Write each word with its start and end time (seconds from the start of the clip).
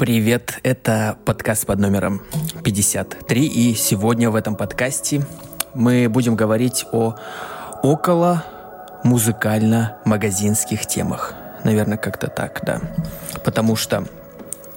Привет, 0.00 0.60
это 0.62 1.18
подкаст 1.26 1.66
под 1.66 1.78
номером 1.78 2.22
53, 2.64 3.46
и 3.46 3.74
сегодня 3.74 4.30
в 4.30 4.34
этом 4.34 4.56
подкасте 4.56 5.26
мы 5.74 6.08
будем 6.08 6.36
говорить 6.36 6.86
о 6.90 7.16
около 7.82 8.42
музыкально-магазинских 9.04 10.86
темах. 10.86 11.34
Наверное, 11.64 11.98
как-то 11.98 12.28
так, 12.28 12.60
да. 12.62 12.80
Потому 13.44 13.76
что, 13.76 14.06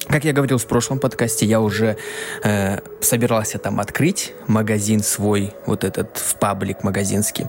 как 0.09 0.25
я 0.25 0.33
говорил 0.33 0.57
в 0.57 0.67
прошлом 0.67 0.99
подкасте, 0.99 1.45
я 1.45 1.61
уже 1.61 1.95
э, 2.43 2.79
собирался 2.99 3.59
там 3.59 3.79
открыть 3.79 4.33
магазин 4.47 5.01
свой, 5.01 5.53
вот 5.65 5.85
этот 5.85 6.17
в 6.17 6.35
паблик 6.35 6.83
магазинский, 6.83 7.45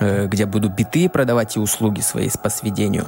э, 0.00 0.26
где 0.26 0.46
буду 0.46 0.68
биты 0.68 1.08
продавать 1.08 1.54
и 1.54 1.60
услуги 1.60 2.00
свои 2.00 2.28
по 2.42 2.50
сведению. 2.50 3.06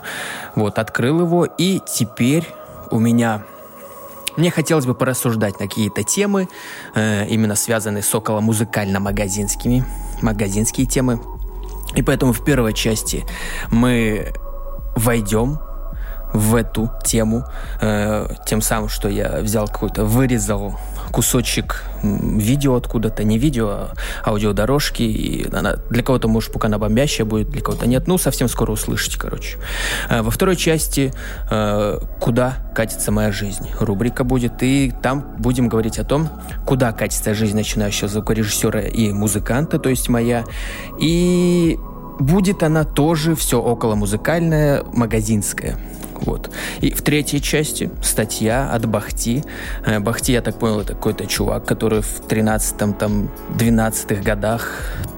Вот, 0.54 0.78
открыл 0.78 1.22
его, 1.22 1.44
и 1.44 1.80
теперь 1.84 2.46
у 2.92 3.00
меня 3.00 3.42
мне 4.36 4.50
хотелось 4.50 4.86
бы 4.86 4.94
порассуждать 4.94 5.60
на 5.60 5.66
какие-то 5.66 6.02
темы, 6.02 6.48
э, 6.94 7.26
именно 7.28 7.56
связанные 7.56 8.02
с 8.02 8.14
около 8.14 8.40
музыкально-магазинскими, 8.40 9.84
магазинские 10.22 10.86
темы. 10.86 11.20
И 11.94 12.02
поэтому 12.02 12.32
в 12.32 12.44
первой 12.44 12.72
части 12.72 13.24
мы 13.70 14.32
войдем 14.94 15.58
в 16.32 16.54
эту 16.54 16.90
тему, 17.04 17.44
э, 17.80 18.28
тем 18.46 18.60
самым, 18.60 18.88
что 18.88 19.08
я 19.08 19.40
взял 19.40 19.68
какой-то, 19.68 20.04
вырезал 20.04 20.78
кусочек 21.16 21.82
видео 22.02 22.74
откуда-то, 22.74 23.24
не 23.24 23.38
видео, 23.38 23.68
а 23.68 23.94
аудиодорожки, 24.26 25.02
и 25.02 25.48
она 25.50 25.76
для 25.88 26.02
кого-то, 26.02 26.28
может, 26.28 26.52
пока 26.52 26.68
она 26.68 26.76
бомбящая 26.76 27.26
будет, 27.26 27.48
для 27.48 27.62
кого-то 27.62 27.86
нет, 27.86 28.06
ну, 28.06 28.18
совсем 28.18 28.48
скоро 28.48 28.72
услышите, 28.72 29.18
короче. 29.18 29.56
Э, 30.10 30.20
во 30.20 30.30
второй 30.30 30.56
части 30.56 31.14
э, 31.50 31.98
«Куда 32.20 32.58
катится 32.74 33.12
моя 33.12 33.32
жизнь?» 33.32 33.66
рубрика 33.80 34.24
будет, 34.24 34.62
и 34.62 34.92
там 35.02 35.36
будем 35.38 35.68
говорить 35.68 35.98
о 35.98 36.04
том, 36.04 36.28
куда 36.66 36.92
катится 36.92 37.32
жизнь 37.32 37.56
начинающего 37.56 38.08
звукорежиссера 38.08 38.82
и 38.82 39.10
музыканта, 39.10 39.78
то 39.78 39.88
есть 39.88 40.10
моя, 40.10 40.44
и 41.00 41.78
будет 42.18 42.62
она 42.62 42.84
тоже 42.84 43.34
все 43.34 43.60
около 43.60 43.94
музыкальная, 43.94 44.84
магазинская. 44.92 45.76
Вот. 46.20 46.50
И 46.80 46.92
в 46.92 47.02
третьей 47.02 47.40
части 47.40 47.90
статья 48.02 48.70
от 48.70 48.86
Бахти. 48.86 49.44
Э, 49.84 50.00
Бахти, 50.00 50.32
я 50.32 50.40
так 50.40 50.58
понял, 50.58 50.80
это 50.80 50.94
какой-то 50.94 51.26
чувак, 51.26 51.66
который 51.66 52.02
в 52.02 52.20
13-м, 52.26 52.94
там, 52.94 53.30
12-х 53.58 54.22
годах, 54.22 54.70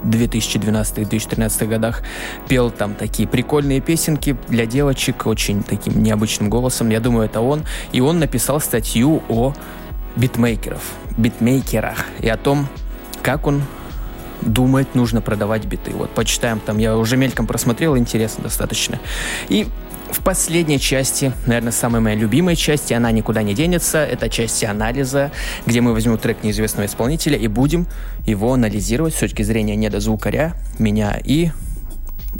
2012-2013 0.04 1.66
годах 1.66 2.02
пел 2.48 2.70
там 2.70 2.94
такие 2.94 3.28
прикольные 3.28 3.80
песенки 3.80 4.36
для 4.48 4.66
девочек 4.66 5.26
очень 5.26 5.62
таким 5.62 6.02
необычным 6.02 6.50
голосом. 6.50 6.88
Я 6.88 7.00
думаю, 7.00 7.26
это 7.26 7.40
он. 7.40 7.64
И 7.92 8.00
он 8.00 8.18
написал 8.18 8.60
статью 8.60 9.22
о 9.28 9.54
битмейкеров, 10.16 10.82
битмейкерах 11.16 12.06
и 12.20 12.28
о 12.28 12.36
том, 12.36 12.66
как 13.22 13.46
он 13.46 13.62
думает, 14.42 14.94
нужно 14.94 15.20
продавать 15.20 15.64
биты. 15.64 15.92
Вот, 15.92 16.10
почитаем 16.10 16.60
там, 16.60 16.78
я 16.78 16.96
уже 16.96 17.16
мельком 17.16 17.46
просмотрел, 17.46 17.96
интересно 17.96 18.44
достаточно. 18.44 18.98
И 19.48 19.66
в 20.10 20.20
последней 20.20 20.80
части, 20.80 21.32
наверное, 21.46 21.72
самой 21.72 22.00
моей 22.00 22.16
любимой 22.16 22.56
части, 22.56 22.94
она 22.94 23.10
никуда 23.10 23.42
не 23.42 23.54
денется, 23.54 23.98
это 23.98 24.28
часть 24.28 24.64
анализа, 24.64 25.30
где 25.66 25.80
мы 25.80 25.92
возьмем 25.92 26.18
трек 26.18 26.42
неизвестного 26.42 26.86
исполнителя 26.86 27.36
и 27.36 27.46
будем 27.46 27.86
его 28.26 28.52
анализировать 28.52 29.14
с 29.14 29.18
точки 29.18 29.42
зрения 29.42 29.76
недозвукаря, 29.76 30.54
меня 30.78 31.18
и 31.22 31.50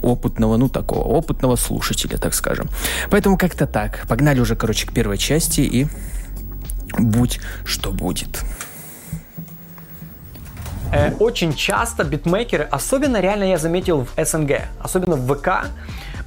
опытного, 0.03 0.57
ну 0.57 0.69
такого, 0.69 1.05
опытного 1.05 1.57
слушателя, 1.57 2.17
так 2.17 2.35
скажем. 2.35 2.69
Поэтому 3.11 3.37
как-то 3.37 3.67
так. 3.67 4.07
Погнали 4.09 4.41
уже, 4.41 4.57
короче, 4.57 4.87
к 4.87 4.93
первой 4.93 5.19
части 5.19 5.61
и 5.61 5.87
будь 6.99 7.41
что 7.65 7.91
будет. 7.91 8.45
Э, 10.91 11.13
очень 11.19 11.53
часто 11.53 12.03
битмейкеры, 12.03 12.65
особенно 12.65 13.21
реально 13.21 13.45
я 13.45 13.59
заметил 13.59 14.07
в 14.07 14.25
СНГ, 14.25 14.63
особенно 14.81 15.17
в 15.17 15.35
ВК, 15.35 15.67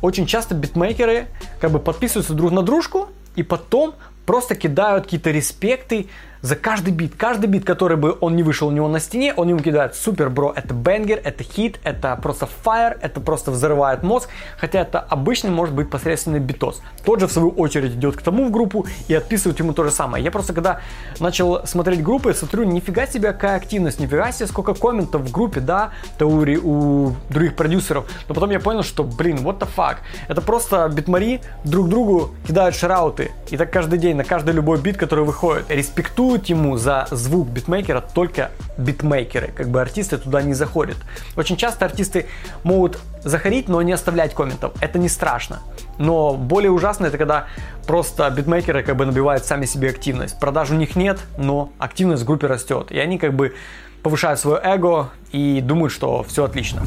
очень 0.01 0.27
часто 0.27 0.53
битмейкеры 0.53 1.27
как 1.59 1.71
бы 1.71 1.79
подписываются 1.79 2.33
друг 2.33 2.51
на 2.51 2.61
дружку 2.61 3.09
и 3.35 3.41
потом 3.41 3.95
просто 4.25 4.55
кидают 4.55 5.05
какие-то 5.05 5.31
респекты 5.31 6.09
за 6.41 6.55
каждый 6.55 6.93
бит. 6.93 7.13
Каждый 7.15 7.47
бит, 7.47 7.65
который 7.65 7.97
бы 7.97 8.17
он 8.19 8.35
не 8.35 8.43
вышел 8.43 8.67
у 8.67 8.71
него 8.71 8.87
на 8.87 8.99
стене, 8.99 9.33
он 9.35 9.49
ему 9.49 9.59
кидает 9.59 9.95
супер, 9.95 10.29
бро, 10.29 10.53
это 10.55 10.73
бенгер, 10.73 11.21
это 11.23 11.43
хит, 11.43 11.79
это 11.83 12.15
просто 12.21 12.47
фаер, 12.47 12.97
это 13.01 13.19
просто 13.19 13.51
взрывает 13.51 14.03
мозг, 14.03 14.29
хотя 14.57 14.81
это 14.81 14.99
обычный 14.99 15.49
может 15.49 15.75
быть 15.75 15.89
посредственный 15.89 16.39
битос. 16.39 16.81
Тот 17.05 17.19
же 17.19 17.27
в 17.27 17.31
свою 17.31 17.49
очередь 17.49 17.93
идет 17.93 18.15
к 18.15 18.21
тому 18.21 18.45
в 18.45 18.51
группу 18.51 18.85
и 19.07 19.13
отписывает 19.13 19.59
ему 19.59 19.73
то 19.73 19.83
же 19.83 19.91
самое. 19.91 20.23
Я 20.23 20.31
просто 20.31 20.53
когда 20.53 20.81
начал 21.19 21.65
смотреть 21.65 22.01
группы, 22.03 22.33
смотрю, 22.33 22.63
нифига 22.63 23.07
себе 23.07 23.31
какая 23.31 23.57
активность, 23.57 23.99
нифига 23.99 24.31
себе 24.31 24.47
сколько 24.47 24.73
комментов 24.73 25.21
в 25.21 25.31
группе, 25.31 25.59
да, 25.59 25.91
теории 26.17 26.57
у 26.57 27.15
других 27.29 27.55
продюсеров. 27.55 28.05
Но 28.27 28.33
потом 28.33 28.49
я 28.51 28.59
понял, 28.59 28.83
что, 28.83 29.03
блин, 29.03 29.37
what 29.37 29.59
the 29.59 29.67
fuck. 29.75 29.97
Это 30.27 30.41
просто 30.41 30.89
битмари 30.89 31.41
друг 31.63 31.89
другу 31.89 32.31
кидают 32.47 32.75
шрауты. 32.75 33.31
И 33.49 33.57
так 33.57 33.71
каждый 33.71 33.99
день, 33.99 34.15
на 34.15 34.23
каждый 34.23 34.53
любой 34.53 34.79
бит, 34.79 34.97
который 34.97 35.25
выходит. 35.25 35.69
Респектую 35.69 36.30
Платят 36.31 36.47
ему 36.47 36.77
за 36.77 37.07
звук 37.11 37.49
битмейкера 37.49 37.99
только 37.99 38.51
битмейкеры, 38.77 39.49
как 39.49 39.67
бы 39.67 39.81
артисты 39.81 40.17
туда 40.17 40.41
не 40.41 40.53
заходят. 40.53 40.95
Очень 41.35 41.57
часто 41.57 41.83
артисты 41.83 42.27
могут 42.63 42.99
заходить, 43.21 43.67
но 43.67 43.81
не 43.81 43.91
оставлять 43.91 44.33
комментов. 44.33 44.71
Это 44.79 44.97
не 44.97 45.09
страшно. 45.09 45.59
Но 45.97 46.35
более 46.35 46.71
ужасно 46.71 47.07
это 47.07 47.17
когда 47.17 47.47
просто 47.85 48.29
битмейкеры 48.29 48.81
как 48.81 48.95
бы 48.95 49.05
набивают 49.05 49.43
сами 49.43 49.65
себе 49.65 49.89
активность. 49.89 50.39
Продаж 50.39 50.71
у 50.71 50.75
них 50.75 50.95
нет, 50.95 51.19
но 51.37 51.73
активность 51.79 52.23
в 52.23 52.25
группе 52.25 52.47
растет. 52.47 52.91
И 52.91 52.97
они 52.97 53.17
как 53.17 53.33
бы 53.33 53.53
повышают 54.01 54.39
свое 54.39 54.61
эго 54.63 55.09
и 55.33 55.59
думают, 55.59 55.91
что 55.91 56.23
все 56.23 56.45
отлично. 56.45 56.81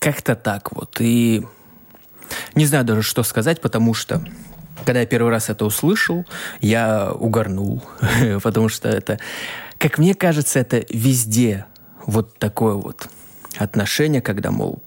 Как-то 0.00 0.34
так 0.34 0.72
вот. 0.72 0.96
И 0.98 1.46
не 2.56 2.66
знаю 2.66 2.84
даже, 2.84 3.02
что 3.02 3.22
сказать, 3.22 3.60
потому 3.60 3.94
что 3.94 4.20
когда 4.84 5.00
я 5.00 5.06
первый 5.06 5.30
раз 5.30 5.48
это 5.48 5.64
услышал, 5.64 6.26
я 6.60 7.12
угорнул, 7.12 7.82
потому 8.42 8.68
что 8.68 8.88
это, 8.88 9.18
как 9.78 9.98
мне 9.98 10.14
кажется, 10.14 10.58
это 10.58 10.84
везде 10.88 11.66
вот 12.06 12.38
такое 12.38 12.74
вот 12.74 13.08
отношение, 13.58 14.20
когда, 14.20 14.50
мол, 14.50 14.82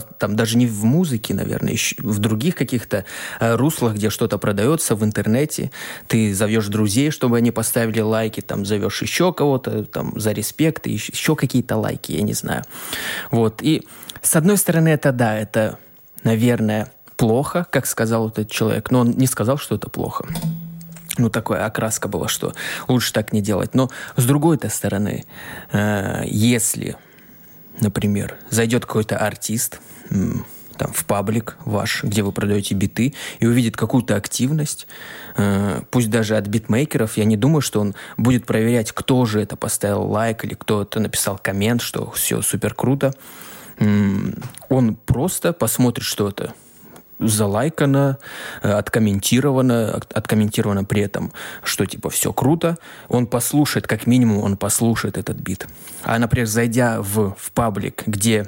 там 0.00 0.36
даже 0.36 0.56
не 0.56 0.66
в 0.66 0.84
музыке, 0.84 1.34
наверное, 1.34 1.72
еще 1.72 1.96
в 1.98 2.18
других 2.18 2.54
каких-то 2.54 3.04
э, 3.40 3.54
руслах, 3.56 3.94
где 3.94 4.10
что-то 4.10 4.38
продается 4.38 4.94
в 4.94 5.04
интернете, 5.04 5.70
ты 6.06 6.34
зовешь 6.34 6.68
друзей, 6.68 7.10
чтобы 7.10 7.36
они 7.36 7.50
поставили 7.50 8.00
лайки, 8.00 8.40
там 8.40 8.64
зовешь 8.64 9.02
еще 9.02 9.32
кого-то 9.32 9.84
там 9.84 10.18
за 10.18 10.32
респект, 10.32 10.86
и 10.86 10.92
еще 10.92 11.36
какие-то 11.36 11.76
лайки, 11.76 12.12
я 12.12 12.22
не 12.22 12.32
знаю. 12.32 12.64
Вот. 13.30 13.62
И 13.62 13.86
с 14.22 14.36
одной 14.36 14.56
стороны, 14.56 14.88
это 14.88 15.12
да, 15.12 15.36
это, 15.36 15.78
наверное, 16.24 16.90
плохо, 17.22 17.68
как 17.70 17.86
сказал 17.86 18.30
этот 18.30 18.50
человек, 18.50 18.90
но 18.90 18.98
он 18.98 19.12
не 19.12 19.28
сказал, 19.28 19.56
что 19.56 19.76
это 19.76 19.88
плохо. 19.88 20.26
Ну, 21.18 21.30
такая 21.30 21.64
окраска 21.64 22.08
была, 22.08 22.26
что 22.26 22.52
лучше 22.88 23.12
так 23.12 23.32
не 23.32 23.40
делать. 23.40 23.76
Но 23.76 23.90
с 24.16 24.24
другой-то 24.24 24.68
стороны, 24.68 25.24
э, 25.70 26.22
если, 26.26 26.96
например, 27.80 28.38
зайдет 28.50 28.86
какой-то 28.86 29.18
артист, 29.18 29.80
там, 30.10 30.92
в 30.92 31.04
паблик 31.04 31.58
ваш, 31.64 32.02
где 32.02 32.24
вы 32.24 32.32
продаете 32.32 32.74
биты, 32.74 33.14
и 33.38 33.46
увидит 33.46 33.76
какую-то 33.76 34.16
активность, 34.16 34.88
э, 35.36 35.80
пусть 35.92 36.10
даже 36.10 36.36
от 36.36 36.48
битмейкеров, 36.48 37.16
я 37.16 37.24
не 37.24 37.36
думаю, 37.36 37.60
что 37.60 37.80
он 37.80 37.94
будет 38.16 38.46
проверять, 38.46 38.90
кто 38.90 39.24
же 39.26 39.40
это 39.40 39.54
поставил 39.54 40.10
лайк 40.10 40.44
или 40.44 40.54
кто 40.54 40.82
это 40.82 40.98
написал 40.98 41.38
коммент, 41.38 41.82
что 41.82 42.10
все 42.10 42.42
супер 42.42 42.74
круто. 42.74 43.14
Он 43.78 44.96
просто 45.06 45.52
посмотрит, 45.52 46.04
что 46.04 46.28
это 46.28 46.52
залайкано, 47.28 48.18
э, 48.62 48.72
откомментировано, 48.72 50.00
откомментировано 50.14 50.84
при 50.84 51.02
этом, 51.02 51.32
что 51.62 51.86
типа 51.86 52.10
все 52.10 52.32
круто, 52.32 52.78
он 53.08 53.26
послушает, 53.26 53.86
как 53.86 54.06
минимум 54.06 54.42
он 54.42 54.56
послушает 54.56 55.18
этот 55.18 55.36
бит. 55.36 55.66
А, 56.02 56.18
например, 56.18 56.46
зайдя 56.46 57.00
в, 57.00 57.34
в 57.38 57.52
паблик, 57.52 58.04
где 58.06 58.46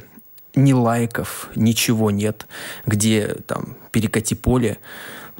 ни 0.54 0.72
лайков, 0.72 1.48
ничего 1.56 2.10
нет, 2.10 2.46
где 2.86 3.36
там 3.46 3.76
перекати 3.90 4.34
поле, 4.34 4.78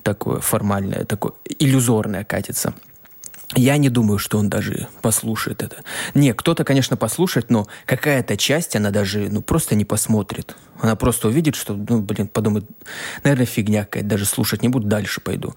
такое 0.03 0.41
формальное, 0.41 1.05
такое 1.05 1.33
иллюзорное 1.59 2.25
катится– 2.25 2.75
я 3.55 3.77
не 3.77 3.89
думаю, 3.89 4.19
что 4.19 4.39
он 4.39 4.49
даже 4.49 4.89
послушает 5.03 5.63
это. 5.63 5.83
Не, 6.15 6.33
кто-то, 6.33 6.65
конечно, 6.65 6.97
послушает, 6.97 7.51
но 7.51 7.67
какая-то 7.87 8.37
часть, 8.37 8.75
она 8.75 8.91
даже, 8.91 9.29
ну, 9.31 9.43
просто 9.43 9.75
не 9.75 9.85
посмотрит. 9.85 10.57
Она 10.81 10.97
просто 10.97 11.29
увидит, 11.29 11.55
что, 11.55 11.75
ну, 11.75 12.01
блин, 12.01 12.29
подумает, 12.29 12.65
наверное, 13.23 13.47
фигня 13.47 13.85
какая-то, 13.85 14.09
даже 14.09 14.25
слушать 14.25 14.63
не 14.63 14.69
буду, 14.69 14.89
дальше 14.89 15.21
пойду. 15.21 15.55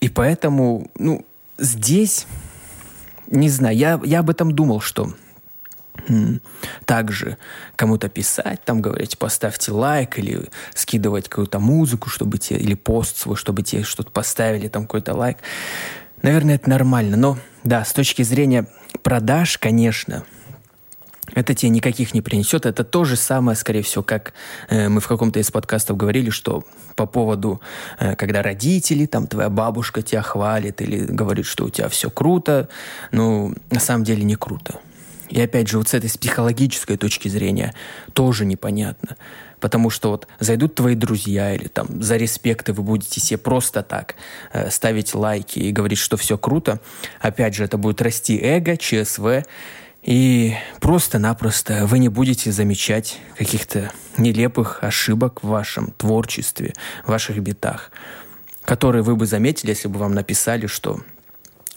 И 0.00 0.08
поэтому, 0.08 0.90
ну, 0.96 1.24
здесь, 1.58 2.26
не 3.28 3.48
знаю, 3.48 3.76
я, 3.76 4.00
я 4.04 4.20
об 4.20 4.30
этом 4.30 4.52
думал, 4.52 4.80
что 4.80 5.14
также 6.84 7.38
кому-то 7.74 8.08
писать, 8.08 8.64
там 8.64 8.80
говорить, 8.80 9.18
поставьте 9.18 9.72
лайк 9.72 10.18
или 10.18 10.48
скидывать 10.74 11.28
какую-то 11.28 11.58
музыку, 11.58 12.10
чтобы 12.10 12.38
те, 12.38 12.56
или 12.56 12.74
пост 12.74 13.16
свой, 13.16 13.36
чтобы 13.36 13.62
те 13.62 13.82
что-то 13.82 14.10
поставили, 14.10 14.68
там 14.68 14.82
какой-то 14.82 15.14
лайк. 15.14 15.38
Наверное, 16.22 16.56
это 16.56 16.68
нормально. 16.70 17.16
Но 17.16 17.38
да, 17.64 17.84
с 17.84 17.92
точки 17.92 18.22
зрения 18.22 18.66
продаж, 19.02 19.58
конечно, 19.58 20.24
это 21.34 21.54
тебе 21.54 21.70
никаких 21.70 22.14
не 22.14 22.22
принесет. 22.22 22.66
Это 22.66 22.84
то 22.84 23.04
же 23.04 23.16
самое, 23.16 23.56
скорее 23.56 23.82
всего, 23.82 24.02
как 24.02 24.32
э, 24.68 24.88
мы 24.88 25.00
в 25.00 25.08
каком-то 25.08 25.38
из 25.38 25.50
подкастов 25.50 25.96
говорили, 25.96 26.30
что 26.30 26.64
по 26.94 27.06
поводу, 27.06 27.60
э, 27.98 28.16
когда 28.16 28.42
родители, 28.42 29.06
там 29.06 29.26
твоя 29.26 29.50
бабушка 29.50 30.02
тебя 30.02 30.22
хвалит 30.22 30.80
или 30.80 31.04
говорит, 31.04 31.46
что 31.46 31.66
у 31.66 31.70
тебя 31.70 31.88
все 31.88 32.10
круто, 32.10 32.68
ну, 33.12 33.54
на 33.70 33.80
самом 33.80 34.04
деле 34.04 34.22
не 34.22 34.36
круто. 34.36 34.80
И 35.28 35.40
опять 35.40 35.68
же, 35.68 35.78
вот 35.78 35.88
с 35.88 35.94
этой 35.94 36.08
с 36.08 36.16
психологической 36.16 36.96
точки 36.96 37.28
зрения 37.28 37.74
тоже 38.12 38.46
непонятно. 38.46 39.16
Потому 39.66 39.90
что 39.90 40.10
вот 40.10 40.28
зайдут 40.38 40.76
твои 40.76 40.94
друзья 40.94 41.52
или 41.52 41.66
там 41.66 42.00
за 42.00 42.16
респекты 42.16 42.72
вы 42.72 42.84
будете 42.84 43.20
себе 43.20 43.36
просто 43.36 43.82
так 43.82 44.14
э, 44.52 44.70
ставить 44.70 45.12
лайки 45.12 45.58
и 45.58 45.72
говорить, 45.72 45.98
что 45.98 46.16
все 46.16 46.38
круто. 46.38 46.78
Опять 47.20 47.56
же, 47.56 47.64
это 47.64 47.76
будет 47.76 48.00
расти 48.00 48.38
эго, 48.40 48.76
ЧСВ. 48.76 49.42
И 50.04 50.54
просто-напросто 50.78 51.84
вы 51.86 51.98
не 51.98 52.08
будете 52.08 52.52
замечать 52.52 53.18
каких-то 53.36 53.90
нелепых 54.16 54.84
ошибок 54.84 55.42
в 55.42 55.48
вашем 55.48 55.90
творчестве, 55.98 56.72
в 57.04 57.08
ваших 57.08 57.36
битах, 57.40 57.90
которые 58.62 59.02
вы 59.02 59.16
бы 59.16 59.26
заметили, 59.26 59.70
если 59.70 59.88
бы 59.88 59.98
вам 59.98 60.14
написали, 60.14 60.68
что 60.68 61.00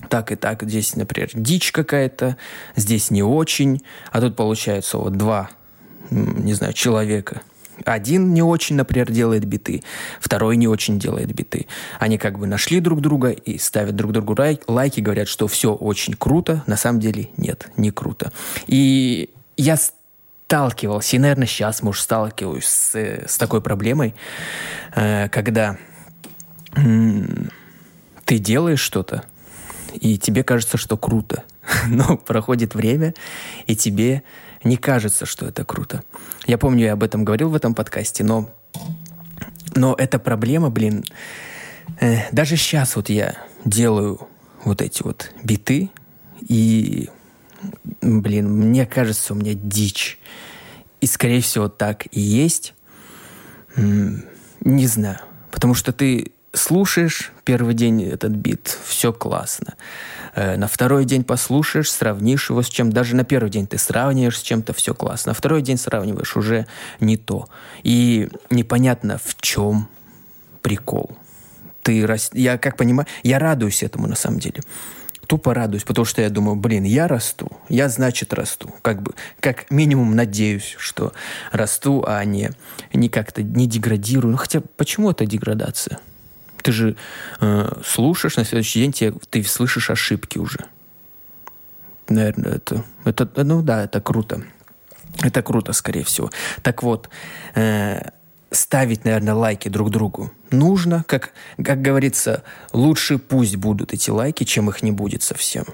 так 0.10 0.32
и 0.32 0.36
так, 0.36 0.62
здесь, 0.62 0.96
например, 0.96 1.32
дичь 1.34 1.72
какая-то, 1.72 2.38
здесь 2.76 3.10
не 3.10 3.24
очень, 3.24 3.82
а 4.12 4.22
тут 4.22 4.36
получается 4.36 5.00
вот 5.00 5.18
два, 5.18 5.50
не 6.12 6.54
знаю, 6.54 6.74
человека. 6.74 7.42
Один 7.86 8.34
не 8.34 8.42
очень, 8.42 8.76
например, 8.76 9.12
делает 9.12 9.46
биты, 9.46 9.84
второй 10.20 10.58
не 10.58 10.68
очень 10.68 11.00
делает 11.00 11.34
биты. 11.34 11.68
Они 12.00 12.18
как 12.18 12.40
бы 12.40 12.48
нашли 12.48 12.80
друг 12.80 13.02
друга 13.02 13.30
и 13.30 13.58
ставят 13.58 13.96
друг 13.96 14.12
другу 14.12 14.36
лайки, 14.68 15.00
говорят, 15.00 15.28
что 15.28 15.48
все 15.48 15.74
очень 15.74 16.14
круто, 16.14 16.64
на 16.68 16.78
самом 16.78 17.00
деле 17.00 17.30
нет, 17.38 17.72
не 17.78 17.92
круто. 17.92 18.32
И 18.68 19.30
я 19.58 19.78
сталкивался, 19.78 21.16
и, 21.16 21.20
наверное, 21.20 21.48
сейчас, 21.48 21.82
может, 21.84 22.04
сталкиваюсь 22.04 22.66
с, 22.66 22.96
с 22.96 23.38
такой 23.38 23.62
проблемой, 23.62 24.16
э, 24.96 25.30
когда 25.30 25.78
ты 28.26 28.38
делаешь 28.38 28.80
что-то, 28.80 29.24
и 29.94 30.18
тебе 30.18 30.44
кажется, 30.44 30.78
что 30.78 30.98
круто. 30.98 31.44
Но 31.88 32.18
проходит 32.18 32.76
время, 32.76 33.14
и 33.66 33.76
тебе 33.76 34.24
не 34.64 34.78
кажется, 34.78 35.26
что 35.26 35.46
это 35.46 35.64
круто. 35.66 36.04
Я 36.48 36.58
помню, 36.58 36.86
я 36.86 36.94
об 36.94 37.04
этом 37.04 37.24
говорил 37.24 37.50
в 37.50 37.56
этом 37.56 37.74
подкасте, 37.74 38.24
но, 38.24 38.50
но 39.76 39.96
эта 39.98 40.20
проблема, 40.20 40.70
блин, 40.70 41.06
э, 42.00 42.30
даже 42.32 42.58
сейчас 42.58 42.96
вот 42.96 43.10
я 43.10 43.36
делаю 43.66 44.28
вот 44.64 44.82
эти 44.82 45.04
вот 45.04 45.32
биты, 45.44 45.90
и, 46.42 47.10
блин, 48.02 48.50
мне 48.50 48.86
кажется, 48.86 49.34
у 49.34 49.38
меня 49.38 49.54
дичь. 49.54 50.20
И, 51.02 51.06
скорее 51.06 51.42
всего, 51.42 51.70
так 51.70 52.08
и 52.12 52.20
есть. 52.20 52.74
Не 53.76 54.88
знаю. 54.88 55.20
Потому 55.52 55.74
что 55.74 55.94
ты 55.94 56.32
слушаешь 56.54 57.32
первый 57.46 57.74
день 57.74 58.04
этот 58.04 58.32
бит, 58.32 58.78
все 58.86 59.14
классно. 59.14 59.76
Э, 60.40 60.56
на 60.56 60.68
второй 60.68 61.04
день 61.04 61.26
послушаешь, 61.26 61.92
сравнишь 61.92 62.50
его 62.50 62.62
с 62.62 62.70
чем. 62.70 62.94
Даже 62.94 63.14
на 63.14 63.26
первый 63.26 63.50
день 63.50 63.68
ты 63.68 63.78
сравниваешь 63.78 64.40
с 64.40 64.42
чем-то, 64.42 64.72
все 64.72 64.94
классно. 64.94 65.32
На 65.32 65.34
второй 65.34 65.62
день 65.62 65.78
сравниваешь 65.78 66.38
уже 66.38 66.66
не 67.02 67.18
то. 67.18 67.50
И 67.84 68.30
непонятно, 68.50 69.20
в 69.22 69.36
чем 69.42 69.90
прикол. 70.62 71.12
Ты, 71.84 72.08
я 72.34 72.58
как 72.58 72.78
понимаю, 72.78 73.06
я 73.22 73.38
радуюсь 73.38 73.84
этому 73.84 74.08
на 74.08 74.16
самом 74.16 74.40
деле 74.40 74.62
тупо 75.28 75.54
радуюсь, 75.54 75.84
потому 75.84 76.06
что 76.06 76.24
я 76.24 76.32
думаю, 76.32 76.56
блин, 76.56 76.86
я 76.86 77.08
расту, 77.08 77.52
я, 77.68 77.88
значит, 77.88 78.34
расту. 78.34 78.74
Как 78.82 79.04
бы, 79.04 79.14
как 79.40 79.70
минимум 79.70 80.16
надеюсь, 80.16 80.76
что 80.80 81.14
расту, 81.52 82.04
а 82.08 82.26
не, 82.26 82.50
не 82.94 83.10
как-то 83.10 83.44
не 83.44 83.68
деградирую. 83.68 84.32
Ну, 84.32 84.38
хотя, 84.38 84.62
почему 84.76 85.12
это 85.12 85.28
деградация? 85.28 86.00
Ты 86.62 86.72
же 86.72 86.96
э, 87.42 87.82
слушаешь, 87.86 88.38
на 88.38 88.46
следующий 88.46 88.82
день 88.82 88.92
тебе, 88.92 89.14
ты 89.30 89.44
слышишь 89.44 89.90
ошибки 89.90 90.38
уже. 90.38 90.66
Наверное, 92.08 92.54
это, 92.56 92.84
это, 93.06 93.44
ну 93.44 93.62
да, 93.62 93.84
это 93.84 94.02
круто. 94.02 94.44
Это 95.22 95.42
круто, 95.42 95.74
скорее 95.74 96.04
всего. 96.04 96.30
Так 96.62 96.84
вот, 96.84 97.10
э, 97.56 98.02
ставить, 98.52 99.06
наверное, 99.06 99.34
лайки 99.34 99.70
друг 99.70 99.90
другу 99.90 100.32
нужно. 100.52 101.04
Как, 101.08 101.34
как 101.64 101.82
говорится, 101.82 102.44
лучше 102.74 103.18
пусть 103.18 103.56
будут 103.58 103.94
эти 103.94 104.10
лайки, 104.10 104.44
чем 104.44 104.70
их 104.70 104.82
не 104.82 104.92
будет 104.92 105.24
совсем. 105.24 105.66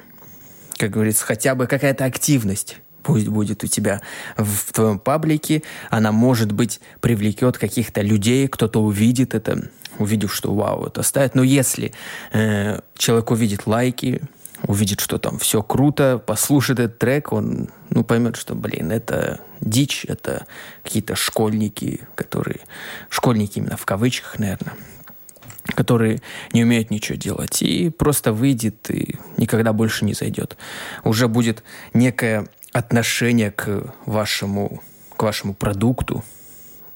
Как 0.77 0.91
говорится, 0.91 1.25
хотя 1.25 1.55
бы 1.55 1.67
какая-то 1.67 2.05
активность 2.05 2.77
пусть 3.05 3.27
будет 3.27 3.63
у 3.63 3.67
тебя 3.67 4.01
в 4.35 4.73
твоем 4.73 4.97
паблике, 4.97 5.61
она, 5.91 6.11
может 6.11 6.51
быть, 6.51 6.81
привлекет 7.01 7.57
каких-то 7.57 8.01
людей, 8.01 8.47
кто-то 8.47 8.81
увидит 8.81 9.35
это, 9.35 9.69
увидев, 9.99 10.33
что 10.33 10.53
вау, 10.53 10.85
это 10.85 11.03
ставит. 11.03 11.35
Но 11.35 11.43
если 11.43 11.93
э, 12.33 12.79
человек 12.97 13.29
увидит 13.29 13.67
лайки, 13.67 14.23
увидит, 14.63 15.01
что 15.01 15.19
там 15.19 15.37
все 15.37 15.61
круто, 15.61 16.17
послушает 16.17 16.79
этот 16.79 16.97
трек, 16.97 17.31
он 17.31 17.69
ну, 17.91 18.03
поймет, 18.03 18.37
что, 18.37 18.55
блин, 18.55 18.91
это 18.91 19.39
дичь, 19.61 20.05
это 20.07 20.47
какие-то 20.83 21.15
школьники, 21.15 22.01
которые... 22.15 22.61
Школьники 23.09 23.59
именно 23.59 23.77
в 23.77 23.85
кавычках, 23.85 24.39
наверное 24.39 24.73
которые 25.73 26.21
не 26.53 26.63
умеют 26.63 26.91
ничего 26.91 27.17
делать, 27.17 27.63
и 27.63 27.89
просто 27.89 28.33
выйдет 28.33 28.89
и 28.91 29.17
никогда 29.37 29.73
больше 29.73 30.05
не 30.05 30.13
зайдет. 30.13 30.57
Уже 31.03 31.27
будет 31.27 31.63
некое 31.93 32.47
отношение 32.75 33.51
к 33.51 33.93
вашему, 34.05 34.83
к 35.15 35.23
вашему 35.23 35.53
продукту 35.53 36.25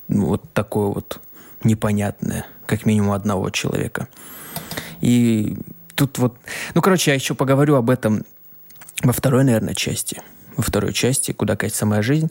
ну, 0.09 0.25
вот 0.25 0.43
такое 0.51 0.87
вот 0.87 1.21
непонятное, 1.63 2.45
как 2.65 2.85
минимум 2.85 3.13
одного 3.13 3.49
человека. 3.49 4.09
И 4.99 5.55
тут 5.95 6.17
вот... 6.17 6.35
Ну, 6.73 6.81
короче, 6.81 7.11
я 7.11 7.15
еще 7.15 7.33
поговорю 7.33 7.75
об 7.75 7.89
этом 7.89 8.25
во 9.03 9.13
второй, 9.13 9.45
наверное, 9.45 9.73
части. 9.73 10.21
Во 10.57 10.63
второй 10.63 10.91
части 10.91 11.31
«Куда 11.31 11.55
катится 11.55 11.85
моя 11.85 12.01
жизнь». 12.01 12.29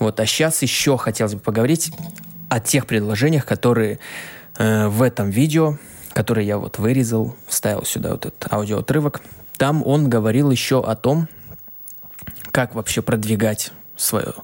Вот, 0.00 0.18
а 0.18 0.26
сейчас 0.26 0.62
еще 0.62 0.98
хотелось 0.98 1.34
бы 1.34 1.40
поговорить 1.40 1.92
о 2.48 2.58
тех 2.58 2.88
предложениях, 2.88 3.46
которые 3.46 4.00
э, 4.56 4.88
в 4.88 5.02
этом 5.02 5.30
видео, 5.30 5.78
которые 6.14 6.48
я 6.48 6.58
вот 6.58 6.78
вырезал, 6.78 7.36
вставил 7.46 7.84
сюда 7.84 8.10
вот 8.10 8.26
этот 8.26 8.52
аудиоотрывок. 8.52 9.20
Там 9.56 9.86
он 9.86 10.10
говорил 10.10 10.50
еще 10.50 10.82
о 10.84 10.96
том, 10.96 11.28
как 12.50 12.74
вообще 12.74 13.02
продвигать 13.02 13.72
свою, 13.96 14.34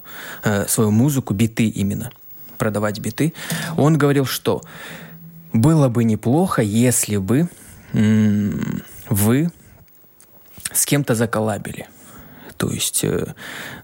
э, 0.43 0.65
свою 0.67 0.91
музыку, 0.91 1.33
биты 1.33 1.67
именно, 1.67 2.11
продавать 2.57 2.99
биты, 2.99 3.33
он 3.77 3.97
говорил, 3.97 4.25
что 4.25 4.61
было 5.53 5.89
бы 5.89 6.03
неплохо, 6.03 6.61
если 6.61 7.17
бы 7.17 7.49
м- 7.93 8.83
вы 9.09 9.51
с 10.71 10.85
кем-то 10.85 11.15
заколабили. 11.15 11.87
То 12.57 12.69
есть 12.69 13.03
э, 13.03 13.33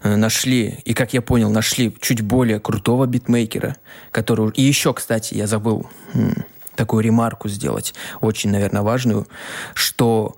нашли, 0.02 0.80
и 0.84 0.94
как 0.94 1.12
я 1.12 1.20
понял, 1.20 1.50
нашли 1.50 1.94
чуть 2.00 2.22
более 2.22 2.58
крутого 2.58 3.06
битмейкера, 3.06 3.76
который... 4.10 4.50
И 4.52 4.62
еще, 4.62 4.94
кстати, 4.94 5.34
я 5.34 5.46
забыл 5.46 5.88
м- 6.14 6.44
такую 6.74 7.04
ремарку 7.04 7.48
сделать, 7.48 7.94
очень, 8.20 8.50
наверное, 8.50 8.82
важную, 8.82 9.28
что 9.74 10.36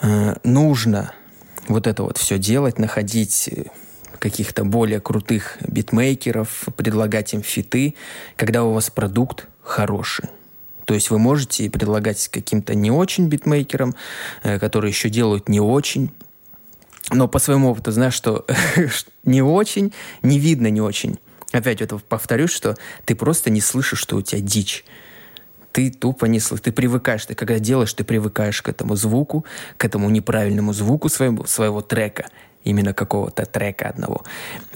э, 0.00 0.36
нужно 0.44 1.12
вот 1.68 1.86
это 1.86 2.02
вот 2.02 2.18
все 2.18 2.38
делать, 2.38 2.78
находить 2.78 3.48
э, 3.48 3.64
каких-то 4.18 4.64
более 4.64 5.00
крутых 5.00 5.58
битмейкеров, 5.66 6.68
предлагать 6.76 7.34
им 7.34 7.42
фиты, 7.42 7.94
когда 8.36 8.64
у 8.64 8.72
вас 8.72 8.90
продукт 8.90 9.46
хороший. 9.62 10.26
То 10.84 10.94
есть 10.94 11.10
вы 11.10 11.18
можете 11.18 11.68
предлагать 11.70 12.28
каким-то 12.28 12.74
не 12.74 12.90
очень 12.90 13.28
битмейкерам, 13.28 13.94
э, 14.42 14.58
которые 14.58 14.90
еще 14.90 15.10
делают 15.10 15.48
не 15.48 15.60
очень, 15.60 16.10
но 17.10 17.28
по 17.28 17.38
своему 17.38 17.70
опыту 17.70 17.92
знаешь, 17.92 18.14
что 18.14 18.46
не 19.24 19.42
очень, 19.42 19.92
не 20.22 20.38
видно 20.38 20.68
не 20.68 20.80
очень. 20.80 21.18
Опять 21.52 21.80
это 21.80 21.98
повторюсь, 21.98 22.50
что 22.50 22.76
ты 23.04 23.14
просто 23.14 23.50
не 23.50 23.60
слышишь, 23.60 24.00
что 24.00 24.16
у 24.16 24.22
тебя 24.22 24.40
дичь 24.40 24.84
ты 25.72 25.90
тупо 25.90 26.26
не 26.26 26.40
слышишь. 26.40 26.64
Ты 26.64 26.72
привыкаешь, 26.72 27.26
ты 27.26 27.34
когда 27.34 27.58
делаешь, 27.58 27.92
ты 27.92 28.04
привыкаешь 28.04 28.62
к 28.62 28.68
этому 28.68 28.96
звуку, 28.96 29.44
к 29.76 29.84
этому 29.84 30.10
неправильному 30.10 30.72
звуку 30.72 31.08
своего, 31.08 31.46
своего 31.46 31.80
трека, 31.80 32.26
именно 32.64 32.92
какого-то 32.92 33.46
трека 33.46 33.88
одного. 33.88 34.24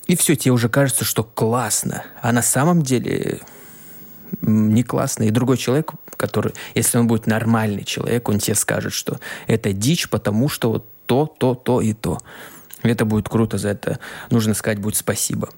И 0.07 0.17
все, 0.17 0.37
тебе 0.37 0.53
уже 0.53 0.69
кажется, 0.69 1.05
что 1.05 1.25
классно. 1.25 2.05
А 2.21 2.33
на 2.33 2.43
самом 2.43 2.83
деле 2.83 3.41
не 4.41 4.83
классно. 4.83 5.25
И 5.25 5.31
другой 5.31 5.57
человек, 5.57 5.93
который, 6.17 6.55
если 6.75 6.99
он 6.99 7.07
будет 7.07 7.27
нормальный 7.27 7.85
человек, 7.85 8.29
он 8.29 8.39
тебе 8.39 8.55
скажет, 8.55 8.93
что 8.93 9.19
это 9.47 9.73
дичь, 9.73 10.09
потому 10.09 10.49
что 10.49 10.71
вот 10.71 10.87
то, 11.07 11.27
то, 11.27 11.55
то 11.55 11.81
и 11.81 11.93
то. 11.93 12.19
Это 12.83 13.05
будет 13.05 13.29
круто, 13.29 13.59
за 13.59 13.71
это 13.71 13.99
нужно 14.31 14.55
сказать 14.55 14.79
будет 14.79 14.97
спасибо. 14.97 15.51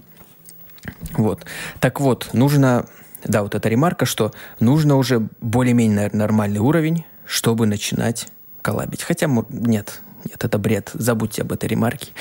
Вот. 1.13 1.45
Так 1.81 2.01
вот, 2.01 2.31
нужно, 2.35 2.87
да, 3.25 3.43
вот 3.43 3.55
эта 3.55 3.69
ремарка, 3.69 4.07
что 4.07 4.33
нужно 4.61 4.97
уже 4.97 5.29
более-менее, 5.41 6.11
нормальный 6.13 6.61
уровень, 6.61 7.05
чтобы 7.25 7.67
начинать 7.67 8.29
коллабить. 8.63 9.03
Хотя, 9.03 9.27
нет, 9.27 10.01
нет, 10.25 10.45
это 10.45 10.59
бред, 10.59 10.91
забудьте 10.95 11.43
об 11.43 11.53
этой 11.53 11.69
ремарке. 11.69 12.13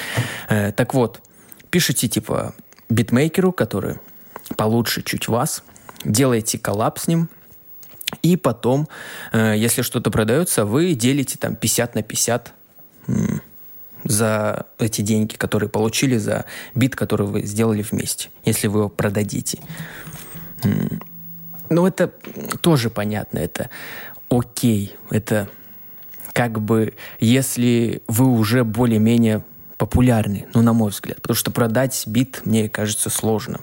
Э, 0.50 0.72
так 0.72 0.94
вот, 0.94 1.22
пишите, 1.70 2.08
типа, 2.08 2.54
битмейкеру, 2.90 3.52
который 3.52 3.98
получше 4.58 5.02
чуть 5.02 5.28
вас, 5.28 5.64
делаете 6.04 6.58
коллаб 6.58 7.00
с 7.00 7.08
ним, 7.08 7.30
и 8.22 8.38
потом, 8.38 8.88
э, 9.32 9.56
если 9.58 9.82
что-то 9.82 10.12
продается, 10.12 10.66
вы 10.66 10.94
делите 10.94 11.38
там 11.38 11.56
50 11.56 11.96
на 11.96 12.04
50 12.04 12.54
за 14.04 14.66
эти 14.80 15.02
деньги, 15.02 15.36
которые 15.36 15.70
получили 15.70 16.18
за 16.18 16.46
бит, 16.76 16.96
который 16.96 17.28
вы 17.28 17.44
сделали 17.44 17.82
вместе, 17.82 18.30
если 18.46 18.68
вы 18.68 18.82
его 18.82 18.90
продадите. 18.90 19.60
Ну, 21.70 21.88
это 21.88 22.08
тоже 22.62 22.90
понятно, 22.90 23.40
это 23.40 23.70
окей, 24.30 24.96
это 25.10 25.50
как 26.34 26.60
бы, 26.60 26.96
если 27.20 28.02
вы 28.08 28.28
уже 28.28 28.64
более-менее 28.64 29.44
популярны, 29.78 30.48
ну, 30.54 30.62
на 30.62 30.74
мой 30.74 30.92
взгляд, 30.92 31.22
потому 31.22 31.36
что 31.36 31.52
продать 31.52 32.04
бит, 32.08 32.42
мне 32.46 32.70
кажется, 32.70 33.10
сложно. 33.10 33.60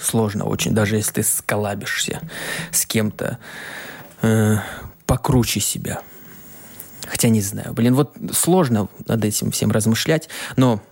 Сложно 0.00 0.44
очень, 0.44 0.72
даже 0.72 0.96
если 0.96 1.12
ты 1.12 1.22
сколабишься 1.22 2.20
с 2.72 2.84
кем-то 2.84 3.38
э, 4.22 4.56
покруче 5.06 5.60
себя. 5.60 6.02
Хотя 7.06 7.28
не 7.28 7.40
знаю. 7.40 7.72
Блин, 7.74 7.94
вот 7.94 8.16
сложно 8.32 8.88
над 9.06 9.24
этим 9.24 9.50
всем 9.50 9.70
размышлять, 9.70 10.28
но 10.56 10.82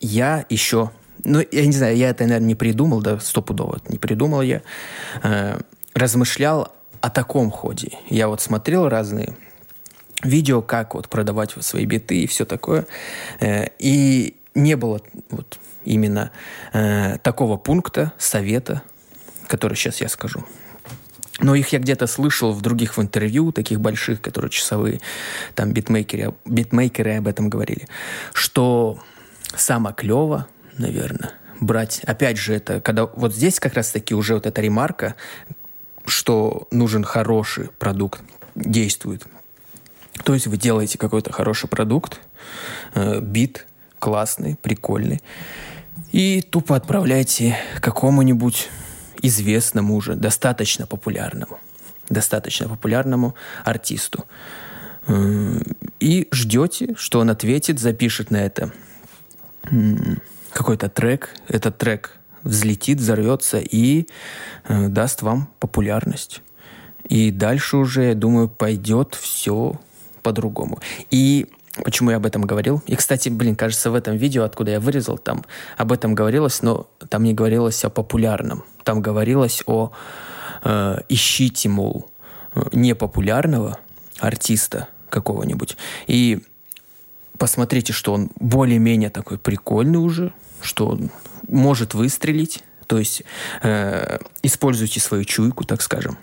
я 0.00 0.44
еще... 0.48 0.90
Ну, 1.24 1.44
я 1.50 1.66
не 1.66 1.72
знаю, 1.72 1.96
я 1.96 2.10
это, 2.10 2.24
наверное, 2.24 2.48
не 2.48 2.54
придумал, 2.54 3.00
да, 3.00 3.18
стопудово 3.18 3.80
не 3.88 3.98
придумал 3.98 4.42
я. 4.42 4.62
Э, 5.22 5.60
размышлял 5.94 6.72
о 7.00 7.10
таком 7.10 7.50
ходе. 7.50 7.92
Я 8.08 8.28
вот 8.28 8.40
смотрел 8.40 8.88
разные 8.88 9.36
видео, 10.22 10.62
как 10.62 10.94
вот 10.94 11.08
продавать 11.08 11.54
свои 11.60 11.84
биты 11.84 12.22
и 12.22 12.26
все 12.26 12.44
такое. 12.44 12.86
Э, 13.40 13.66
и 13.78 14.36
не 14.54 14.76
было 14.76 15.00
вот 15.30 15.58
именно 15.84 16.30
э, 16.72 17.18
такого 17.18 17.56
пункта, 17.56 18.12
совета, 18.18 18.82
который 19.46 19.74
сейчас 19.74 20.00
я 20.00 20.08
скажу. 20.08 20.44
Но 21.40 21.54
их 21.54 21.68
я 21.68 21.78
где-то 21.78 22.06
слышал 22.06 22.52
в 22.52 22.60
других 22.62 22.96
в 22.96 23.02
интервью, 23.02 23.52
таких 23.52 23.80
больших, 23.80 24.20
которые 24.20 24.50
часовые, 24.50 25.00
там 25.54 25.72
битмейкеры, 25.72 26.34
битмейкеры 26.44 27.16
об 27.16 27.28
этом 27.28 27.48
говорили, 27.48 27.86
что 28.32 28.98
самое 29.54 29.94
клево, 29.94 30.48
наверное, 30.78 31.32
брать, 31.60 32.00
опять 32.04 32.38
же, 32.38 32.54
это 32.54 32.80
когда 32.80 33.06
вот 33.06 33.34
здесь 33.34 33.60
как 33.60 33.74
раз-таки 33.74 34.14
уже 34.14 34.34
вот 34.34 34.46
эта 34.46 34.60
ремарка, 34.60 35.14
что 36.06 36.66
нужен 36.70 37.04
хороший 37.04 37.68
продукт, 37.78 38.20
действует. 38.54 39.26
То 40.24 40.34
есть 40.34 40.46
вы 40.46 40.56
делаете 40.56 40.98
какой-то 40.98 41.32
хороший 41.32 41.68
продукт, 41.68 42.20
э, 42.94 43.20
бит 43.20 43.66
классный, 43.98 44.56
прикольный, 44.56 45.22
и 46.12 46.40
тупо 46.40 46.76
отправляете 46.76 47.56
какому-нибудь 47.80 48.68
известному 49.22 49.94
уже, 49.96 50.14
достаточно 50.14 50.86
популярному, 50.86 51.58
достаточно 52.08 52.68
популярному 52.68 53.34
артисту. 53.64 54.24
И 56.00 56.28
ждете, 56.30 56.94
что 56.96 57.20
он 57.20 57.30
ответит, 57.30 57.78
запишет 57.80 58.30
на 58.30 58.36
это 58.38 58.72
какой-то 60.58 60.88
трек. 60.88 61.30
Этот 61.46 61.78
трек 61.78 62.18
взлетит, 62.42 62.98
взорвется 62.98 63.58
и 63.58 64.08
э, 64.64 64.88
даст 64.88 65.22
вам 65.22 65.48
популярность. 65.60 66.42
И 67.08 67.30
дальше 67.30 67.76
уже, 67.76 68.08
я 68.08 68.14
думаю, 68.14 68.48
пойдет 68.48 69.14
все 69.14 69.80
по-другому. 70.22 70.80
И 71.10 71.46
Почему 71.84 72.10
я 72.10 72.16
об 72.16 72.26
этом 72.26 72.42
говорил? 72.42 72.82
И, 72.88 72.96
кстати, 72.96 73.28
блин, 73.28 73.54
кажется, 73.54 73.92
в 73.92 73.94
этом 73.94 74.16
видео, 74.16 74.42
откуда 74.42 74.72
я 74.72 74.80
вырезал, 74.80 75.16
там 75.16 75.44
об 75.76 75.92
этом 75.92 76.12
говорилось, 76.12 76.60
но 76.60 76.88
там 77.08 77.22
не 77.22 77.34
говорилось 77.34 77.84
о 77.84 77.88
популярном. 77.90 78.64
Там 78.82 79.00
говорилось 79.00 79.62
о 79.64 79.92
э, 80.64 80.96
ищите, 81.08 81.68
мол, 81.68 82.10
э, 82.56 82.62
непопулярного 82.72 83.78
артиста 84.18 84.88
какого-нибудь. 85.08 85.76
И 86.08 86.40
посмотрите, 87.38 87.92
что 87.92 88.12
он 88.12 88.30
более-менее 88.40 89.10
такой 89.10 89.38
прикольный 89.38 90.00
уже, 90.00 90.32
что 90.62 90.98
может 91.46 91.94
выстрелить. 91.94 92.62
То 92.86 92.98
есть 92.98 93.22
э, 93.62 94.18
используйте 94.42 95.00
свою 95.00 95.24
чуйку, 95.24 95.64
так 95.64 95.82
скажем 95.82 96.18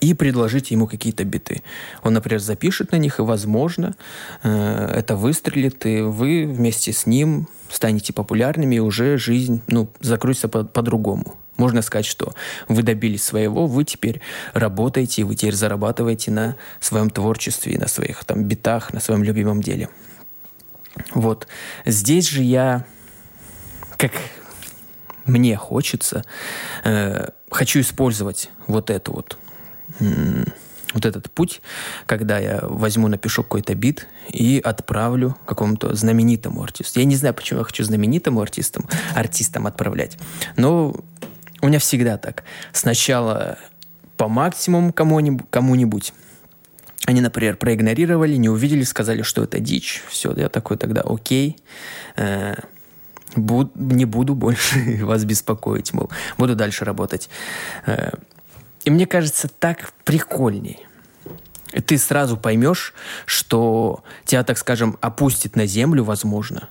и 0.00 0.14
предложить 0.14 0.72
ему 0.72 0.86
какие-то 0.86 1.24
биты. 1.24 1.62
Он, 2.02 2.14
например, 2.14 2.40
запишет 2.40 2.92
на 2.92 2.96
них, 2.96 3.18
и, 3.18 3.22
возможно, 3.22 3.94
э, 4.42 4.92
это 4.94 5.16
выстрелит, 5.16 5.86
и 5.86 6.00
вы 6.00 6.44
вместе 6.44 6.92
с 6.92 7.06
ним 7.06 7.48
станете 7.70 8.12
популярными, 8.12 8.76
и 8.76 8.80
уже 8.80 9.16
жизнь 9.16 9.62
ну, 9.68 9.88
закроется 10.00 10.48
по- 10.48 10.64
по-другому. 10.64 11.36
Можно 11.56 11.82
сказать, 11.82 12.04
что 12.04 12.34
вы 12.68 12.82
добились 12.82 13.24
своего, 13.24 13.66
вы 13.66 13.84
теперь 13.84 14.20
работаете, 14.52 15.24
вы 15.24 15.36
теперь 15.36 15.54
зарабатываете 15.54 16.30
на 16.30 16.56
своем 16.80 17.08
творчестве, 17.08 17.78
на 17.78 17.86
своих 17.86 18.24
там 18.24 18.44
битах, 18.44 18.92
на 18.92 19.00
своем 19.00 19.22
любимом 19.22 19.62
деле. 19.62 19.88
Вот. 21.14 21.46
Здесь 21.84 22.28
же 22.28 22.42
я, 22.42 22.84
как 23.98 24.12
мне 25.24 25.56
хочется, 25.56 26.24
э, 26.84 27.28
хочу 27.50 27.80
использовать 27.80 28.50
вот 28.66 28.90
эту 28.90 29.12
вот 29.12 29.38
вот 30.92 31.04
этот 31.04 31.30
путь, 31.30 31.60
когда 32.06 32.38
я 32.38 32.60
возьму, 32.62 33.08
напишу 33.08 33.42
какой-то 33.42 33.74
бит 33.74 34.06
и 34.28 34.60
отправлю 34.64 35.36
какому-то 35.44 35.94
знаменитому 35.94 36.62
артисту. 36.62 37.00
Я 37.00 37.04
не 37.04 37.16
знаю, 37.16 37.34
почему 37.34 37.60
я 37.60 37.64
хочу 37.64 37.84
знаменитому 37.84 38.40
артистам, 38.40 38.88
артистам 39.14 39.66
отправлять, 39.66 40.16
но 40.56 40.96
у 41.60 41.68
меня 41.68 41.78
всегда 41.78 42.16
так. 42.16 42.44
Сначала 42.72 43.58
по 44.16 44.28
максимуму 44.28 44.92
кому-нибудь, 44.92 45.46
кому-нибудь. 45.50 46.12
Они, 47.04 47.20
например, 47.20 47.56
проигнорировали, 47.56 48.36
не 48.36 48.48
увидели, 48.48 48.82
сказали, 48.82 49.22
что 49.22 49.44
это 49.44 49.60
дичь. 49.60 50.02
Все, 50.08 50.32
я 50.32 50.48
такой 50.48 50.76
тогда, 50.76 51.02
окей, 51.02 51.58
э, 52.16 52.54
буд, 53.36 53.76
не 53.76 54.04
буду 54.04 54.34
больше 54.34 54.98
вас 55.04 55.24
беспокоить, 55.24 55.92
мол, 55.92 56.10
буду 56.38 56.54
дальше 56.56 56.84
работать. 56.84 57.28
Э, 57.86 58.10
и 58.84 58.90
мне 58.90 59.06
кажется, 59.06 59.48
так 59.48 59.92
прикольней. 60.04 60.86
Ты 61.86 61.98
сразу 61.98 62.36
поймешь, 62.36 62.94
что 63.26 64.04
тебя, 64.24 64.44
так 64.44 64.56
скажем, 64.58 64.96
опустит 65.00 65.56
на 65.56 65.66
землю, 65.66 66.04
возможно. 66.04 66.68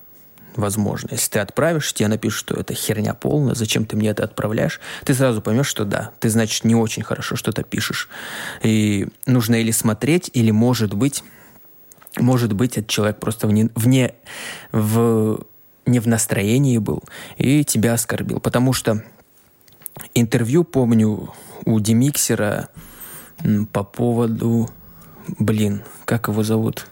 Возможно. 0.56 1.10
Если 1.12 1.32
ты 1.32 1.40
отправишь, 1.40 1.94
тебе 1.94 2.08
напишут, 2.08 2.40
что 2.40 2.56
это 2.56 2.74
херня 2.74 3.14
полная, 3.14 3.56
зачем 3.56 3.86
ты 3.86 3.98
мне 3.98 4.10
это 4.10 4.24
отправляешь, 4.24 4.80
ты 5.04 5.14
сразу 5.14 5.42
поймешь, 5.42 5.68
что 5.68 5.84
да, 5.84 6.12
ты, 6.22 6.30
значит, 6.30 6.64
не 6.64 6.76
очень 6.76 7.04
хорошо 7.04 7.36
что-то 7.36 7.64
пишешь. 7.64 8.08
И 8.64 9.10
нужно 9.26 9.56
или 9.56 9.72
смотреть, 9.72 10.32
или, 10.34 10.52
может 10.52 10.94
быть, 10.94 11.24
может 12.18 12.54
быть, 12.54 12.78
этот 12.78 12.90
человек 12.90 13.20
просто 13.20 13.48
вне, 13.48 13.70
вне 13.76 14.16
в, 14.72 15.46
не 15.86 16.00
в 16.00 16.08
настроении 16.08 16.78
был 16.78 17.04
и 17.38 17.64
тебя 17.64 17.94
оскорбил. 17.94 18.40
Потому 18.40 18.74
что 18.74 19.04
интервью, 20.14 20.64
помню, 20.64 21.34
у 21.66 21.80
Демиксера 21.80 22.70
по 23.72 23.84
поводу... 23.84 24.70
Блин, 25.40 25.84
как 26.06 26.28
его 26.28 26.44
зовут? 26.44 26.88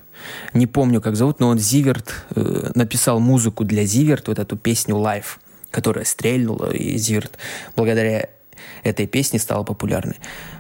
Не 0.54 0.68
помню, 0.68 1.02
как 1.02 1.16
зовут, 1.16 1.40
но 1.40 1.50
он 1.50 1.60
Зиверт 1.60 2.26
э, 2.36 2.72
написал 2.76 3.20
музыку 3.20 3.64
для 3.64 3.86
Зиверт, 3.86 4.28
вот 4.28 4.40
эту 4.40 4.58
песню 4.58 4.96
«Life», 4.96 5.38
которая 5.70 6.06
стрельнула, 6.06 6.72
и 6.72 6.98
Зиверт 6.98 7.38
благодаря 7.76 8.30
этой 8.84 9.06
песне 9.06 9.40
стал 9.40 9.66
популярной. 9.66 10.18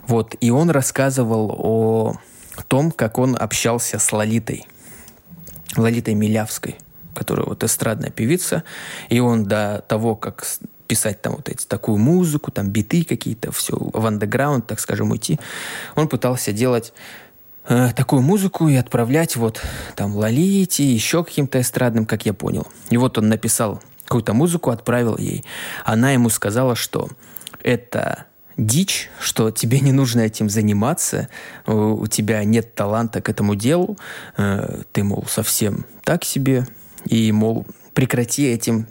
Вот, 0.08 0.36
и 0.40 0.52
он 0.52 0.70
рассказывал 0.70 1.56
о 1.58 2.16
том, 2.68 2.92
как 2.92 3.18
он 3.18 3.36
общался 3.40 4.00
с 4.00 4.12
Лолитой, 4.12 4.68
Лолитой 5.76 6.14
Милявской, 6.14 6.76
которая 7.14 7.46
вот 7.46 7.64
эстрадная 7.64 8.10
певица, 8.10 8.64
и 9.10 9.20
он 9.20 9.46
до 9.46 9.84
того, 9.88 10.16
как 10.16 10.46
писать 10.88 11.22
там 11.22 11.36
вот 11.36 11.50
эти, 11.50 11.66
такую 11.66 11.98
музыку, 11.98 12.52
там 12.52 12.70
биты 12.70 13.04
какие-то, 13.04 13.52
все 13.52 13.76
в 13.78 14.06
андеграунд, 14.06 14.68
так 14.68 14.80
скажем, 14.80 15.12
уйти. 15.12 15.40
Он 15.96 16.08
пытался 16.08 16.52
делать 16.52 16.94
э, 17.68 17.90
такую 17.96 18.22
музыку 18.22 18.68
и 18.68 18.76
отправлять 18.76 19.36
вот 19.36 19.62
там 19.96 20.16
Лолите, 20.16 20.84
еще 20.84 21.24
каким-то 21.24 21.62
эстрадным, 21.62 22.06
как 22.06 22.26
я 22.26 22.34
понял. 22.34 22.68
И 22.90 22.98
вот 22.98 23.18
он 23.18 23.30
написал 23.30 23.82
какую-то 24.06 24.34
музыку, 24.34 24.70
отправил 24.70 25.18
ей. 25.18 25.44
Она 25.86 26.12
ему 26.12 26.30
сказала, 26.30 26.76
что 26.76 27.10
это 27.64 28.26
дичь, 28.58 29.10
что 29.20 29.52
тебе 29.52 29.80
не 29.80 29.92
нужно 29.92 30.22
этим 30.22 30.50
заниматься, 30.50 31.30
у 31.66 32.06
тебя 32.08 32.44
нет 32.44 32.76
таланта 32.76 33.22
к 33.22 33.30
этому 33.30 33.56
делу, 33.56 33.98
э, 34.38 34.82
ты, 34.92 35.04
мол, 35.04 35.26
совсем 35.28 35.86
так 36.04 36.24
себе, 36.24 36.68
и, 37.06 37.32
мол, 37.32 37.66
прекрати 37.94 38.48
этим 38.48 38.88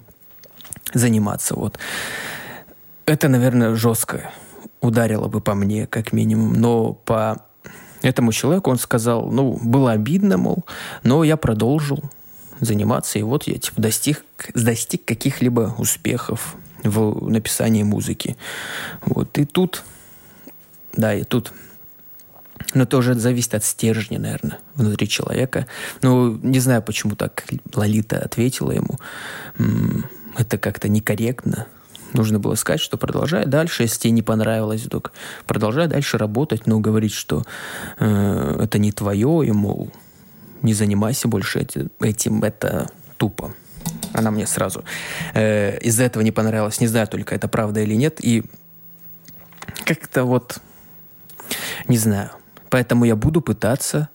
заниматься. 0.93 1.55
Вот. 1.55 1.79
Это, 3.07 3.29
наверное, 3.29 3.75
жестко 3.75 4.31
ударило 4.81 5.29
бы 5.29 5.41
по 5.41 5.55
мне, 5.55 5.87
как 5.87 6.13
минимум. 6.13 6.55
Но 6.55 6.93
по 6.93 7.43
этому 8.03 8.33
человеку 8.33 8.71
он 8.71 8.79
сказал, 8.79 9.31
ну, 9.31 9.59
было 9.63 9.93
обидно, 9.93 10.37
мол, 10.37 10.65
но 11.03 11.25
я 11.25 11.37
продолжил 11.37 12.03
заниматься, 12.61 13.19
и 13.19 13.23
вот 13.23 13.45
я 13.45 13.59
типа 13.59 13.81
достиг, 13.81 14.25
достиг 14.55 15.05
каких-либо 15.05 15.75
успехов 15.79 16.57
в 16.85 17.29
написании 17.29 17.83
музыки. 17.83 18.37
Вот, 19.05 19.39
и 19.39 19.45
тут, 19.45 19.85
да, 20.93 21.15
и 21.15 21.25
тут 21.25 21.53
но 22.75 22.85
это 22.85 22.97
уже 22.97 23.15
зависит 23.15 23.55
от 23.55 23.65
стержня, 23.65 24.19
наверное, 24.19 24.59
внутри 24.75 25.09
человека. 25.09 25.67
Ну, 26.03 26.39
не 26.43 26.61
знаю, 26.61 26.83
почему 26.83 27.17
так 27.17 27.45
Лолита 27.75 28.19
ответила 28.19 28.73
ему. 28.73 28.99
Это 30.37 30.59
как-то 30.59 30.89
некорректно. 30.89 31.67
Нужно 32.13 32.39
было 32.39 32.55
сказать, 32.57 32.81
что 32.81 32.99
продолжай 32.99 33.47
дальше, 33.47 33.85
если 33.85 34.01
тебе 34.01 34.11
не 34.11 34.23
понравилось 34.23 34.83
вдруг. 34.83 35.13
Продолжай 35.47 35.87
дальше 35.87 36.19
работать, 36.19 36.67
но 36.67 36.79
говорить, 36.79 37.15
что 37.15 37.45
э, 37.99 38.59
это 38.61 38.79
не 38.79 38.93
твое, 38.93 39.47
и, 39.47 39.51
мол, 39.51 39.91
не 40.61 40.75
занимайся 40.75 41.29
больше 41.29 41.67
этим 42.01 42.45
это 42.45 42.91
тупо. 43.17 43.55
Она 44.13 44.31
мне 44.31 44.47
сразу 44.47 44.85
э, 45.33 45.79
из-за 45.79 46.05
этого 46.05 46.23
не 46.23 46.33
понравилась. 46.33 46.81
Не 46.81 46.87
знаю 46.87 47.09
только, 47.09 47.35
это 47.35 47.49
правда 47.49 47.81
или 47.81 47.95
нет. 47.95 48.23
И 48.23 48.45
как-то 49.87 50.25
вот, 50.25 50.59
не 51.89 51.97
знаю. 51.97 52.31
Поэтому 52.73 53.05
я 53.05 53.17
буду 53.17 53.43
пытаться 53.43 54.09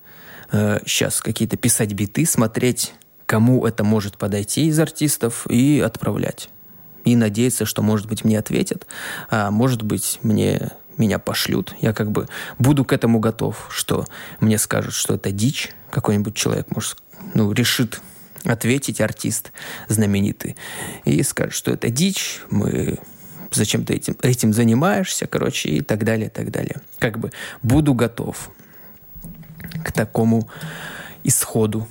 э, 0.51 0.79
сейчас 0.83 1.21
какие-то 1.21 1.57
писать 1.57 1.93
биты, 1.93 2.25
смотреть, 2.25 2.95
кому 3.27 3.67
это 3.67 3.83
может 3.83 4.17
подойти 4.17 4.65
из 4.65 4.79
артистов 4.79 5.45
и 5.47 5.79
отправлять. 5.79 6.49
И 7.05 7.15
надеяться, 7.15 7.65
что, 7.65 7.83
может 7.83 8.07
быть, 8.07 8.25
мне 8.25 8.39
ответят, 8.39 8.87
а 9.29 9.51
может 9.51 9.83
быть, 9.83 10.17
мне 10.23 10.71
меня 10.97 11.19
пошлют. 11.19 11.75
Я 11.81 11.93
как 11.93 12.09
бы 12.09 12.27
буду 12.57 12.83
к 12.83 12.93
этому 12.93 13.19
готов, 13.19 13.67
что 13.69 14.07
мне 14.39 14.57
скажут, 14.57 14.95
что 14.95 15.13
это 15.13 15.29
дичь. 15.29 15.69
Какой-нибудь 15.91 16.33
человек, 16.33 16.65
может, 16.71 16.97
ну, 17.35 17.51
решит 17.51 18.01
ответить, 18.43 19.01
артист 19.01 19.51
знаменитый, 19.87 20.55
и 21.05 21.21
скажет, 21.21 21.53
что 21.53 21.69
это 21.69 21.91
дичь, 21.91 22.41
мы 22.49 22.97
зачем 23.51 23.85
ты 23.85 23.95
этим, 23.95 24.15
этим 24.21 24.53
занимаешься, 24.53 25.27
короче, 25.27 25.69
и 25.69 25.81
так 25.81 26.03
далее, 26.03 26.27
и 26.27 26.29
так 26.29 26.51
далее. 26.51 26.81
Как 26.99 27.19
бы 27.19 27.31
буду 27.61 27.93
готов 27.93 28.49
к 29.83 29.91
такому 29.91 30.49
исходу. 31.23 31.87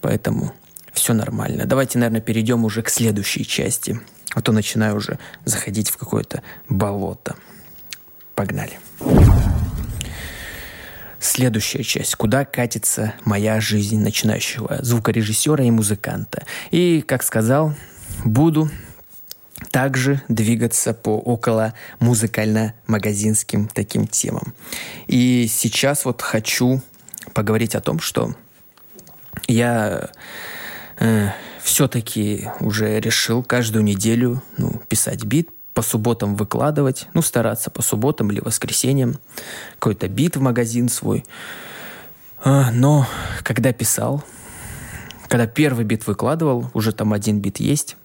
Поэтому 0.00 0.52
все 0.92 1.14
нормально. 1.14 1.64
Давайте, 1.64 1.98
наверное, 1.98 2.20
перейдем 2.20 2.64
уже 2.64 2.82
к 2.82 2.90
следующей 2.90 3.46
части. 3.46 4.00
А 4.34 4.40
то 4.40 4.52
начинаю 4.52 4.96
уже 4.96 5.18
заходить 5.44 5.90
в 5.90 5.96
какое-то 5.96 6.42
болото. 6.68 7.36
Погнали. 8.34 8.78
Следующая 11.18 11.84
часть. 11.84 12.16
Куда 12.16 12.44
катится 12.44 13.14
моя 13.24 13.60
жизнь 13.60 14.00
начинающего 14.00 14.78
звукорежиссера 14.80 15.64
и 15.64 15.70
музыканта. 15.70 16.44
И, 16.70 17.02
как 17.02 17.22
сказал, 17.22 17.74
буду 18.24 18.70
также 19.72 20.22
двигаться 20.28 20.94
по 20.94 21.16
около 21.18 21.74
музыкально-магазинским 21.98 23.68
таким 23.68 24.06
темам. 24.06 24.54
И 25.08 25.48
сейчас 25.50 26.04
вот 26.04 26.22
хочу 26.22 26.82
поговорить 27.32 27.74
о 27.74 27.80
том, 27.80 27.98
что 27.98 28.36
я 29.48 30.10
э, 31.00 31.30
все-таки 31.62 32.50
уже 32.60 33.00
решил 33.00 33.42
каждую 33.42 33.82
неделю 33.82 34.42
ну, 34.58 34.80
писать 34.88 35.24
бит, 35.24 35.48
по 35.74 35.80
субботам 35.80 36.36
выкладывать, 36.36 37.08
ну, 37.14 37.22
стараться 37.22 37.70
по 37.70 37.80
субботам 37.80 38.30
или 38.30 38.40
воскресеньям, 38.40 39.18
какой-то 39.78 40.06
бит 40.06 40.36
в 40.36 40.40
магазин 40.42 40.90
свой. 40.90 41.24
А, 42.44 42.70
но 42.72 43.06
когда 43.42 43.72
писал, 43.72 44.22
когда 45.28 45.46
первый 45.46 45.86
бит 45.86 46.06
выкладывал, 46.06 46.70
уже 46.74 46.92
там 46.92 47.14
один 47.14 47.40
бит 47.40 47.58
есть, 47.58 47.96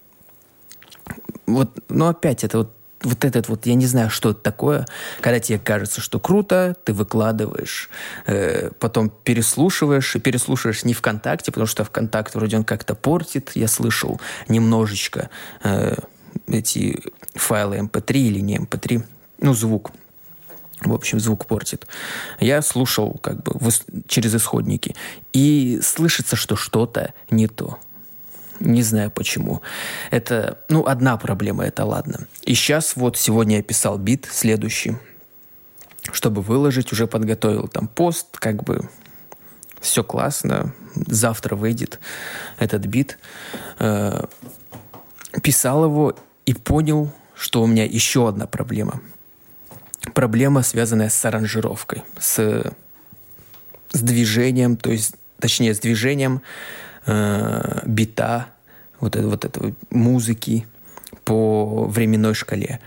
вот, 1.47 1.71
ну, 1.89 2.07
опять 2.07 2.43
это 2.43 2.59
вот 2.59 2.73
вот 3.03 3.25
этот 3.25 3.47
вот, 3.47 3.65
я 3.65 3.75
не 3.75 3.85
знаю, 3.85 4.09
что 4.09 4.31
это 4.31 4.41
такое, 4.41 4.87
когда 5.21 5.39
тебе 5.39 5.59
кажется, 5.59 6.01
что 6.01 6.19
круто, 6.19 6.75
ты 6.83 6.93
выкладываешь, 6.93 7.89
э, 8.25 8.71
потом 8.79 9.09
переслушиваешь, 9.09 10.15
и 10.15 10.19
переслушиваешь 10.19 10.83
не 10.83 10.93
ВКонтакте, 10.93 11.51
потому 11.51 11.67
что 11.67 11.83
ВКонтакт 11.83 12.33
вроде 12.33 12.57
он 12.57 12.63
как-то 12.63 12.95
портит, 12.95 13.51
я 13.53 13.67
слышал 13.67 14.19
немножечко 14.47 15.29
э, 15.63 15.95
эти 16.47 17.03
файлы 17.35 17.77
MP3 17.77 18.13
или 18.13 18.39
не 18.39 18.57
MP3, 18.57 19.03
ну, 19.39 19.53
звук. 19.53 19.91
В 20.81 20.93
общем, 20.93 21.19
звук 21.19 21.47
портит. 21.47 21.87
Я 22.39 22.61
слушал 22.61 23.17
как 23.21 23.41
бы 23.41 23.53
через 24.07 24.35
исходники. 24.35 24.95
И 25.33 25.79
слышится, 25.81 26.35
что 26.35 26.55
что-то 26.55 27.13
не 27.31 27.47
то. 27.47 27.79
Не 28.59 28.81
знаю 28.81 29.11
почему. 29.11 29.61
Это, 30.11 30.59
ну, 30.69 30.85
одна 30.85 31.17
проблема, 31.17 31.65
это 31.65 31.85
ладно. 31.85 32.27
И 32.43 32.53
сейчас 32.55 32.95
вот 32.95 33.17
сегодня 33.17 33.57
я 33.57 33.63
писал 33.63 33.97
бит 33.97 34.27
следующий, 34.31 34.97
чтобы 36.11 36.41
выложить, 36.41 36.91
уже 36.91 37.07
подготовил 37.07 37.67
там 37.67 37.87
пост, 37.87 38.37
как 38.37 38.63
бы 38.63 38.89
все 39.79 40.03
классно, 40.03 40.73
завтра 40.95 41.55
выйдет 41.55 41.99
этот 42.57 42.85
бит. 42.85 43.19
Э, 43.79 44.25
писал 45.43 45.85
его 45.85 46.15
и 46.45 46.53
понял, 46.53 47.11
что 47.35 47.61
у 47.61 47.67
меня 47.67 47.85
еще 47.85 48.27
одна 48.27 48.47
проблема. 48.47 49.01
Проблема, 50.13 50.63
связанная 50.63 51.09
с 51.09 51.25
аранжировкой, 51.25 52.03
с, 52.19 52.73
с 53.91 54.01
движением, 54.01 54.77
то 54.77 54.89
есть, 54.89 55.15
точнее, 55.39 55.75
с 55.75 55.79
движением 55.79 56.41
э, 57.07 57.81
бита, 57.85 58.47
вот, 58.99 59.15
это, 59.15 59.27
вот 59.27 59.45
этого 59.45 59.73
музыки 59.89 60.67
по 61.25 61.85
временной 61.85 62.33
шкале. 62.33 62.79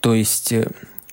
То 0.00 0.14
есть 0.14 0.52
э, 0.52 0.68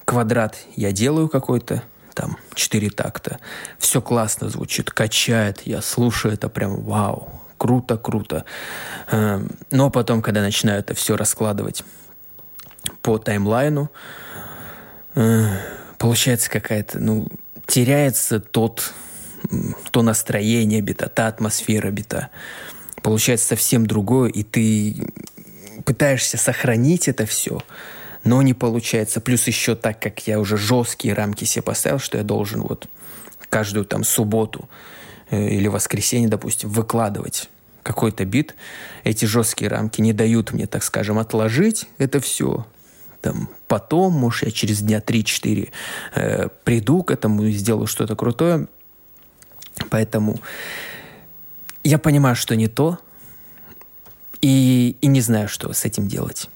квадрат 0.06 0.58
я 0.76 0.92
делаю 0.92 1.30
какой-то, 1.30 1.84
там, 2.14 2.38
четыре 2.54 2.90
такта. 2.90 3.40
Все 3.80 4.02
классно 4.02 4.50
звучит, 4.50 4.92
качает, 4.92 5.62
я 5.66 5.82
слушаю 5.82 6.34
это 6.34 6.50
прям 6.50 6.82
вау, 6.84 7.42
круто, 7.58 7.98
круто. 7.98 8.46
Э, 9.08 9.42
но 9.72 9.90
потом, 9.90 10.22
когда 10.22 10.42
начинаю 10.42 10.80
это 10.80 10.94
все 10.94 11.16
раскладывать 11.16 11.84
по 13.02 13.18
таймлайну, 13.18 13.90
э, 15.16 15.46
получается 15.98 16.50
какая-то, 16.50 17.00
ну, 17.00 17.28
теряется 17.66 18.40
тот 18.40 18.94
то 19.92 20.02
настроение 20.02 20.82
бита, 20.82 21.08
та 21.08 21.28
атмосфера 21.28 21.92
бита. 21.92 22.30
Получается 23.02 23.48
совсем 23.48 23.86
другое, 23.86 24.30
и 24.30 24.44
ты 24.44 25.08
пытаешься 25.86 26.38
сохранить 26.38 27.08
это 27.08 27.26
все, 27.26 27.60
но 28.24 28.42
не 28.42 28.54
получается. 28.54 29.20
Плюс 29.22 29.48
еще 29.48 29.76
так, 29.76 30.00
как 30.00 30.26
я 30.28 30.40
уже 30.40 30.58
жесткие 30.58 31.14
рамки 31.14 31.44
себе 31.46 31.64
поставил, 31.64 32.00
что 32.00 32.18
я 32.18 32.24
должен 32.24 32.62
вот 32.62 32.88
каждую 33.50 33.86
там 33.86 34.04
субботу 34.04 34.70
э, 35.30 35.50
или 35.50 35.68
воскресенье, 35.68 36.30
допустим, 36.30 36.70
выкладывать 36.70 37.50
какой-то 37.84 38.26
бит, 38.26 38.56
эти 39.04 39.26
жесткие 39.26 39.70
рамки 39.70 40.02
не 40.02 40.14
дают 40.14 40.54
мне, 40.54 40.66
так 40.68 40.84
скажем, 40.84 41.20
отложить 41.20 41.88
это 41.98 42.20
все. 42.20 42.66
Там, 43.22 43.50
потом, 43.68 44.14
может, 44.14 44.44
я 44.44 44.52
через 44.52 44.82
дня 44.82 45.00
3-4 45.00 45.72
э, 46.16 46.48
приду 46.64 47.04
к 47.04 47.12
этому 47.12 47.44
и 47.44 47.52
сделаю 47.52 47.88
что-то 47.88 48.16
крутое. 48.16 48.68
Поэтому 49.90 50.40
я 51.84 51.98
понимаю, 51.98 52.36
что 52.36 52.56
не 52.56 52.68
то, 52.68 53.00
и, 54.42 54.98
и 55.02 55.08
не 55.08 55.22
знаю, 55.22 55.48
что 55.48 55.72
с 55.74 55.86
этим 55.86 56.08
делать. 56.08 56.50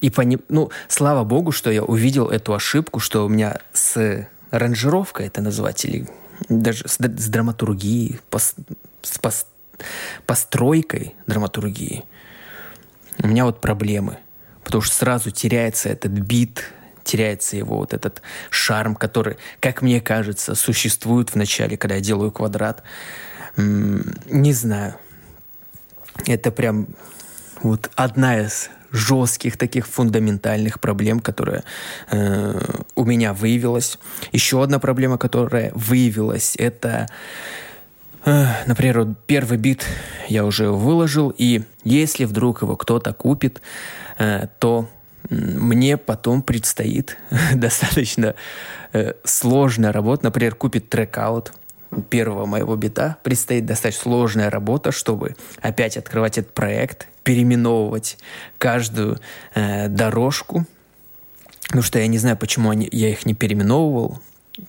И 0.00 0.10
пони... 0.10 0.38
ну, 0.48 0.70
слава 0.88 1.24
богу, 1.24 1.52
что 1.52 1.70
я 1.70 1.82
увидел 1.82 2.28
эту 2.28 2.54
ошибку, 2.54 3.00
что 3.00 3.24
у 3.24 3.28
меня 3.28 3.58
с 3.72 4.28
аранжировкой 4.50 5.26
это 5.26 5.40
назвать, 5.40 5.84
или 5.84 6.08
даже 6.48 6.86
с, 6.86 6.96
с 6.98 7.28
драматургией, 7.28 8.20
пос, 8.30 8.54
с 9.02 9.18
пос, 9.18 9.46
постройкой 10.26 11.14
драматургии, 11.26 12.04
у 13.22 13.26
меня 13.26 13.44
вот 13.44 13.60
проблемы. 13.60 14.18
Потому 14.62 14.82
что 14.82 14.94
сразу 14.94 15.30
теряется 15.30 15.88
этот 15.88 16.12
бит, 16.12 16.64
теряется 17.04 17.56
его 17.56 17.76
вот 17.76 17.94
этот 17.94 18.22
шарм, 18.50 18.94
который, 18.94 19.36
как 19.60 19.82
мне 19.82 20.00
кажется, 20.00 20.54
существует 20.54 21.30
в 21.30 21.36
начале, 21.36 21.76
когда 21.76 21.96
я 21.96 22.00
делаю 22.00 22.30
квадрат. 22.30 22.82
Не 23.56 24.52
знаю. 24.52 24.94
Это 26.26 26.50
прям 26.50 26.88
вот 27.62 27.90
одна 27.94 28.40
из 28.40 28.70
жестких 28.90 29.56
таких 29.56 29.86
фундаментальных 29.88 30.78
проблем, 30.78 31.18
которая 31.18 31.64
э, 32.10 32.60
у 32.94 33.04
меня 33.04 33.32
выявилась. 33.32 33.98
Еще 34.30 34.62
одна 34.62 34.78
проблема, 34.78 35.18
которая 35.18 35.72
выявилась, 35.74 36.54
это 36.56 37.08
Например, 38.66 39.00
вот 39.00 39.18
первый 39.26 39.58
бит 39.58 39.84
я 40.28 40.46
уже 40.46 40.70
выложил, 40.70 41.34
и 41.36 41.62
если 41.84 42.24
вдруг 42.24 42.62
его 42.62 42.74
кто-то 42.74 43.12
купит, 43.12 43.60
э, 44.18 44.46
то 44.58 44.88
мне 45.30 45.96
потом 45.96 46.42
предстоит 46.42 47.16
достаточно 47.54 48.34
э, 48.92 49.12
сложная 49.24 49.92
работа. 49.92 50.24
Например, 50.24 50.54
купит 50.54 50.88
трек-аут 50.88 51.52
первого 52.10 52.46
моего 52.46 52.76
бита. 52.76 53.16
Предстоит 53.22 53.66
достаточно 53.66 54.02
сложная 54.02 54.50
работа, 54.50 54.92
чтобы 54.92 55.36
опять 55.60 55.96
открывать 55.96 56.38
этот 56.38 56.52
проект, 56.52 57.08
переименовывать 57.22 58.18
каждую 58.58 59.20
э, 59.54 59.88
дорожку. 59.88 60.66
Потому 61.66 61.82
что 61.82 61.98
я 61.98 62.06
не 62.06 62.18
знаю, 62.18 62.36
почему 62.36 62.70
они, 62.70 62.88
я 62.92 63.08
их 63.08 63.24
не 63.24 63.34
переименовывал 63.34 64.20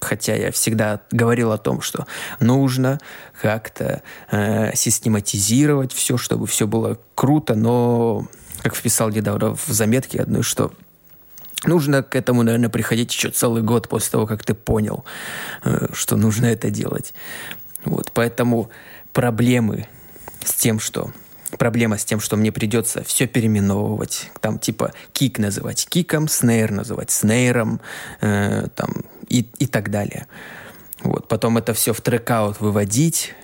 хотя 0.01 0.35
я 0.35 0.51
всегда 0.51 1.01
говорил 1.11 1.51
о 1.51 1.57
том, 1.57 1.81
что 1.81 2.07
нужно 2.39 2.99
как-то 3.39 4.01
э, 4.31 4.75
систематизировать 4.75 5.93
все, 5.93 6.17
чтобы 6.17 6.47
все 6.47 6.67
было 6.67 6.97
круто, 7.13 7.55
но, 7.55 8.27
как 8.65 8.75
вписал 8.75 9.11
недавно 9.11 9.53
в 9.53 9.67
заметке 9.67 10.19
одной, 10.21 10.41
что 10.41 10.73
нужно 11.65 12.01
к 12.01 12.15
этому, 12.15 12.41
наверное, 12.41 12.69
приходить 12.69 13.13
еще 13.13 13.29
целый 13.29 13.61
год 13.61 13.87
после 13.87 14.09
того, 14.09 14.25
как 14.25 14.43
ты 14.43 14.55
понял, 14.55 15.05
э, 15.63 15.89
что 15.93 16.17
нужно 16.17 16.47
это 16.47 16.71
делать. 16.71 17.13
Вот, 17.83 18.09
поэтому 18.11 18.71
проблемы 19.13 19.87
с 20.43 20.55
тем, 20.55 20.79
что 20.79 21.11
проблема 21.59 21.99
с 21.99 22.05
тем, 22.05 22.19
что 22.19 22.37
мне 22.37 22.51
придется 22.51 23.03
все 23.03 23.27
переименовывать, 23.27 24.31
там 24.41 24.57
типа 24.57 24.93
кик 25.13 25.37
называть 25.37 25.87
киком, 25.87 26.27
снейр 26.27 26.71
называть 26.71 27.11
снейром, 27.11 27.81
э, 28.21 28.65
там 28.73 29.03
и, 29.29 29.47
и 29.59 29.67
так 29.67 29.91
далее. 29.91 30.25
Вот. 31.03 31.27
Потом 31.27 31.59
это 31.59 31.75
все 31.75 31.93
в 31.93 32.01
трекаут 32.01 32.59
выводить. 32.61 33.35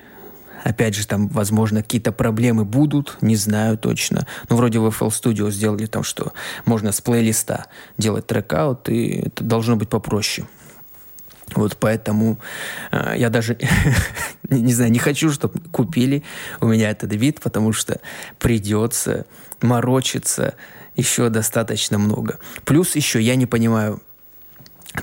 Опять 0.64 0.96
же, 0.96 1.08
там, 1.08 1.28
возможно, 1.30 1.82
какие-то 1.82 2.12
проблемы 2.12 2.66
будут, 2.66 3.18
не 3.22 3.36
знаю 3.36 3.78
точно. 3.78 4.28
Но 4.50 4.56
вроде 4.56 4.80
в 4.80 4.88
FL 4.88 5.10
Studio 5.10 5.52
сделали 5.52 5.86
там, 5.86 6.04
что 6.04 6.34
можно 6.66 6.92
с 6.92 7.02
плейлиста 7.02 7.66
делать 7.98 8.28
трекаут, 8.28 8.90
и 8.90 9.24
это 9.26 9.44
должно 9.44 9.76
быть 9.76 9.90
попроще. 9.90 10.48
Вот 11.56 11.78
поэтому 11.78 12.40
э, 12.92 13.16
я 13.18 13.30
даже, 13.30 13.58
не, 14.50 14.62
не 14.62 14.74
знаю, 14.74 14.92
не 14.92 15.00
хочу, 15.00 15.32
чтобы 15.32 15.60
купили 15.72 16.24
у 16.62 16.68
меня 16.68 16.90
этот 16.90 17.14
вид, 17.14 17.42
потому 17.42 17.74
что 17.74 18.00
придется 18.40 19.26
морочиться 19.62 20.56
еще 20.96 21.30
достаточно 21.30 21.98
много. 21.98 22.40
Плюс 22.64 22.96
еще 22.96 23.22
я 23.22 23.36
не 23.36 23.46
понимаю, 23.46 24.02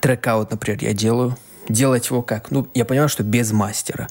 трекаут, 0.01 0.51
например, 0.51 0.79
я 0.83 0.93
делаю. 0.93 1.37
Делать 1.69 2.09
его 2.09 2.23
как? 2.23 2.51
Ну, 2.51 2.67
я 2.73 2.87
понимаю, 2.87 3.11
что 3.11 3.23
без 3.23 3.53
мастера. 3.53 4.09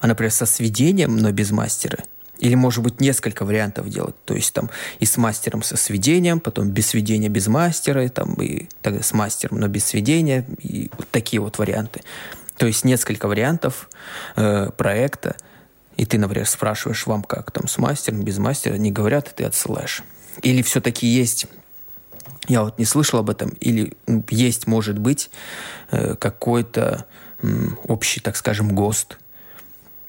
А, 0.00 0.06
например, 0.06 0.32
со 0.32 0.46
сведением, 0.46 1.16
но 1.16 1.32
без 1.32 1.50
мастера. 1.50 1.98
Или, 2.38 2.54
может 2.54 2.84
быть, 2.84 3.00
несколько 3.00 3.44
вариантов 3.44 3.88
делать. 3.88 4.14
То 4.24 4.34
есть 4.34 4.52
там 4.52 4.70
и 5.00 5.06
с 5.06 5.16
мастером 5.16 5.62
со 5.62 5.76
сведением, 5.76 6.38
потом 6.38 6.70
без 6.70 6.88
сведения 6.88 7.28
без 7.28 7.48
мастера, 7.48 8.08
там, 8.08 8.34
и 8.34 8.68
тогда 8.80 9.02
с 9.02 9.12
мастером, 9.12 9.58
но 9.58 9.66
без 9.66 9.84
сведения. 9.84 10.46
И 10.62 10.90
вот 10.96 11.08
такие 11.10 11.40
вот 11.40 11.58
варианты. 11.58 12.02
То 12.56 12.66
есть 12.66 12.84
несколько 12.84 13.26
вариантов 13.26 13.90
э, 14.36 14.70
проекта. 14.76 15.36
И 15.96 16.06
ты, 16.06 16.16
например, 16.16 16.46
спрашиваешь, 16.46 17.06
вам 17.06 17.24
как 17.24 17.50
там 17.50 17.66
с 17.66 17.76
мастером, 17.78 18.22
без 18.22 18.38
мастера, 18.38 18.74
не 18.74 18.92
говорят, 18.92 19.28
и 19.28 19.34
ты 19.34 19.44
отсылаешь. 19.44 20.04
Или 20.42 20.62
все-таки 20.62 21.08
есть 21.08 21.46
я 22.48 22.62
вот 22.62 22.78
не 22.78 22.86
слышал 22.86 23.18
об 23.18 23.28
этом, 23.28 23.50
или 23.60 23.92
ну, 24.06 24.24
есть, 24.30 24.66
может 24.66 24.98
быть, 24.98 25.30
э, 25.90 26.14
какой-то 26.14 27.04
общий, 27.84 28.20
так 28.20 28.36
скажем, 28.36 28.74
ГОСТ, 28.74 29.18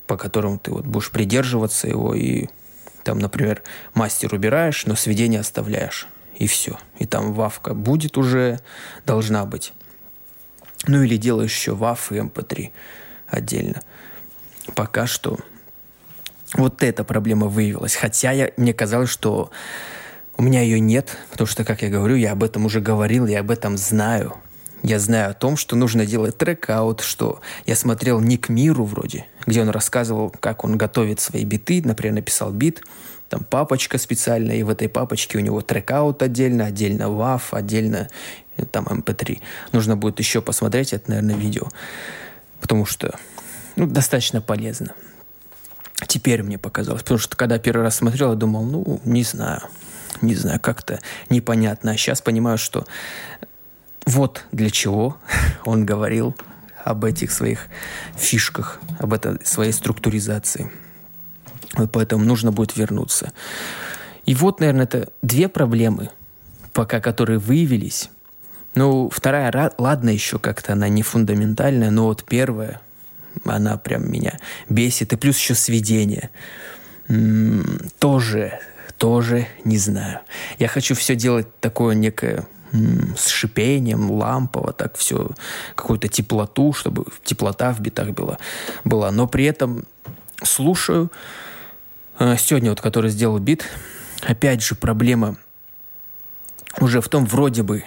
по 0.09 0.17
которому 0.17 0.57
ты 0.57 0.71
вот 0.71 0.87
будешь 0.87 1.11
придерживаться 1.11 1.87
его, 1.87 2.15
и 2.15 2.47
там, 3.03 3.19
например, 3.19 3.61
мастер 3.93 4.33
убираешь, 4.33 4.87
но 4.87 4.95
сведение 4.95 5.39
оставляешь, 5.39 6.07
и 6.35 6.47
все. 6.47 6.79
И 6.97 7.05
там 7.05 7.31
вавка 7.31 7.75
будет 7.75 8.17
уже, 8.17 8.59
должна 9.05 9.45
быть. 9.45 9.71
Ну 10.87 11.03
или 11.03 11.15
делаешь 11.15 11.55
еще 11.55 11.75
вав 11.75 12.11
и 12.11 12.15
mp3 12.15 12.65
эм 12.65 12.71
отдельно. 13.27 13.81
Пока 14.73 15.05
что 15.05 15.37
вот 16.53 16.81
эта 16.81 17.03
проблема 17.03 17.45
выявилась. 17.45 17.95
Хотя 17.95 18.31
я, 18.31 18.49
мне 18.57 18.73
казалось, 18.73 19.11
что 19.11 19.51
у 20.37 20.41
меня 20.41 20.61
ее 20.61 20.79
нет, 20.79 21.17
потому 21.29 21.47
что, 21.47 21.63
как 21.63 21.83
я 21.83 21.89
говорю, 21.89 22.15
я 22.15 22.31
об 22.31 22.43
этом 22.43 22.65
уже 22.65 22.81
говорил, 22.81 23.27
я 23.27 23.41
об 23.41 23.51
этом 23.51 23.77
знаю. 23.77 24.37
Я 24.81 24.97
знаю 24.99 25.31
о 25.31 25.33
том, 25.33 25.57
что 25.57 25.75
нужно 25.75 26.05
делать 26.05 26.37
трек-аут, 26.37 27.01
что 27.01 27.41
я 27.65 27.75
смотрел 27.75 28.21
Ник 28.21 28.47
Миру 28.49 28.85
вроде, 28.85 29.25
где 29.49 29.61
он 29.61 29.69
рассказывал, 29.69 30.29
как 30.39 30.63
он 30.63 30.77
готовит 30.77 31.19
свои 31.19 31.43
биты, 31.43 31.81
например, 31.83 32.15
написал 32.15 32.51
бит, 32.51 32.83
там 33.27 33.43
папочка 33.43 33.97
специальная, 33.97 34.55
и 34.55 34.63
в 34.63 34.69
этой 34.69 34.89
папочке 34.89 35.37
у 35.37 35.41
него 35.41 35.61
трек-аут 35.61 36.23
отдельно, 36.23 36.65
отдельно 36.65 37.03
WAV, 37.03 37.41
отдельно 37.51 38.09
э, 38.57 38.65
там 38.65 38.85
MP3. 38.85 39.35
Эм 39.35 39.41
нужно 39.71 39.97
будет 39.97 40.19
еще 40.19 40.41
посмотреть 40.41 40.93
это, 40.93 41.11
наверное, 41.11 41.35
видео, 41.35 41.69
потому 42.59 42.85
что 42.85 43.17
ну, 43.75 43.85
достаточно 43.85 44.41
полезно. 44.41 44.93
Теперь 46.07 46.43
мне 46.43 46.57
показалось, 46.57 47.03
потому 47.03 47.19
что 47.19 47.35
когда 47.35 47.59
первый 47.59 47.83
раз 47.83 47.97
смотрел, 47.97 48.31
я 48.31 48.35
думал, 48.35 48.63
ну, 48.63 49.01
не 49.05 49.23
знаю, 49.23 49.61
не 50.21 50.35
знаю, 50.35 50.59
как-то 50.59 50.99
непонятно. 51.29 51.91
А 51.91 51.97
сейчас 51.97 52.21
понимаю, 52.21 52.57
что 52.57 52.85
вот 54.05 54.45
для 54.51 54.69
чего 54.69 55.17
он 55.65 55.85
говорил 55.85 56.35
об 56.83 57.05
этих 57.05 57.31
своих 57.31 57.67
фишках, 58.17 58.79
об 58.99 59.13
этой 59.13 59.43
своей 59.45 59.71
структуризации. 59.71 60.71
Вот 61.75 61.91
поэтому 61.91 62.23
нужно 62.25 62.51
будет 62.51 62.75
вернуться. 62.75 63.31
И 64.25 64.35
вот, 64.35 64.59
наверное, 64.59 64.85
это 64.85 65.09
две 65.21 65.47
проблемы, 65.47 66.09
пока 66.73 66.99
которые 66.99 67.39
выявились. 67.39 68.09
Ну, 68.75 69.09
вторая, 69.09 69.71
ладно, 69.77 70.09
еще 70.09 70.39
как-то 70.39 70.73
она 70.73 70.89
не 70.89 71.01
фундаментальная, 71.01 71.89
но 71.89 72.05
вот 72.05 72.23
первая, 72.23 72.81
она 73.45 73.77
прям 73.77 74.11
меня 74.11 74.37
бесит. 74.69 75.13
И 75.13 75.15
плюс 75.15 75.37
еще 75.37 75.55
сведение. 75.55 76.29
М-м, 77.07 77.89
тоже 77.99 78.59
тоже 78.99 79.47
не 79.63 79.77
знаю. 79.77 80.19
Я 80.59 80.67
хочу 80.67 80.93
все 80.93 81.15
делать 81.15 81.47
такое 81.59 81.95
некое 81.95 82.45
с 82.71 83.27
шипением, 83.27 84.11
лампово, 84.11 84.73
так 84.73 84.97
все, 84.97 85.31
какую-то 85.75 86.07
теплоту, 86.07 86.73
чтобы 86.73 87.05
теплота 87.23 87.73
в 87.73 87.79
битах 87.79 88.09
была. 88.09 88.37
была. 88.83 89.11
Но 89.11 89.27
при 89.27 89.45
этом 89.45 89.85
слушаю. 90.43 91.11
Э, 92.19 92.35
сегодня 92.37 92.69
вот, 92.69 92.81
который 92.81 93.09
сделал 93.09 93.39
бит, 93.39 93.65
опять 94.21 94.61
же 94.61 94.75
проблема 94.75 95.37
уже 96.79 97.01
в 97.01 97.09
том, 97.09 97.25
вроде 97.25 97.63
бы 97.63 97.83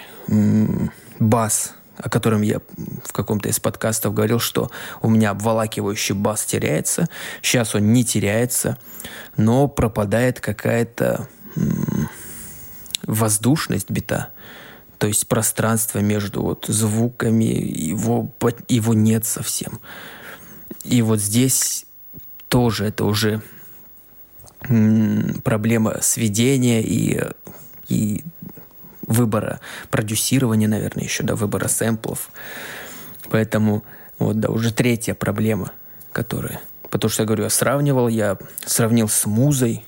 бас 1.18 1.74
о 1.98 2.08
котором 2.08 2.42
я 2.42 2.58
в 3.04 3.12
каком-то 3.12 3.48
из 3.48 3.60
подкастов 3.60 4.14
говорил, 4.14 4.40
что 4.40 4.70
у 5.02 5.10
меня 5.10 5.30
обволакивающий 5.30 6.14
бас 6.14 6.44
теряется. 6.44 7.08
Сейчас 7.42 7.74
он 7.74 7.92
не 7.92 8.04
теряется, 8.04 8.76
но 9.36 9.68
пропадает 9.68 10.40
какая-то 10.40 11.28
воздушность 13.04 13.90
бита. 13.90 14.30
То 15.02 15.08
есть 15.08 15.26
пространство 15.26 15.98
между 15.98 16.42
вот 16.42 16.66
звуками, 16.68 17.42
его, 17.42 18.32
его 18.68 18.94
нет 18.94 19.24
совсем. 19.24 19.80
И 20.84 21.02
вот 21.02 21.18
здесь 21.18 21.86
тоже 22.46 22.84
это 22.84 23.04
уже 23.04 23.42
проблема 25.42 25.96
сведения 26.02 26.80
и, 26.84 27.20
и 27.88 28.22
выбора 29.04 29.58
продюсирования, 29.90 30.68
наверное, 30.68 31.02
еще, 31.02 31.24
до 31.24 31.34
выбора 31.34 31.66
сэмплов. 31.66 32.30
Поэтому 33.28 33.82
вот, 34.20 34.38
да, 34.38 34.50
уже 34.50 34.72
третья 34.72 35.14
проблема, 35.14 35.72
которая... 36.12 36.60
Потому 36.90 37.10
что, 37.10 37.24
я 37.24 37.26
говорю, 37.26 37.42
я 37.42 37.50
сравнивал, 37.50 38.06
я 38.06 38.38
сравнил 38.64 39.08
с 39.08 39.26
Музой, 39.26 39.84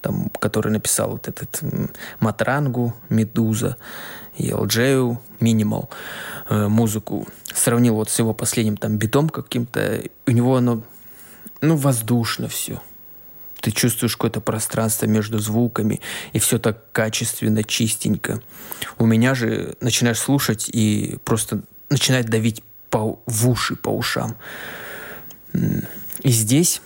там, 0.00 0.30
который 0.38 0.72
написал 0.72 1.12
вот 1.12 1.28
этот 1.28 1.60
Матрангу, 2.20 2.94
Медуза 3.08 3.76
и 4.36 4.50
Minimal 4.50 5.88
э, 6.48 6.68
музыку. 6.68 7.26
Сравнил 7.52 7.94
вот 7.94 8.10
с 8.10 8.18
его 8.18 8.34
последним 8.34 8.76
там 8.76 8.96
битом 8.96 9.28
каким-то. 9.28 10.02
У 10.26 10.30
него 10.30 10.56
оно, 10.56 10.82
ну, 11.60 11.76
воздушно 11.76 12.48
все 12.48 12.80
ты 13.60 13.72
чувствуешь 13.72 14.16
какое-то 14.16 14.40
пространство 14.40 15.06
между 15.06 15.38
звуками, 15.38 16.00
и 16.32 16.38
все 16.38 16.58
так 16.58 16.90
качественно, 16.92 17.62
чистенько. 17.62 18.42
У 18.98 19.06
меня 19.06 19.34
же 19.34 19.76
начинаешь 19.80 20.18
слушать 20.18 20.68
и 20.68 21.18
просто 21.24 21.62
начинает 21.90 22.28
давить 22.28 22.62
по, 22.88 23.20
в 23.26 23.48
уши, 23.48 23.76
по 23.76 23.90
ушам. 23.90 24.36
И 25.52 26.30
здесь 26.30 26.80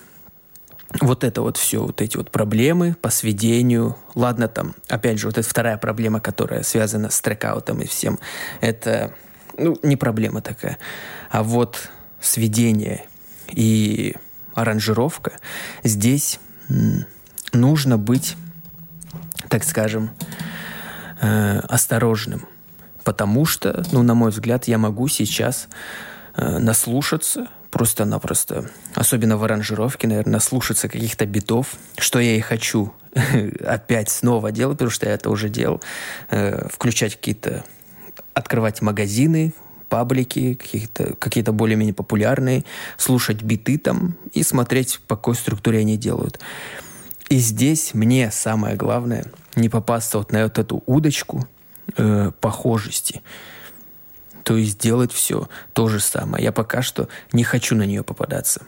вот 1.01 1.25
это 1.25 1.43
вот 1.43 1.57
все, 1.57 1.83
вот 1.83 2.01
эти 2.01 2.17
вот 2.17 2.31
проблемы 2.31 2.97
по 3.01 3.11
сведению. 3.11 3.97
Ладно, 4.15 4.49
там, 4.49 4.75
опять 4.89 5.19
же, 5.19 5.27
вот 5.27 5.39
эта 5.39 5.49
вторая 5.49 5.77
проблема, 5.77 6.21
которая 6.21 6.63
связана 6.63 7.11
с 7.11 7.21
трекаутом 7.21 7.81
и 7.81 7.87
всем, 7.87 8.19
это, 8.61 9.15
ну, 9.59 9.77
не 9.83 9.97
проблема 9.97 10.41
такая. 10.41 10.79
А 11.31 11.43
вот 11.43 11.91
сведение 12.21 13.07
и 13.49 14.15
аранжировка, 14.55 15.33
здесь 15.83 16.39
нужно 17.53 17.99
быть, 17.99 18.37
так 19.49 19.65
скажем, 19.65 20.11
э, 21.21 21.59
осторожным. 21.59 22.47
Потому 23.03 23.45
что, 23.45 23.85
ну, 23.93 24.03
на 24.03 24.15
мой 24.15 24.31
взгляд, 24.31 24.67
я 24.67 24.79
могу 24.79 25.09
сейчас 25.09 25.69
э, 26.37 26.59
наслушаться 26.59 27.49
просто-напросто, 27.75 28.71
особенно 28.95 29.37
в 29.37 29.43
аранжировке, 29.43 30.07
наверное, 30.07 30.35
наслушаться 30.35 30.89
каких-то 30.89 31.27
битов, 31.27 31.75
что 31.99 32.21
я 32.21 32.37
и 32.37 32.41
хочу 32.41 32.95
опять 33.67 34.11
снова 34.11 34.53
делать, 34.53 34.79
потому 34.79 34.93
что 34.93 35.07
я 35.07 35.15
это 35.15 35.29
уже 35.29 35.49
делал, 35.49 35.83
э, 36.31 36.69
включать 36.69 37.17
какие-то, 37.17 37.65
открывать 38.33 38.81
магазины, 38.81 39.55
паблики, 39.89 40.55
какие-то 40.55 41.17
какие 41.17 41.43
более-менее 41.43 41.95
популярные, 41.95 42.65
слушать 42.97 43.43
биты 43.43 43.77
там 43.77 44.15
и 44.33 44.45
смотреть, 44.45 45.01
по 45.09 45.17
какой 45.17 45.35
структуре 45.35 45.81
они 45.81 45.97
делают. 45.97 46.39
И 47.29 47.39
здесь 47.39 47.93
мне 47.93 48.31
самое 48.31 48.77
главное 48.77 49.27
не 49.57 49.69
попасться 49.69 50.19
вот 50.19 50.31
на 50.31 50.45
вот 50.45 50.61
эту 50.61 50.85
удочку 50.87 51.49
э, 51.97 52.31
похожести. 52.41 53.21
То 54.45 54.57
есть 54.57 54.79
делать 54.79 55.13
все 55.13 55.49
то 55.73 55.89
же 55.89 56.01
самое. 56.01 56.45
Я 56.45 56.53
пока 56.53 56.83
что 56.83 57.09
не 57.33 57.45
хочу 57.45 57.75
на 57.75 57.85
нее 57.85 58.05
попадаться. 58.05 58.63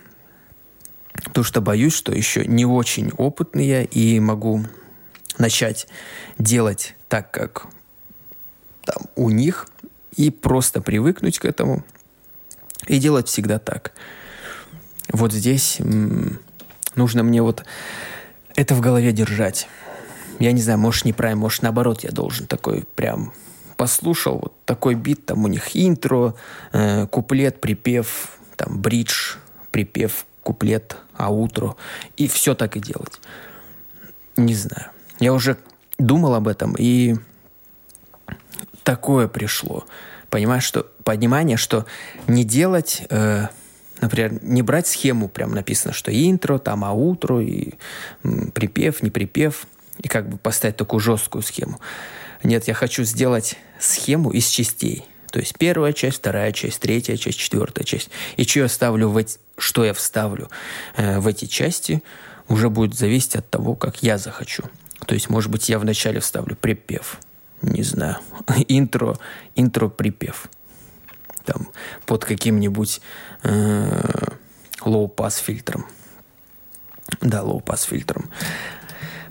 Потому 1.13 1.45
что 1.45 1.61
боюсь, 1.61 1.95
что 1.95 2.13
еще 2.13 2.45
не 2.47 2.65
очень 2.65 3.11
опытный 3.17 3.67
я 3.67 3.83
и 3.83 4.19
могу 4.19 4.65
начать 5.39 5.87
делать 6.39 6.97
так, 7.09 7.31
как 7.31 7.67
там, 8.85 9.03
у 9.17 9.31
них, 9.31 9.69
и 10.17 10.31
просто 10.31 10.81
привыкнуть 10.81 11.39
к 11.39 11.45
этому 11.45 11.85
и 12.87 12.99
делать 12.99 13.29
всегда 13.29 13.59
так. 13.59 13.93
Вот 15.13 15.33
здесь 15.33 15.79
нужно 16.95 17.23
мне 17.23 17.43
вот 17.43 17.65
это 18.55 18.75
в 18.75 18.81
голове 18.81 19.13
держать. 19.13 19.69
Я 20.39 20.53
не 20.53 20.63
знаю, 20.63 20.79
может 20.79 21.05
неправильно, 21.05 21.41
может 21.41 21.63
наоборот 21.63 22.03
я 22.03 22.11
должен 22.11 22.47
такой 22.47 22.85
прям 22.95 23.33
послушал 23.77 24.39
вот 24.39 24.65
такой 24.65 24.95
бит, 24.95 25.27
там 25.27 25.45
у 25.45 25.49
них 25.49 25.77
интро, 25.77 26.35
э, 26.73 27.07
куплет, 27.07 27.61
припев, 27.61 28.39
там 28.57 28.81
бридж, 28.81 29.37
припев, 29.71 30.27
куплет, 30.43 30.97
аутро, 31.15 31.77
и 32.17 32.29
все 32.29 32.55
так 32.55 32.77
и 32.77 32.81
делать. 32.81 33.21
Не 34.37 34.55
знаю. 34.55 34.87
Я 35.19 35.33
уже 35.33 35.57
думал 35.99 36.35
об 36.35 36.49
этом, 36.49 36.75
и 36.79 37.17
такое 38.83 39.29
пришло. 39.29 39.87
Понимаешь, 40.31 40.65
что 40.65 40.87
понимание, 41.05 41.57
что 41.57 41.87
не 42.27 42.45
делать, 42.45 43.03
э, 43.11 43.47
например, 44.01 44.43
не 44.43 44.63
брать 44.63 44.87
схему, 44.87 45.29
прям 45.29 45.53
написано, 45.53 45.93
что 45.93 46.13
интро, 46.13 46.59
там 46.59 46.85
аутро, 46.85 47.41
и 47.41 47.75
м, 48.23 48.51
припев, 48.51 49.03
не 49.03 49.11
припев, 49.11 49.67
и 49.99 50.09
как 50.09 50.29
бы 50.29 50.37
поставить 50.37 50.77
такую 50.77 51.01
жесткую 51.01 51.43
схему. 51.43 51.81
Нет, 52.43 52.69
я 52.69 52.75
хочу 52.75 53.05
сделать 53.05 53.57
схему 53.79 54.31
из 54.31 54.49
частей. 54.49 55.05
То 55.31 55.41
есть 55.41 55.57
первая 55.59 55.93
часть, 55.93 56.19
вторая 56.19 56.53
часть, 56.53 56.81
третья 56.81 57.17
часть, 57.17 57.39
четвертая 57.39 57.85
часть. 57.85 58.11
И 58.37 58.45
что 58.45 58.61
я 58.61 58.69
ставлю 58.69 59.09
в 59.09 59.17
эти, 59.17 59.39
что 59.59 59.85
я 59.85 59.93
вставлю 59.93 60.49
э, 60.97 61.19
в 61.19 61.27
эти 61.27 61.47
части, 61.47 62.03
уже 62.49 62.71
будет 62.71 62.95
зависеть 62.95 63.37
от 63.37 63.51
того, 63.51 63.75
как 63.75 64.03
я 64.03 64.19
захочу. 64.19 64.65
То 65.07 65.15
есть, 65.15 65.29
может 65.29 65.51
быть, 65.51 65.69
я 65.69 65.79
вначале 65.79 66.21
вставлю 66.21 66.57
припев, 66.57 67.19
не 67.63 67.83
знаю, 67.83 68.17
интро, 68.69 69.19
интро-припев. 69.55 70.49
Там, 71.45 71.69
под 72.07 72.25
каким-нибудь 72.25 73.01
э, 73.43 74.29
low-pass 74.81 75.43
фильтром. 75.43 75.87
Да, 77.21 77.43
low-pass 77.43 77.87
фильтром. 77.87 78.31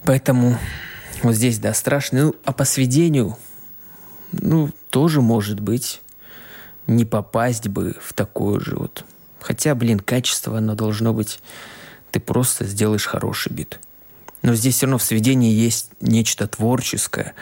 Поэтому 0.04 0.58
вот 1.28 1.36
здесь, 1.36 1.60
да, 1.60 1.74
страшно. 1.74 2.26
Ну, 2.26 2.36
а 2.44 2.54
по 2.54 2.66
сведению, 2.66 3.38
ну, 4.32 4.70
тоже 4.90 5.22
может 5.22 5.60
быть 5.60 6.02
не 6.88 7.06
попасть 7.06 7.68
бы 7.68 7.96
в 8.02 8.14
такое 8.14 8.60
же 8.60 8.76
вот. 8.76 9.06
Хотя, 9.40 9.76
блин, 9.76 10.00
качество, 10.00 10.58
оно 10.58 10.76
должно 10.76 11.14
быть... 11.14 11.40
Ты 12.12 12.20
просто 12.20 12.66
сделаешь 12.66 13.06
хороший 13.06 13.52
бит. 13.52 13.80
Но 14.42 14.56
здесь 14.56 14.76
все 14.76 14.86
равно 14.86 14.98
в 14.98 15.04
сведении 15.04 15.52
есть 15.52 15.92
нечто 16.00 16.48
творческое, 16.48 17.34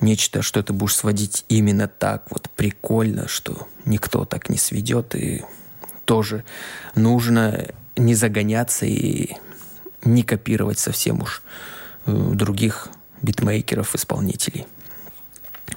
нечто, 0.00 0.42
что 0.42 0.62
ты 0.62 0.72
будешь 0.72 0.94
сводить 0.94 1.44
именно 1.48 1.88
так, 1.88 2.24
вот 2.30 2.48
прикольно, 2.50 3.26
что 3.28 3.66
никто 3.84 4.24
так 4.24 4.50
не 4.50 4.58
сведет, 4.58 5.14
и 5.14 5.42
тоже 6.04 6.44
нужно 6.94 7.66
не 7.96 8.14
загоняться 8.14 8.86
и 8.86 9.36
не 10.04 10.22
копировать 10.22 10.78
совсем 10.78 11.22
уж 11.22 11.42
э, 12.06 12.30
других 12.34 12.88
битмейкеров, 13.22 13.94
исполнителей. 13.94 14.66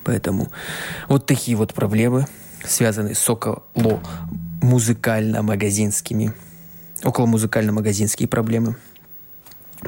Поэтому 0.04 0.50
вот 1.08 1.26
такие 1.26 1.58
вот 1.58 1.74
проблемы, 1.74 2.28
связанные 2.64 3.16
с 3.16 3.30
около 3.30 3.64
музыкально-магазинскими, 4.62 6.34
около 7.04 7.26
музыкально-магазинские 7.26 8.28
проблемы. 8.28 8.76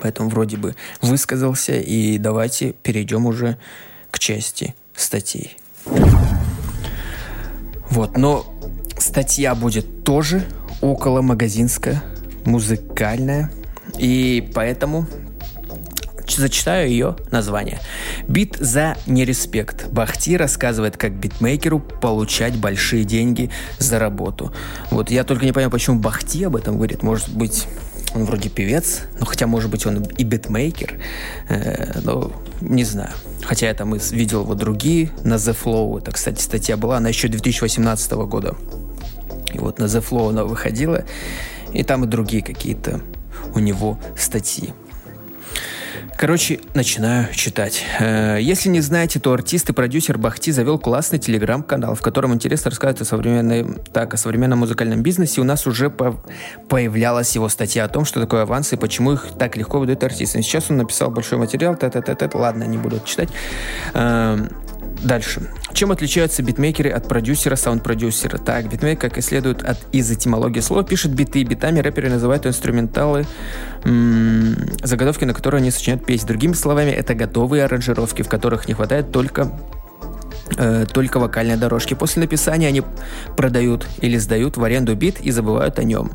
Поэтому 0.01 0.29
вроде 0.29 0.57
бы 0.57 0.75
высказался, 1.01 1.73
и 1.73 2.17
давайте 2.17 2.73
перейдем 2.73 3.25
уже 3.25 3.57
к 4.11 4.19
части 4.19 4.75
статей. 4.95 5.57
Вот, 7.89 8.17
но 8.17 8.45
статья 8.97 9.55
будет 9.55 10.03
тоже 10.03 10.45
около 10.81 11.21
магазинская, 11.21 12.03
музыкальная, 12.45 13.51
и 13.97 14.51
поэтому 14.53 15.07
зачитаю 16.37 16.89
ее 16.89 17.15
название. 17.31 17.79
Бит 18.27 18.55
за 18.59 18.97
нереспект. 19.05 19.87
Бахти 19.89 20.37
рассказывает, 20.37 20.97
как 20.97 21.13
битмейкеру 21.13 21.79
получать 21.79 22.55
большие 22.55 23.03
деньги 23.03 23.49
за 23.77 23.99
работу. 23.99 24.53
Вот 24.91 25.11
я 25.11 25.23
только 25.23 25.45
не 25.45 25.51
понимаю, 25.51 25.71
почему 25.71 25.99
Бахти 25.99 26.43
об 26.43 26.55
этом 26.55 26.75
говорит. 26.75 27.03
Может 27.03 27.29
быть, 27.29 27.67
он 28.15 28.25
вроде 28.25 28.49
певец, 28.49 29.01
но 29.19 29.25
хотя, 29.25 29.47
может 29.47 29.69
быть, 29.69 29.85
он 29.85 30.03
и 30.03 30.23
битмейкер, 30.23 30.99
э, 31.49 31.99
но 32.03 32.31
не 32.61 32.83
знаю. 32.83 33.11
Хотя 33.43 33.67
я 33.67 33.73
там 33.73 33.95
видел 33.95 34.43
вот 34.43 34.57
другие 34.57 35.11
на 35.23 35.35
The 35.35 35.55
Flow, 35.55 35.99
это, 35.99 36.11
кстати, 36.11 36.41
статья 36.41 36.75
была, 36.75 36.97
она 36.97 37.09
еще 37.09 37.27
2018 37.27 38.11
года. 38.11 38.55
И 39.53 39.59
вот 39.59 39.79
на 39.79 39.85
The 39.85 40.03
Flow 40.07 40.29
она 40.29 40.43
выходила, 40.43 41.05
и 41.73 41.83
там 41.83 42.03
и 42.03 42.07
другие 42.07 42.43
какие-то 42.43 43.01
у 43.53 43.59
него 43.59 43.99
статьи. 44.17 44.73
Короче, 46.17 46.59
начинаю 46.73 47.33
читать. 47.33 47.83
Э, 47.99 48.37
если 48.41 48.69
не 48.69 48.81
знаете, 48.81 49.19
то 49.19 49.31
артист 49.31 49.69
и 49.69 49.73
продюсер 49.73 50.17
Бахти 50.17 50.51
завел 50.51 50.77
классный 50.77 51.19
телеграм-канал, 51.19 51.95
в 51.95 52.01
котором 52.01 52.33
интересно 52.33 52.71
рассказывать 52.71 53.01
о 53.01 53.05
современной, 53.05 53.65
так, 53.93 54.13
о 54.13 54.17
современном 54.17 54.59
музыкальном 54.59 55.01
бизнесе. 55.01 55.41
У 55.41 55.45
нас 55.45 55.65
уже 55.65 55.89
по 55.89 56.21
появлялась 56.67 57.33
его 57.35 57.49
статья 57.49 57.85
о 57.85 57.87
том, 57.87 58.05
что 58.05 58.19
такое 58.19 58.41
авансы 58.41 58.75
и 58.75 58.77
почему 58.77 59.13
их 59.13 59.27
так 59.37 59.55
легко 59.55 59.79
выдают 59.79 60.03
артисты. 60.03 60.41
Сейчас 60.41 60.69
он 60.69 60.77
написал 60.77 61.09
большой 61.09 61.37
материал, 61.37 61.75
т 61.75 61.87
-т 61.87 62.01
-т 62.01 62.15
-т, 62.15 62.37
ладно, 62.37 62.65
не 62.65 62.77
буду 62.77 62.99
читать. 63.05 63.29
Дальше. 65.03 65.41
Чем 65.73 65.91
отличаются 65.91 66.43
битмейкеры 66.43 66.89
от 66.89 67.07
продюсера, 67.07 67.55
саунд-продюсера? 67.55 68.37
Так, 68.37 68.69
битмейкер, 68.69 69.09
как 69.09 69.17
и 69.17 69.21
следует 69.21 69.63
от, 69.63 69.77
из 69.93 70.11
этимологии 70.11 70.59
слова, 70.59 70.83
пишет 70.83 71.13
биты. 71.13 71.43
Битами 71.43 71.79
рэперы 71.79 72.09
называют 72.09 72.45
инструменталы, 72.45 73.25
м- 73.85 74.57
заготовки, 74.83 75.23
на 75.23 75.33
которые 75.33 75.59
они 75.59 75.71
сочиняют 75.71 76.05
песни. 76.05 76.27
Другими 76.27 76.53
словами, 76.53 76.91
это 76.91 77.13
готовые 77.13 77.63
аранжировки, 77.63 78.23
в 78.23 78.27
которых 78.29 78.67
не 78.67 78.73
хватает 78.73 79.11
только 79.11 79.51
э, 80.57 80.85
только 80.91 81.19
вокальные 81.19 81.57
дорожки. 81.57 81.93
После 81.93 82.21
написания 82.21 82.67
они 82.67 82.83
продают 83.37 83.87
или 84.01 84.17
сдают 84.17 84.57
в 84.57 84.63
аренду 84.63 84.95
бит 84.95 85.21
и 85.21 85.31
забывают 85.31 85.79
о 85.79 85.83
нем. 85.83 86.11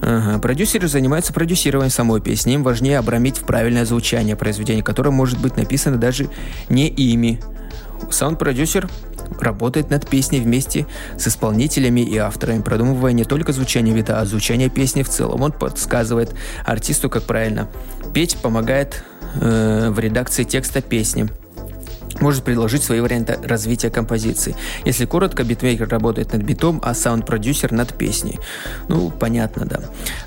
Ага. 0.00 0.38
Продюсеры 0.38 0.86
занимаются 0.86 1.32
продюсированием 1.32 1.90
самой 1.90 2.20
песни. 2.20 2.54
Им 2.54 2.62
важнее 2.62 2.98
обрамить 2.98 3.38
в 3.38 3.46
правильное 3.46 3.84
звучание 3.84 4.36
произведения, 4.36 4.82
которое 4.82 5.10
может 5.10 5.40
быть 5.40 5.56
написано 5.56 5.96
даже 5.96 6.28
не 6.68 6.88
ими, 6.88 7.40
Саунд-продюсер 8.10 8.88
работает 9.40 9.90
над 9.90 10.08
песней 10.08 10.40
вместе 10.40 10.86
с 11.16 11.28
исполнителями 11.28 12.00
и 12.00 12.16
авторами, 12.16 12.62
продумывая 12.62 13.12
не 13.12 13.24
только 13.24 13.52
звучание 13.52 13.94
вида, 13.94 14.20
а 14.20 14.24
звучание 14.24 14.68
песни 14.68 15.02
в 15.02 15.08
целом. 15.08 15.42
Он 15.42 15.52
подсказывает 15.52 16.34
артисту, 16.64 17.10
как 17.10 17.24
правильно 17.24 17.68
петь, 18.12 18.36
помогает 18.36 19.04
э, 19.40 19.90
в 19.90 19.98
редакции 19.98 20.44
текста 20.44 20.80
песни 20.80 21.28
может 22.20 22.44
предложить 22.44 22.84
свои 22.84 23.00
варианты 23.00 23.38
развития 23.42 23.90
композиции. 23.90 24.54
Если 24.84 25.06
коротко, 25.06 25.42
битмейкер 25.42 25.88
работает 25.88 26.32
над 26.32 26.42
битом, 26.42 26.80
а 26.84 26.94
саунд-продюсер 26.94 27.72
над 27.72 27.94
песней. 27.94 28.38
Ну, 28.86 29.10
понятно, 29.10 29.66
да. 29.66 29.80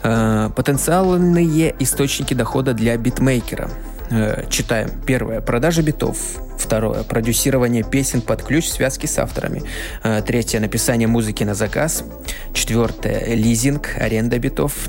Э, 0.04 0.50
потенциальные 0.54 1.74
источники 1.80 2.34
дохода 2.34 2.74
для 2.74 2.98
битмейкера– 2.98 3.70
Э, 4.16 4.46
читаем. 4.50 4.90
Первое. 5.06 5.42
Продажа 5.42 5.82
битов. 5.82 6.18
Второе. 6.58 7.04
Продюсирование 7.04 7.84
песен 7.84 8.22
под 8.22 8.44
ключ, 8.44 8.70
связки 8.70 9.08
с 9.08 9.20
авторами. 9.20 9.64
Э, 10.04 10.22
третье. 10.26 10.62
Написание 10.62 11.08
музыки 11.08 11.44
на 11.44 11.54
заказ. 11.54 12.06
Четвертое. 12.54 13.36
Лизинг, 13.36 13.90
аренда 14.00 14.40
битов. 14.40 14.88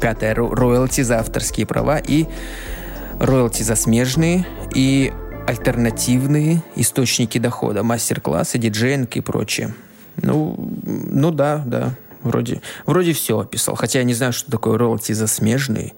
Пятое. 0.00 0.34
Роялти 0.34 1.02
за 1.02 1.20
авторские 1.20 1.64
права. 1.64 1.98
И 1.98 2.26
роялти 3.20 3.62
за 3.62 3.76
смежные. 3.76 4.44
И 4.74 5.12
альтернативные 5.46 6.60
источники 6.74 7.38
дохода. 7.38 7.84
Мастер-классы, 7.84 8.58
диджейнг 8.58 9.14
и 9.16 9.20
прочее. 9.20 9.74
Ну, 10.16 10.56
ну 10.82 11.30
да, 11.30 11.62
да. 11.64 11.94
Вроде, 12.26 12.60
вроде 12.86 13.12
все 13.12 13.38
описал. 13.38 13.76
Хотя 13.76 14.00
я 14.00 14.04
не 14.04 14.14
знаю, 14.14 14.32
что 14.32 14.50
такое 14.50 14.76
роялти 14.76 15.12
за 15.12 15.28
смежные. 15.28 15.94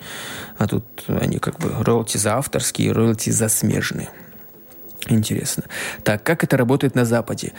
А 0.59 0.67
тут 0.67 0.85
они 1.09 1.39
как 1.39 1.59
бы 1.59 1.73
роялти 1.83 2.19
за 2.19 2.37
авторские, 2.37 2.93
роялти 2.93 3.31
за 3.31 3.49
смежные. 3.49 4.11
Интересно. 5.09 5.65
Так, 6.05 6.23
как 6.23 6.45
это 6.45 6.57
работает 6.57 6.95
на 6.95 7.05
Западе? 7.05 7.53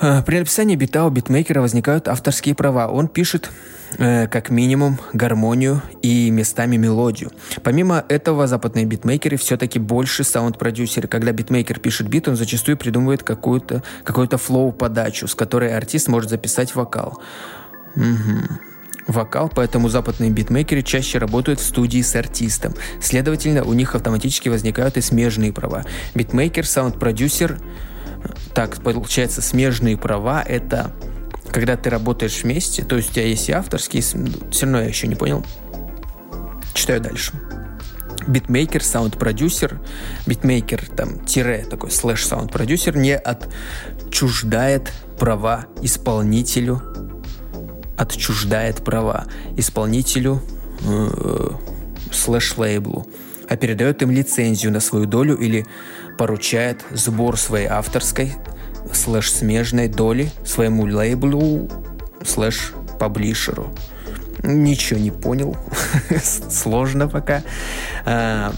Э, 0.00 0.22
при 0.22 0.38
написании 0.38 0.76
бита 0.76 1.04
у 1.04 1.10
битмейкера 1.10 1.60
возникают 1.60 2.08
авторские 2.08 2.54
права. 2.54 2.88
Он 2.88 3.08
пишет 3.08 3.50
э, 3.98 4.26
как 4.28 4.50
минимум 4.50 4.98
гармонию 5.12 5.82
и 6.02 6.30
местами 6.30 6.76
мелодию. 6.76 7.30
Помимо 7.62 8.04
этого, 8.08 8.46
западные 8.46 8.86
битмейкеры 8.86 9.36
все-таки 9.36 9.78
больше 9.78 10.24
саунд-продюсеры. 10.24 11.06
Когда 11.06 11.32
битмейкер 11.32 11.78
пишет 11.78 12.08
бит, 12.08 12.28
он 12.28 12.36
зачастую 12.36 12.76
придумывает 12.76 13.22
какую-то 13.22 13.82
какой-то 14.04 14.38
flow-подачу, 14.38 15.28
с 15.28 15.34
которой 15.34 15.76
артист 15.76 16.08
может 16.08 16.30
записать 16.30 16.74
вокал. 16.74 17.20
Угу. 17.96 19.12
Вокал, 19.12 19.50
поэтому 19.52 19.88
западные 19.88 20.30
битмейкеры 20.30 20.82
чаще 20.82 21.18
работают 21.18 21.58
в 21.58 21.64
студии 21.64 22.00
с 22.00 22.14
артистом. 22.14 22.74
Следовательно, 23.00 23.64
у 23.64 23.72
них 23.72 23.94
автоматически 23.94 24.48
возникают 24.48 24.96
и 24.96 25.00
смежные 25.00 25.52
права. 25.52 25.84
Битмейкер, 26.14 26.66
саунд-продюсер, 26.66 27.58
так, 28.54 28.80
получается, 28.82 29.42
смежные 29.42 29.96
права— 29.96 30.42
это 30.46 30.92
когда 31.50 31.76
ты 31.76 31.90
работаешь 31.90 32.42
вместе, 32.42 32.84
то 32.84 32.96
есть 32.96 33.10
у 33.10 33.14
тебя 33.14 33.26
есть 33.26 33.48
и 33.48 33.52
авторские, 33.52 34.02
все 34.02 34.62
равно 34.62 34.80
я 34.80 34.86
еще 34.86 35.08
не 35.08 35.16
понял. 35.16 35.44
Читаю 36.74 37.00
дальше. 37.00 37.32
Битмейкер, 38.28 38.84
саунд-продюсер, 38.84 39.80
битмейкер, 40.26 40.88
там, 40.96 41.24
тире, 41.24 41.66
такой 41.68 41.90
слэш 41.90 42.24
саунд-продюсер 42.26 42.96
не 42.96 43.16
отчуждает 43.16 44.92
права 45.18 45.66
исполнителю 45.82 46.82
отчуждает 48.00 48.82
права 48.82 49.26
исполнителю 49.56 50.40
э, 50.82 51.50
слэш-лейблу, 52.10 53.06
а 53.46 53.56
передает 53.56 54.00
им 54.02 54.10
лицензию 54.10 54.72
на 54.72 54.80
свою 54.80 55.04
долю 55.04 55.36
или 55.36 55.66
поручает 56.16 56.82
сбор 56.92 57.36
своей 57.36 57.66
авторской 57.66 58.32
слэш-смежной 58.90 59.88
доли 59.88 60.30
своему 60.46 60.86
лейблу 60.86 61.70
слэш-паблишеру. 62.24 63.70
Ничего 64.42 64.98
не 64.98 65.10
понял. 65.10 65.54
Сложно 66.50 67.06
пока. 67.06 67.42
А, 68.06 68.54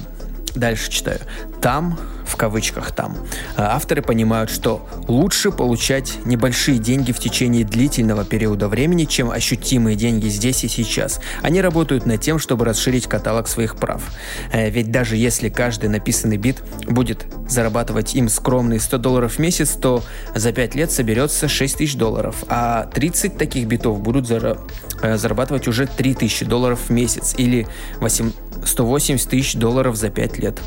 дальше 0.54 0.88
читаю. 0.88 1.18
Там 1.60 1.98
в 2.32 2.36
кавычках 2.36 2.92
там, 2.92 3.16
а 3.56 3.76
авторы 3.76 4.00
понимают, 4.00 4.50
что 4.50 4.86
лучше 5.06 5.50
получать 5.50 6.24
небольшие 6.24 6.78
деньги 6.78 7.12
в 7.12 7.18
течение 7.18 7.64
длительного 7.64 8.24
периода 8.24 8.68
времени, 8.68 9.04
чем 9.04 9.30
ощутимые 9.30 9.96
деньги 9.96 10.28
здесь 10.28 10.64
и 10.64 10.68
сейчас. 10.68 11.20
Они 11.42 11.60
работают 11.60 12.06
над 12.06 12.22
тем, 12.22 12.38
чтобы 12.38 12.64
расширить 12.64 13.06
каталог 13.06 13.48
своих 13.48 13.76
прав. 13.76 14.02
Э, 14.50 14.70
ведь 14.70 14.90
даже 14.90 15.16
если 15.16 15.50
каждый 15.50 15.90
написанный 15.90 16.38
бит 16.38 16.62
будет 16.86 17.26
зарабатывать 17.48 18.14
им 18.14 18.30
скромные 18.30 18.80
100 18.80 18.98
долларов 18.98 19.34
в 19.34 19.38
месяц, 19.38 19.70
то 19.70 20.02
за 20.34 20.52
5 20.52 20.74
лет 20.74 20.90
соберется 20.90 21.48
6 21.48 21.76
тысяч 21.76 21.96
долларов, 21.96 22.44
а 22.48 22.86
30 22.86 23.36
таких 23.36 23.66
битов 23.66 24.00
будут 24.00 24.26
зара- 24.26 24.58
э, 25.02 25.18
зарабатывать 25.18 25.68
уже 25.68 25.86
3 25.86 26.14
тысячи 26.14 26.46
долларов 26.46 26.80
в 26.88 26.90
месяц 26.90 27.34
или 27.36 27.66
8 28.00 28.32
180 28.64 29.28
тысяч 29.28 29.54
долларов 29.54 29.96
за 29.96 30.08
5 30.08 30.38
лет. 30.38 30.60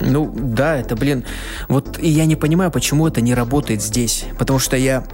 Ну, 0.00 0.32
да, 0.34 0.76
это, 0.76 0.96
блин, 0.96 1.24
вот 1.68 1.98
и 1.98 2.08
я 2.08 2.26
не 2.26 2.36
понимаю, 2.36 2.70
почему 2.70 3.06
это 3.06 3.20
не 3.20 3.34
работает 3.34 3.82
здесь. 3.82 4.24
Потому 4.38 4.58
что 4.58 4.76
я, 4.76 5.04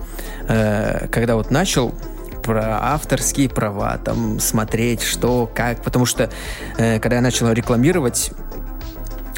э, 0.48 1.08
когда 1.10 1.36
вот 1.36 1.50
начал 1.50 1.94
про 2.42 2.78
авторские 2.80 3.48
права, 3.48 3.98
там, 3.98 4.40
смотреть, 4.40 5.02
что, 5.02 5.50
как, 5.54 5.82
потому 5.82 6.06
что, 6.06 6.30
э, 6.78 6.98
когда 6.98 7.16
я 7.16 7.22
начал 7.22 7.50
рекламировать 7.52 8.32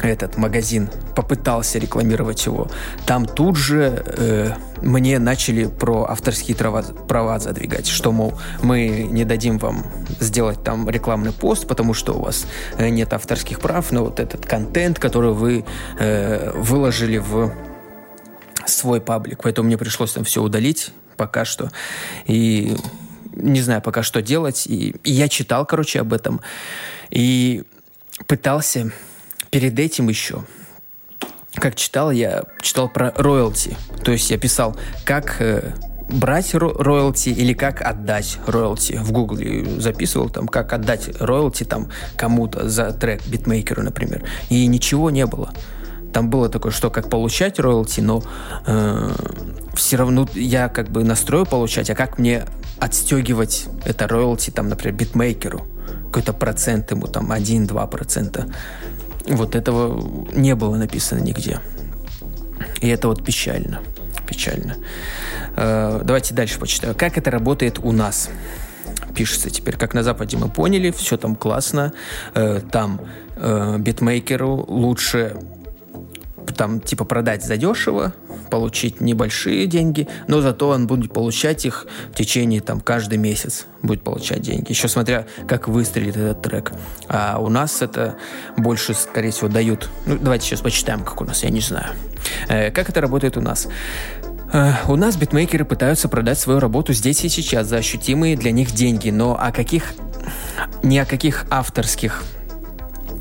этот 0.03 0.37
магазин, 0.37 0.89
попытался 1.15 1.79
рекламировать 1.79 2.45
его, 2.45 2.69
там 3.05 3.25
тут 3.25 3.55
же 3.55 4.03
э, 4.05 4.51
мне 4.81 5.17
начали 5.19 5.65
про 5.65 6.05
авторские 6.05 6.57
права, 6.57 6.83
права 6.83 7.39
задвигать, 7.39 7.87
что, 7.87 8.11
мол, 8.11 8.33
мы 8.61 9.07
не 9.09 9.23
дадим 9.23 9.57
вам 9.57 9.85
сделать 10.19 10.63
там 10.63 10.89
рекламный 10.89 11.31
пост, 11.31 11.67
потому 11.67 11.93
что 11.93 12.13
у 12.13 12.21
вас 12.21 12.45
э, 12.77 12.89
нет 12.89 13.13
авторских 13.13 13.59
прав, 13.59 13.91
но 13.91 14.03
вот 14.03 14.19
этот 14.19 14.45
контент, 14.45 14.99
который 14.99 15.33
вы 15.33 15.65
э, 15.99 16.51
выложили 16.55 17.17
в 17.17 17.53
свой 18.65 19.01
паблик, 19.01 19.41
поэтому 19.43 19.67
мне 19.67 19.77
пришлось 19.77 20.13
там 20.13 20.23
все 20.23 20.41
удалить 20.41 20.91
пока 21.15 21.45
что, 21.45 21.71
и 22.25 22.75
не 23.35 23.61
знаю 23.61 23.81
пока 23.81 24.03
что 24.03 24.21
делать, 24.21 24.67
и, 24.67 24.95
и 25.03 25.11
я 25.11 25.27
читал, 25.29 25.65
короче, 25.65 25.99
об 25.99 26.13
этом, 26.13 26.41
и 27.09 27.63
пытался 28.27 28.91
перед 29.53 29.77
этим 29.77 30.09
еще, 30.09 30.45
как 31.53 31.75
читал, 31.75 32.09
я 32.09 32.43
читал 32.59 32.89
про 32.89 33.13
роялти. 33.15 33.77
То 34.03 34.11
есть 34.11 34.31
я 34.31 34.39
писал, 34.39 34.75
как 35.05 35.35
э, 35.41 35.73
брать 36.09 36.55
роялти 36.55 37.29
или 37.29 37.53
как 37.53 37.83
отдать 37.83 38.39
роялти. 38.47 38.93
В 38.93 39.11
Гугле 39.11 39.79
записывал 39.79 40.31
там, 40.31 40.47
как 40.47 40.73
отдать 40.73 41.21
роялти 41.21 41.65
там 41.65 41.91
кому-то 42.17 42.67
за 42.67 42.93
трек, 42.93 43.23
битмейкеру, 43.27 43.83
например. 43.83 44.23
И 44.49 44.65
ничего 44.65 45.11
не 45.11 45.27
было. 45.27 45.53
Там 46.11 46.31
было 46.31 46.49
такое, 46.49 46.71
что 46.71 46.89
как 46.89 47.11
получать 47.11 47.59
роялти, 47.59 48.01
но 48.01 48.23
э, 48.65 49.11
все 49.75 49.97
равно 49.97 50.27
я 50.33 50.67
как 50.67 50.89
бы 50.89 51.03
настрою 51.03 51.45
получать, 51.45 51.91
а 51.91 51.95
как 51.95 52.17
мне 52.17 52.45
отстегивать 52.79 53.67
это 53.85 54.07
роялти, 54.07 54.49
там, 54.49 54.67
например, 54.67 54.97
битмейкеру. 54.97 55.67
Какой-то 56.05 56.33
процент 56.33 56.89
ему, 56.89 57.05
там, 57.07 57.31
1-2 57.31 57.87
процента. 57.87 58.47
Вот 59.25 59.55
этого 59.55 60.27
не 60.33 60.55
было 60.55 60.75
написано 60.75 61.19
нигде. 61.19 61.59
И 62.81 62.87
это 62.87 63.07
вот 63.07 63.23
печально. 63.23 63.81
Печально. 64.27 64.77
Э, 65.55 66.01
давайте 66.03 66.33
дальше 66.33 66.59
почитаю. 66.59 66.95
Как 66.95 67.17
это 67.17 67.31
работает 67.31 67.79
у 67.79 67.91
нас? 67.91 68.29
Пишется 69.15 69.49
теперь, 69.49 69.77
как 69.77 69.93
на 69.93 70.03
Западе 70.03 70.37
мы 70.37 70.49
поняли, 70.49 70.91
все 70.91 71.17
там 71.17 71.35
классно. 71.35 71.93
Э, 72.33 72.61
там 72.71 73.01
э, 73.35 73.77
битмейкеру 73.79 74.65
лучше 74.67 75.37
там 76.57 76.81
типа 76.81 77.05
продать 77.05 77.43
задешево, 77.43 78.13
получить 78.53 79.01
небольшие 79.01 79.65
деньги, 79.65 80.07
но 80.27 80.39
зато 80.39 80.69
он 80.69 80.85
будет 80.85 81.11
получать 81.11 81.65
их 81.65 81.87
в 82.11 82.15
течение 82.15 82.61
там 82.61 82.81
каждый 82.81 83.17
месяц 83.17 83.65
будет 83.81 84.03
получать 84.03 84.41
деньги. 84.41 84.69
Еще 84.69 84.87
смотря, 84.87 85.25
как 85.47 85.67
выстрелит 85.67 86.15
этот 86.15 86.43
трек. 86.43 86.71
А 87.07 87.39
у 87.39 87.49
нас 87.49 87.81
это 87.81 88.15
больше, 88.55 88.93
скорее 88.93 89.31
всего, 89.31 89.47
дают. 89.47 89.89
Ну, 90.05 90.19
давайте 90.21 90.45
сейчас 90.45 90.61
почитаем, 90.61 91.03
как 91.03 91.19
у 91.19 91.25
нас, 91.25 91.41
я 91.41 91.49
не 91.49 91.61
знаю. 91.61 91.95
Э, 92.47 92.69
как 92.69 92.89
это 92.89 93.01
работает 93.01 93.37
у 93.37 93.41
нас? 93.41 93.67
Э, 94.53 94.73
у 94.87 94.97
нас 94.97 95.15
битмейкеры 95.15 95.65
пытаются 95.65 96.07
продать 96.07 96.37
свою 96.37 96.59
работу 96.59 96.93
здесь 96.93 97.25
и 97.25 97.29
сейчас 97.29 97.65
за 97.65 97.77
ощутимые 97.77 98.37
для 98.37 98.51
них 98.51 98.71
деньги, 98.71 99.09
но 99.09 99.35
о 99.35 99.51
каких 99.51 99.95
ни 100.83 100.99
о 100.99 101.05
каких 101.05 101.45
авторских 101.49 102.23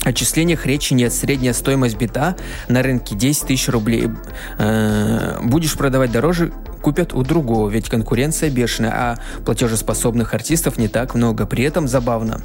отчислениях 0.05 0.67
речи 0.67 0.95
нет. 0.95 1.13
Средняя 1.13 1.53
стоимость 1.53 1.97
бита 1.97 2.37
на 2.69 2.83
рынке 2.83 3.15
10 3.15 3.49
тысяч 3.49 3.69
рублей. 3.69 4.11
Э, 4.59 5.39
будешь 5.43 5.77
продавать 5.77 6.13
дороже, 6.13 6.53
купят 6.83 7.15
у 7.15 7.23
другого, 7.23 7.69
ведь 7.69 7.89
конкуренция 7.89 8.51
бешеная, 8.51 8.93
а 8.93 9.19
платежеспособных 9.45 10.35
артистов 10.35 10.79
не 10.79 10.89
так 10.89 11.15
много. 11.15 11.47
При 11.47 11.65
этом 11.65 11.89
забавно. 11.89 12.41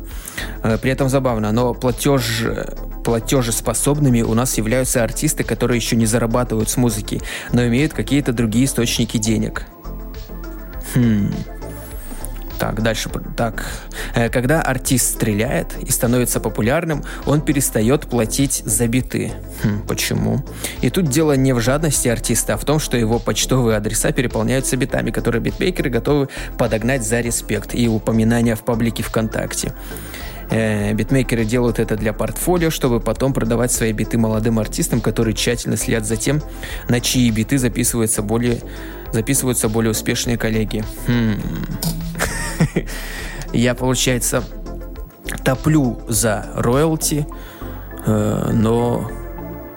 Э, 0.64 0.78
при 0.78 0.92
этом 0.92 1.10
забавно, 1.10 1.52
но 1.52 1.74
платеж, 1.74 2.46
платежеспособными 3.04 4.22
у 4.22 4.34
нас 4.34 4.58
являются 4.58 5.04
артисты, 5.04 5.44
которые 5.44 5.78
еще 5.78 5.96
не 5.96 6.06
зарабатывают 6.06 6.70
с 6.70 6.78
музыки, 6.78 7.22
но 7.52 7.66
имеют 7.66 7.94
какие-то 7.94 8.34
другие 8.34 8.66
источники 8.66 9.18
денег. 9.18 9.66
Хм. 10.94 11.32
Так, 12.60 12.82
дальше. 12.82 13.10
Так. 13.36 13.66
Э, 14.16 14.30
когда 14.30 14.62
артист 14.62 15.16
стреляет 15.16 15.76
и 15.82 15.92
становится 15.92 16.40
популярным, 16.40 17.04
он 17.26 17.42
перестает 17.42 18.08
платить 18.08 18.64
за 18.66 18.88
биты. 18.88 19.32
Хм, 19.64 19.82
почему? 19.88 20.44
И 20.82 20.90
тут 20.90 21.10
дело 21.10 21.34
не 21.34 21.54
в 21.54 21.60
жадности 21.60 22.08
артиста, 22.08 22.56
а 22.56 22.58
в 22.58 22.66
том, 22.66 22.80
что 22.80 22.98
его 22.98 23.20
почтовые 23.20 23.78
адреса 23.78 24.12
переполняются 24.12 24.76
битами, 24.78 25.12
которые 25.12 25.42
битмейкеры 25.42 25.90
готовы 25.90 26.30
подогнать 26.58 27.06
за 27.06 27.22
респект 27.22 27.76
и 27.76 27.88
упоминания 27.88 28.56
в 28.56 28.64
паблике 28.64 29.04
ВКонтакте. 29.04 29.74
Э, 30.50 30.94
битмейкеры 30.94 31.46
делают 31.46 31.80
это 31.80 31.96
для 31.96 32.14
портфолио, 32.14 32.70
чтобы 32.70 33.00
потом 33.00 33.34
продавать 33.34 33.72
свои 33.72 33.92
биты 33.92 34.18
молодым 34.18 34.60
артистам, 34.60 35.02
которые 35.02 35.36
тщательно 35.36 35.78
следят 35.78 36.06
за 36.06 36.16
тем, 36.16 36.42
на 36.88 37.02
чьи 37.02 37.30
биты 37.32 37.58
записываются 37.58 38.22
более, 38.22 38.62
записываются 39.12 39.70
более 39.70 39.92
успешные 39.92 40.38
коллеги. 40.38 40.84
Хм. 41.08 41.40
Я, 43.54 43.76
получается, 43.76 44.44
топлю 45.44 46.02
за 46.08 46.50
роялти, 46.56 47.26
э, 48.06 48.50
но, 48.54 49.12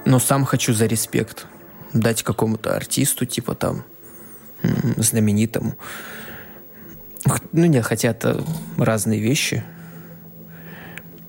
но 0.05 0.19
сам 0.19 0.45
хочу 0.45 0.73
за 0.73 0.87
респект 0.87 1.47
дать 1.93 2.23
какому-то 2.23 2.75
артисту, 2.77 3.27
типа 3.27 3.55
там, 3.55 3.85
знаменитому. 4.97 5.77
Ну, 7.53 7.67
нет, 7.67 7.85
хотя 7.85 8.11
это 8.11 8.43
разные 8.77 9.21
вещи. 9.21 9.65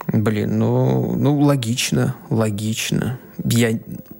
Блин, 0.07 0.57
ну, 0.57 1.15
ну 1.15 1.39
логично, 1.39 2.15
логично. 2.29 3.19
Я, 3.43 3.79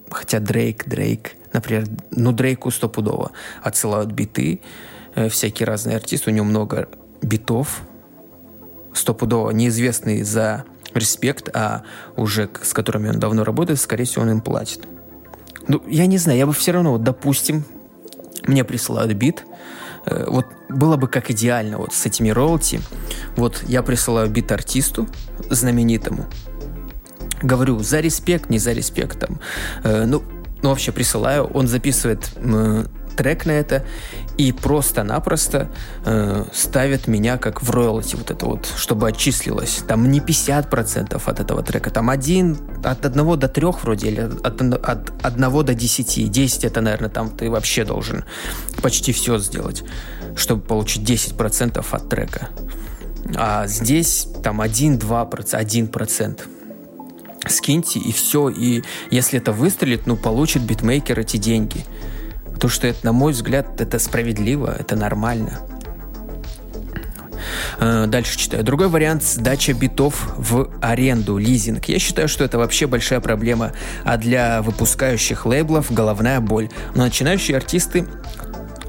хотя 0.09 0.39
Дрейк, 0.39 0.87
Дрейк, 0.87 1.33
например, 1.53 1.87
ну 2.11 2.31
Дрейку 2.31 2.71
стопудово 2.71 3.31
отсылают 3.61 4.11
биты, 4.11 4.61
э, 5.15 5.27
всякие 5.29 5.65
разные 5.65 5.97
артисты, 5.97 6.31
у 6.31 6.33
него 6.33 6.45
много 6.45 6.87
битов, 7.21 7.81
стопудово 8.93 9.51
неизвестные 9.51 10.25
за 10.25 10.65
респект, 10.93 11.49
а 11.53 11.83
уже 12.15 12.49
с 12.61 12.73
которыми 12.73 13.09
он 13.09 13.19
давно 13.19 13.43
работает, 13.43 13.79
скорее 13.79 14.05
всего, 14.05 14.23
он 14.23 14.31
им 14.31 14.41
платит. 14.41 14.81
Ну, 15.67 15.81
я 15.87 16.05
не 16.07 16.17
знаю, 16.17 16.37
я 16.37 16.45
бы 16.45 16.53
все 16.53 16.71
равно, 16.71 16.93
вот, 16.93 17.03
допустим, 17.03 17.63
мне 18.47 18.63
присылают 18.63 19.13
бит, 19.13 19.45
э, 20.05 20.25
вот 20.27 20.45
было 20.69 20.97
бы 20.97 21.07
как 21.07 21.29
идеально 21.31 21.77
вот 21.77 21.93
с 21.93 22.05
этими 22.05 22.29
роялти. 22.29 22.81
Вот 23.35 23.63
я 23.67 23.83
присылаю 23.83 24.29
бит 24.29 24.51
артисту 24.51 25.07
знаменитому, 25.49 26.25
говорю 27.41 27.79
за 27.79 27.99
респект, 27.99 28.49
не 28.49 28.59
за 28.59 28.73
респект 28.73 29.19
там, 29.19 29.39
э, 29.83 30.05
ну, 30.05 30.23
ну 30.61 30.69
вообще 30.69 30.91
присылаю, 30.91 31.45
он 31.45 31.67
записывает 31.67 32.31
э, 32.35 32.85
трек 33.15 33.45
на 33.45 33.51
это 33.51 33.83
и 34.37 34.51
просто-напросто 34.51 35.69
э, 36.05 36.45
ставит 36.53 37.07
меня 37.07 37.37
как 37.37 37.61
в 37.61 37.69
роялти 37.69 38.15
вот 38.15 38.31
это 38.31 38.45
вот, 38.45 38.71
чтобы 38.75 39.07
отчислилось. 39.07 39.83
Там 39.87 40.09
не 40.11 40.19
50% 40.19 41.21
от 41.23 41.39
этого 41.39 41.63
трека, 41.63 41.89
там 41.89 42.09
один, 42.09 42.57
от 42.83 43.05
1 43.05 43.39
до 43.39 43.47
3 43.47 43.67
вроде, 43.83 44.07
или 44.07 44.29
от, 44.43 44.61
от 44.61 45.11
1 45.23 45.65
до 45.65 45.73
10. 45.73 46.31
10 46.31 46.63
это, 46.63 46.81
наверное, 46.81 47.09
там 47.09 47.29
ты 47.29 47.49
вообще 47.49 47.85
должен 47.85 48.25
почти 48.81 49.11
все 49.11 49.37
сделать, 49.37 49.83
чтобы 50.35 50.61
получить 50.61 51.09
10% 51.09 51.85
от 51.89 52.09
трека. 52.09 52.49
А 53.35 53.67
здесь 53.67 54.27
там 54.43 54.61
1-2%, 54.61 54.99
1% 55.29 56.41
скиньте, 57.47 57.99
и 57.99 58.11
все. 58.11 58.49
И 58.49 58.83
если 59.09 59.39
это 59.39 59.51
выстрелит, 59.51 60.07
ну, 60.07 60.15
получит 60.15 60.63
битмейкер 60.63 61.19
эти 61.19 61.37
деньги. 61.37 61.85
То, 62.61 62.69
что 62.69 62.85
это, 62.85 63.03
на 63.03 63.11
мой 63.11 63.31
взгляд, 63.31 63.81
это 63.81 63.97
справедливо, 63.97 64.75
это 64.77 64.95
нормально. 64.95 65.61
Э, 67.79 68.05
дальше 68.05 68.37
читаю. 68.37 68.63
Другой 68.63 68.87
вариант– 68.87 69.23
сдача 69.25 69.73
битов 69.73 70.31
в 70.37 70.69
аренду, 70.79 71.39
лизинг. 71.39 71.85
Я 71.85 71.97
считаю, 71.97 72.27
что 72.27 72.43
это 72.43 72.59
вообще 72.59 72.85
большая 72.85 73.19
проблема, 73.19 73.71
а 74.03 74.17
для 74.17 74.61
выпускающих 74.61 75.47
лейблов– 75.47 75.87
головная 75.91 76.39
боль. 76.39 76.69
Но 76.93 77.03
начинающие 77.03 77.57
артисты 77.57 78.05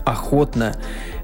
охотно 0.04 0.76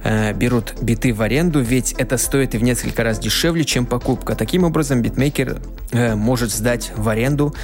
э, 0.02 0.32
берут 0.32 0.72
биты 0.80 1.12
в 1.12 1.20
аренду, 1.20 1.60
ведь 1.60 1.92
это 1.98 2.16
стоит 2.16 2.54
и 2.54 2.58
в 2.58 2.62
несколько 2.62 3.04
раз 3.04 3.18
дешевле, 3.18 3.66
чем 3.66 3.84
покупка. 3.84 4.34
Таким 4.34 4.64
образом, 4.64 5.02
битмейкер 5.02 5.60
э, 5.92 6.14
может 6.14 6.50
сдать 6.50 6.92
в 6.96 7.10
аренду 7.10 7.54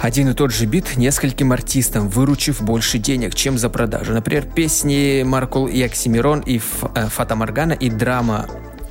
один 0.00 0.28
и 0.28 0.34
тот 0.34 0.52
же 0.52 0.66
бит 0.66 0.96
нескольким 0.96 1.52
артистам, 1.52 2.08
выручив 2.08 2.62
больше 2.62 2.98
денег, 2.98 3.34
чем 3.34 3.58
за 3.58 3.68
продажу. 3.68 4.12
Например, 4.12 4.44
песни 4.44 5.22
Маркул 5.24 5.66
и 5.66 5.82
Оксимирон, 5.82 6.40
и 6.40 6.60
э, 6.94 7.06
Фата 7.08 7.34
Моргана, 7.34 7.72
и 7.72 7.90
драма 7.90 8.46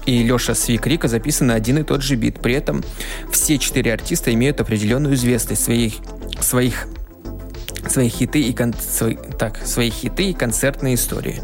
и 0.06 0.24
Леша 0.24 0.56
Свикрика 0.56 1.08
записаны 1.08 1.52
один 1.52 1.78
и 1.78 1.84
тот 1.84 2.02
же 2.02 2.16
бит. 2.16 2.40
При 2.40 2.56
этом 2.56 2.84
все 3.32 3.58
четыре 3.58 3.94
артиста 3.94 4.34
имеют 4.34 4.60
определенную 4.60 5.16
известность 5.16 5.64
своих, 5.64 5.96
своих, 6.40 6.88
своих 7.88 8.12
хиты 8.14 8.42
и 8.42 8.54
кон, 8.54 8.74
свои, 8.74 9.18
так, 9.38 9.60
свои 9.66 9.90
хиты 9.90 10.32
и 10.32 10.34
концертные 10.34 10.96
истории. 10.96 11.42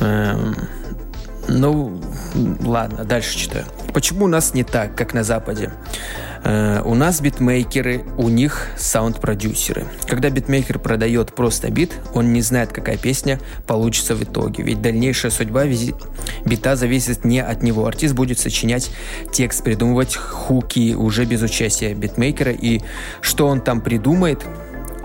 Эм, 0.00 0.56
ну, 1.48 2.00
ладно, 2.60 3.04
дальше 3.04 3.38
читаю. 3.38 3.66
Почему 3.92 4.24
у 4.24 4.28
нас 4.28 4.54
не 4.54 4.64
так, 4.64 4.96
как 4.96 5.14
на 5.14 5.22
Западе? 5.22 5.70
Э, 6.46 6.80
у 6.84 6.94
нас 6.94 7.20
битмейкеры, 7.20 8.04
у 8.16 8.28
них 8.28 8.68
саунд-продюсеры. 8.76 9.84
Когда 10.06 10.30
битмейкер 10.30 10.78
продает 10.78 11.34
просто 11.34 11.72
бит, 11.72 11.94
он 12.14 12.32
не 12.32 12.40
знает, 12.40 12.72
какая 12.72 12.96
песня 12.96 13.40
получится 13.66 14.14
в 14.14 14.22
итоге. 14.22 14.62
Ведь 14.62 14.80
дальнейшая 14.80 15.32
судьба 15.32 15.64
бита 16.44 16.76
зависит 16.76 17.24
не 17.24 17.40
от 17.40 17.64
него. 17.64 17.84
Артист 17.84 18.14
будет 18.14 18.38
сочинять 18.38 18.92
текст, 19.32 19.64
придумывать 19.64 20.14
хуки 20.14 20.94
уже 20.94 21.24
без 21.24 21.42
участия 21.42 21.94
битмейкера. 21.94 22.52
И 22.52 22.80
что 23.22 23.48
он 23.48 23.60
там 23.60 23.80
придумает, 23.80 24.44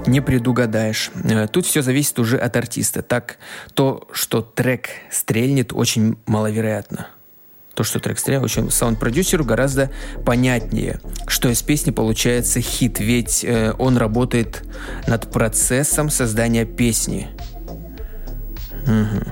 не 0.06 0.22
предугадаешь. 0.22 1.10
Э, 1.24 1.48
тут 1.48 1.66
все 1.66 1.82
зависит 1.82 2.20
уже 2.20 2.38
от 2.38 2.56
артиста. 2.56 3.02
Так, 3.02 3.38
то, 3.74 4.08
что 4.12 4.44
трек 4.44 4.90
стрельнет, 5.10 5.74
очень 5.74 6.18
маловероятно 6.28 7.08
то, 7.74 7.84
что 7.84 8.00
трек 8.00 8.20
стрелял, 8.20 8.44
очень 8.44 8.70
саунд-продюсеру 8.70 9.46
гораздо 9.46 9.90
понятнее, 10.26 11.00
что 11.28 11.50
из 11.50 11.62
песни 11.62 11.92
получается 11.92 12.60
хит, 12.60 13.00
ведь 13.00 13.44
э, 13.44 13.74
он 13.78 13.98
работает 13.98 14.64
над 15.08 15.32
процессом 15.32 16.10
создания 16.10 16.66
песни. 16.66 17.30
Угу. 18.84 19.32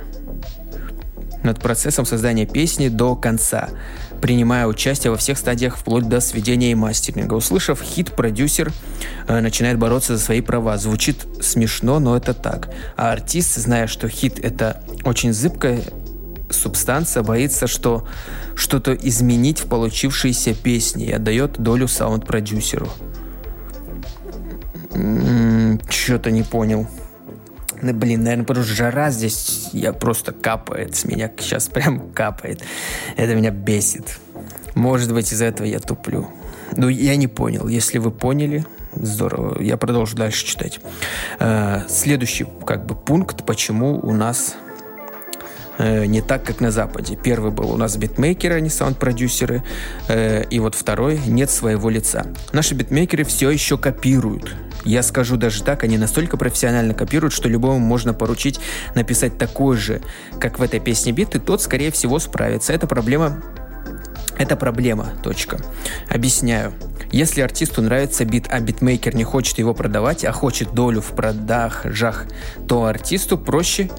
Над 1.43 1.59
процессом 1.61 2.05
создания 2.05 2.45
песни 2.45 2.89
до 2.89 3.15
конца, 3.15 3.69
принимая 4.21 4.67
участие 4.67 5.11
во 5.11 5.17
всех 5.17 5.37
стадиях 5.37 5.77
вплоть 5.77 6.07
до 6.07 6.19
сведения 6.19 6.71
и 6.71 6.75
мастеринга. 6.75 7.33
Услышав 7.33 7.81
хит, 7.81 8.11
продюсер 8.13 8.71
э, 9.27 9.39
начинает 9.39 9.77
бороться 9.77 10.15
за 10.15 10.23
свои 10.23 10.41
права. 10.41 10.77
Звучит 10.77 11.25
смешно, 11.41 11.99
но 11.99 12.15
это 12.15 12.33
так. 12.33 12.69
А 12.95 13.11
артист, 13.11 13.55
зная, 13.55 13.87
что 13.87 14.07
хит 14.07 14.39
это 14.39 14.81
очень 15.03 15.33
зыбкая 15.33 15.81
субстанция 16.49 17.23
боится, 17.23 17.67
что 17.67 18.07
что-то 18.55 18.93
изменить 18.93 19.61
в 19.61 19.67
получившейся 19.67 20.53
песне 20.53 21.07
и 21.07 21.11
отдает 21.11 21.59
долю 21.59 21.87
саунд-продюсеру. 21.87 22.89
Что-то 25.89 26.31
не 26.31 26.43
понял. 26.43 26.87
Ну, 27.81 27.93
блин, 27.93 28.23
наверное, 28.23 28.45
что 28.45 28.63
жара 28.63 29.09
здесь 29.09 29.69
я 29.71 29.93
просто 29.93 30.33
капает 30.33 30.95
с 30.95 31.05
меня. 31.05 31.31
Сейчас 31.39 31.67
прям 31.67 32.11
капает. 32.11 32.61
Это 33.15 33.35
меня 33.35 33.51
бесит. 33.51 34.19
Может 34.75 35.13
быть, 35.13 35.31
из-за 35.31 35.45
этого 35.45 35.65
я 35.65 35.79
туплю. 35.79 36.29
Ну, 36.75 36.89
я 36.89 37.15
не 37.15 37.27
понял. 37.27 37.67
Если 37.67 37.97
вы 37.97 38.11
поняли, 38.11 38.65
здорово. 38.93 39.61
Я 39.61 39.77
продолжу 39.77 40.15
дальше 40.15 40.45
читать. 40.45 40.79
Э, 41.39 41.81
следующий, 41.87 42.45
как 42.65 42.85
бы, 42.85 42.95
пункт, 42.95 43.45
почему 43.45 43.99
у 43.99 44.13
нас 44.13 44.55
не 45.79 46.21
так, 46.21 46.43
как 46.43 46.59
на 46.59 46.71
Западе. 46.71 47.15
Первый 47.15 47.51
был 47.51 47.71
у 47.71 47.77
нас 47.77 47.95
битмейкеры, 47.95 48.55
а 48.55 48.59
не 48.59 48.69
саунд-продюсеры. 48.69 49.63
Э, 50.07 50.43
и 50.49 50.59
вот 50.59 50.75
второй– 50.75 51.19
нет 51.27 51.49
своего 51.49 51.89
лица. 51.89 52.25
Наши 52.51 52.75
битмейкеры 52.75 53.23
все 53.23 53.49
еще 53.49 53.77
копируют. 53.77 54.55
Я 54.85 55.03
скажу 55.03 55.37
даже 55.37 55.63
так, 55.63 55.83
они 55.83 55.97
настолько 55.97 56.37
профессионально 56.37 56.93
копируют, 56.93 57.33
что 57.33 57.49
любому 57.49 57.79
можно 57.79 58.13
поручить 58.13 58.59
написать 58.95 59.37
такой 59.37 59.77
же, 59.77 60.01
как 60.39 60.59
в 60.59 60.61
этой 60.61 60.79
песне 60.79 61.11
бит, 61.11 61.35
и 61.35 61.39
тот, 61.39 61.61
скорее 61.61 61.91
всего, 61.91 62.19
справится. 62.19 62.73
Это 62.73 62.87
проблема 62.87 63.41
это 64.39 64.55
проблема, 64.55 65.11
точка. 65.21 65.59
Объясняю. 66.07 66.73
Если 67.11 67.41
артисту 67.41 67.81
нравится 67.81 68.23
бит, 68.23 68.47
а 68.49 68.61
битмейкер 68.61 69.13
не 69.13 69.25
хочет 69.25 69.57
его 69.57 69.73
продавать, 69.73 70.23
а 70.23 70.31
хочет 70.31 70.73
долю 70.73 71.01
в 71.01 71.11
продажах, 71.11 72.25
то 72.65 72.85
артисту 72.85 73.37
проще 73.37 73.89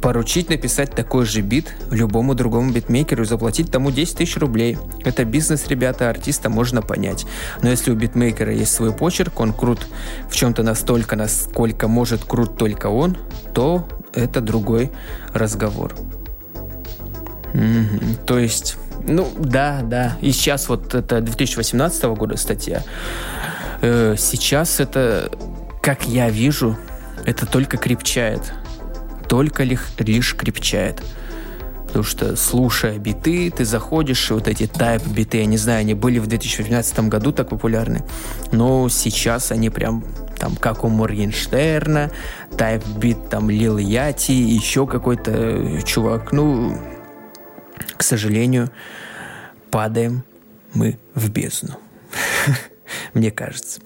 поручить 0.00 0.50
написать 0.50 0.90
такой 0.90 1.24
же 1.24 1.40
бит 1.40 1.74
любому 1.90 2.34
другому 2.34 2.72
битмейкеру 2.72 3.22
и 3.22 3.26
заплатить 3.26 3.70
тому 3.70 3.90
10 3.90 4.18
тысяч 4.18 4.36
рублей. 4.36 4.76
Это 5.04 5.24
бизнес, 5.24 5.66
ребята, 5.68 6.10
артиста 6.10 6.50
можно 6.50 6.82
понять. 6.82 7.26
Но 7.62 7.70
если 7.70 7.90
у 7.90 7.94
битмейкера 7.94 8.52
есть 8.52 8.72
свой 8.74 8.92
почерк, 8.92 9.40
он 9.40 9.52
крут 9.52 9.86
в 10.28 10.36
чем-то 10.36 10.62
настолько, 10.62 11.16
насколько 11.16 11.88
может 11.88 12.24
крут 12.24 12.58
только 12.58 12.88
он, 12.88 13.16
то 13.54 13.88
это 14.12 14.40
другой 14.40 14.90
разговор. 15.32 15.94
Mm-hmm. 17.54 18.24
То 18.26 18.38
есть, 18.38 18.76
ну 19.06 19.30
да, 19.38 19.80
да. 19.82 20.16
И 20.20 20.32
сейчас 20.32 20.68
вот 20.68 20.94
это 20.94 21.20
2018 21.20 22.04
года 22.04 22.36
статья. 22.36 22.82
Э, 23.80 24.16
сейчас 24.18 24.80
это, 24.80 25.30
как 25.80 26.06
я 26.06 26.28
вижу, 26.28 26.76
это 27.24 27.46
только 27.46 27.76
крепчает 27.76 28.52
только 29.28 29.64
лишь, 29.64 29.86
лишь 29.98 30.34
крепчает. 30.34 31.02
Потому 31.86 32.04
что, 32.04 32.34
слушая 32.34 32.98
биты, 32.98 33.52
ты 33.52 33.64
заходишь, 33.64 34.30
вот 34.30 34.48
эти 34.48 34.66
тайп 34.66 35.06
биты, 35.06 35.38
я 35.38 35.46
не 35.46 35.56
знаю, 35.56 35.80
они 35.80 35.94
были 35.94 36.18
в 36.18 36.26
2012 36.26 36.98
году 37.08 37.30
так 37.30 37.50
популярны, 37.50 38.04
но 38.50 38.88
сейчас 38.88 39.52
они 39.52 39.70
прям 39.70 40.04
там, 40.36 40.56
как 40.56 40.82
у 40.82 40.88
Моргенштерна, 40.88 42.10
тайп 42.58 42.84
бит 42.98 43.28
там 43.28 43.48
Лил 43.48 43.78
Яти, 43.78 44.32
еще 44.32 44.88
какой-то 44.88 45.82
чувак. 45.84 46.32
Ну, 46.32 46.76
к 47.96 48.02
сожалению, 48.02 48.70
падаем 49.70 50.24
мы 50.72 50.98
в 51.14 51.30
бездну. 51.30 51.78
Мне 53.14 53.30
кажется. 53.30 53.80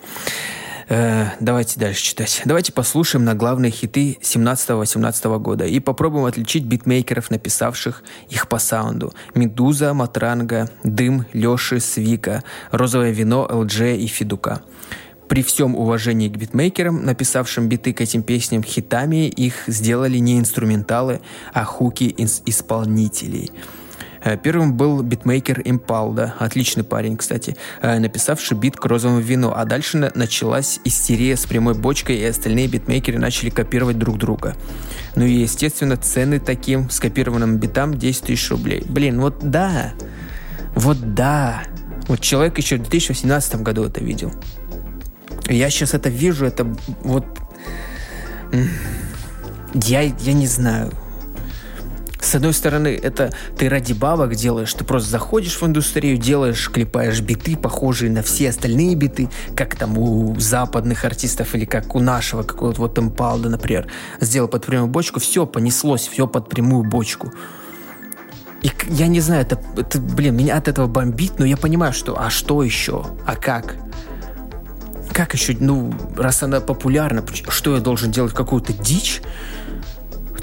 Э, 0.88 1.32
давайте 1.40 1.78
дальше 1.78 2.02
читать. 2.02 2.42
Давайте 2.44 2.72
послушаем 2.72 3.24
на 3.24 3.34
главные 3.34 3.70
хиты 3.70 4.18
17-18 4.22 5.38
года 5.38 5.66
и 5.66 5.80
попробуем 5.80 6.24
отличить 6.24 6.64
битмейкеров, 6.64 7.30
написавших 7.30 8.02
их 8.30 8.48
по 8.48 8.58
саунду. 8.58 9.12
Медуза, 9.34 9.92
Матранга, 9.92 10.70
Дым, 10.84 11.26
Леши, 11.32 11.80
Свика, 11.80 12.42
Розовое 12.70 13.10
вино, 13.10 13.46
ЛДЖ 13.50 13.96
и 13.98 14.06
Федука. 14.06 14.62
При 15.28 15.42
всем 15.42 15.76
уважении 15.76 16.30
к 16.30 16.38
битмейкерам, 16.38 17.04
написавшим 17.04 17.68
биты 17.68 17.92
к 17.92 18.00
этим 18.00 18.22
песням, 18.22 18.62
хитами 18.62 19.28
их 19.28 19.64
сделали 19.66 20.16
не 20.16 20.38
инструменталы, 20.38 21.20
а 21.52 21.64
хуки 21.64 22.14
исполнителей– 22.46 23.50
Э, 23.60 23.77
первым 24.42 24.74
был 24.74 25.02
битмейкер 25.02 25.62
Импалда, 25.64 26.34
отличный 26.38 26.84
парень, 26.84 27.16
кстати, 27.16 27.56
э, 27.80 27.98
написавший 27.98 28.56
бит 28.56 28.76
к 28.76 28.84
розовому 28.84 29.20
вину. 29.20 29.52
А 29.54 29.64
дальше 29.64 30.10
началась 30.14 30.80
истерия 30.84 31.36
с 31.36 31.46
прямой 31.46 31.74
бочкой, 31.74 32.16
и 32.16 32.24
остальные 32.24 32.68
битмейкеры 32.68 33.18
начали 33.18 33.50
копировать 33.50 33.98
друг 33.98 34.18
друга. 34.18 34.56
Ну 35.14 35.24
и, 35.24 35.32
естественно, 35.32 35.96
цены 35.96 36.40
таким 36.40 36.90
скопированным 36.90 37.58
битам 37.58 37.94
10 37.94 38.22
тысяч 38.22 38.50
рублей. 38.50 38.84
Блин, 38.88 39.20
вот 39.20 39.38
да, 39.40 39.92
вот 40.74 41.14
да. 41.14 41.62
Вот 42.06 42.20
человек 42.20 42.58
еще 42.58 42.76
в 42.76 42.80
2018 42.80 43.62
году 43.62 43.84
это 43.84 44.02
видел. 44.02 44.32
Я 45.48 45.70
сейчас 45.70 45.94
это 45.94 46.08
вижу, 46.08 46.46
это 46.46 46.64
вот... 47.02 47.24
Я, 49.74 50.02
я 50.02 50.32
не 50.32 50.46
знаю. 50.46 50.92
С 52.28 52.34
одной 52.34 52.52
стороны, 52.52 52.88
это 52.88 53.32
ты 53.56 53.70
ради 53.70 53.94
бабок 53.94 54.34
делаешь, 54.34 54.74
ты 54.74 54.84
просто 54.84 55.08
заходишь 55.08 55.58
в 55.58 55.64
индустрию, 55.64 56.18
делаешь, 56.18 56.68
клепаешь 56.68 57.22
биты, 57.22 57.56
похожие 57.56 58.10
на 58.10 58.22
все 58.22 58.50
остальные 58.50 58.96
биты, 58.96 59.30
как 59.56 59.76
там 59.76 59.96
у 59.96 60.38
западных 60.38 61.06
артистов 61.06 61.54
или 61.54 61.64
как 61.64 61.94
у 61.94 62.00
нашего 62.00 62.42
какого-то 62.42 62.82
вот 62.82 62.98
Импалда, 62.98 63.48
например. 63.48 63.86
Сделал 64.20 64.46
под 64.46 64.66
прямую 64.66 64.90
бочку, 64.90 65.20
все, 65.20 65.46
понеслось, 65.46 66.06
все 66.06 66.26
под 66.26 66.50
прямую 66.50 66.84
бочку. 66.84 67.32
И 68.60 68.70
я 68.90 69.06
не 69.06 69.20
знаю, 69.20 69.40
это, 69.40 69.58
это, 69.78 69.98
блин, 69.98 70.36
меня 70.36 70.58
от 70.58 70.68
этого 70.68 70.86
бомбит, 70.86 71.38
но 71.38 71.46
я 71.46 71.56
понимаю, 71.56 71.94
что, 71.94 72.20
а 72.20 72.28
что 72.28 72.62
еще? 72.62 73.06
А 73.24 73.36
как? 73.36 73.76
Как 75.14 75.32
еще, 75.32 75.56
ну, 75.58 75.94
раз 76.14 76.42
она 76.42 76.60
популярна, 76.60 77.24
что 77.48 77.74
я 77.74 77.80
должен 77.80 78.10
делать, 78.10 78.34
какую-то 78.34 78.74
дичь? 78.74 79.22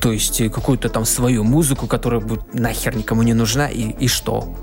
То 0.06 0.12
есть 0.12 0.40
э, 0.40 0.50
какую-то 0.50 0.88
там 0.90 1.04
свою 1.04 1.44
музыку, 1.44 1.88
которая 1.88 2.22
будет 2.22 2.54
нахер 2.54 2.96
никому 2.96 3.24
не 3.24 3.34
нужна, 3.34 3.68
и, 3.70 3.90
и 3.90 4.08
что? 4.08 4.56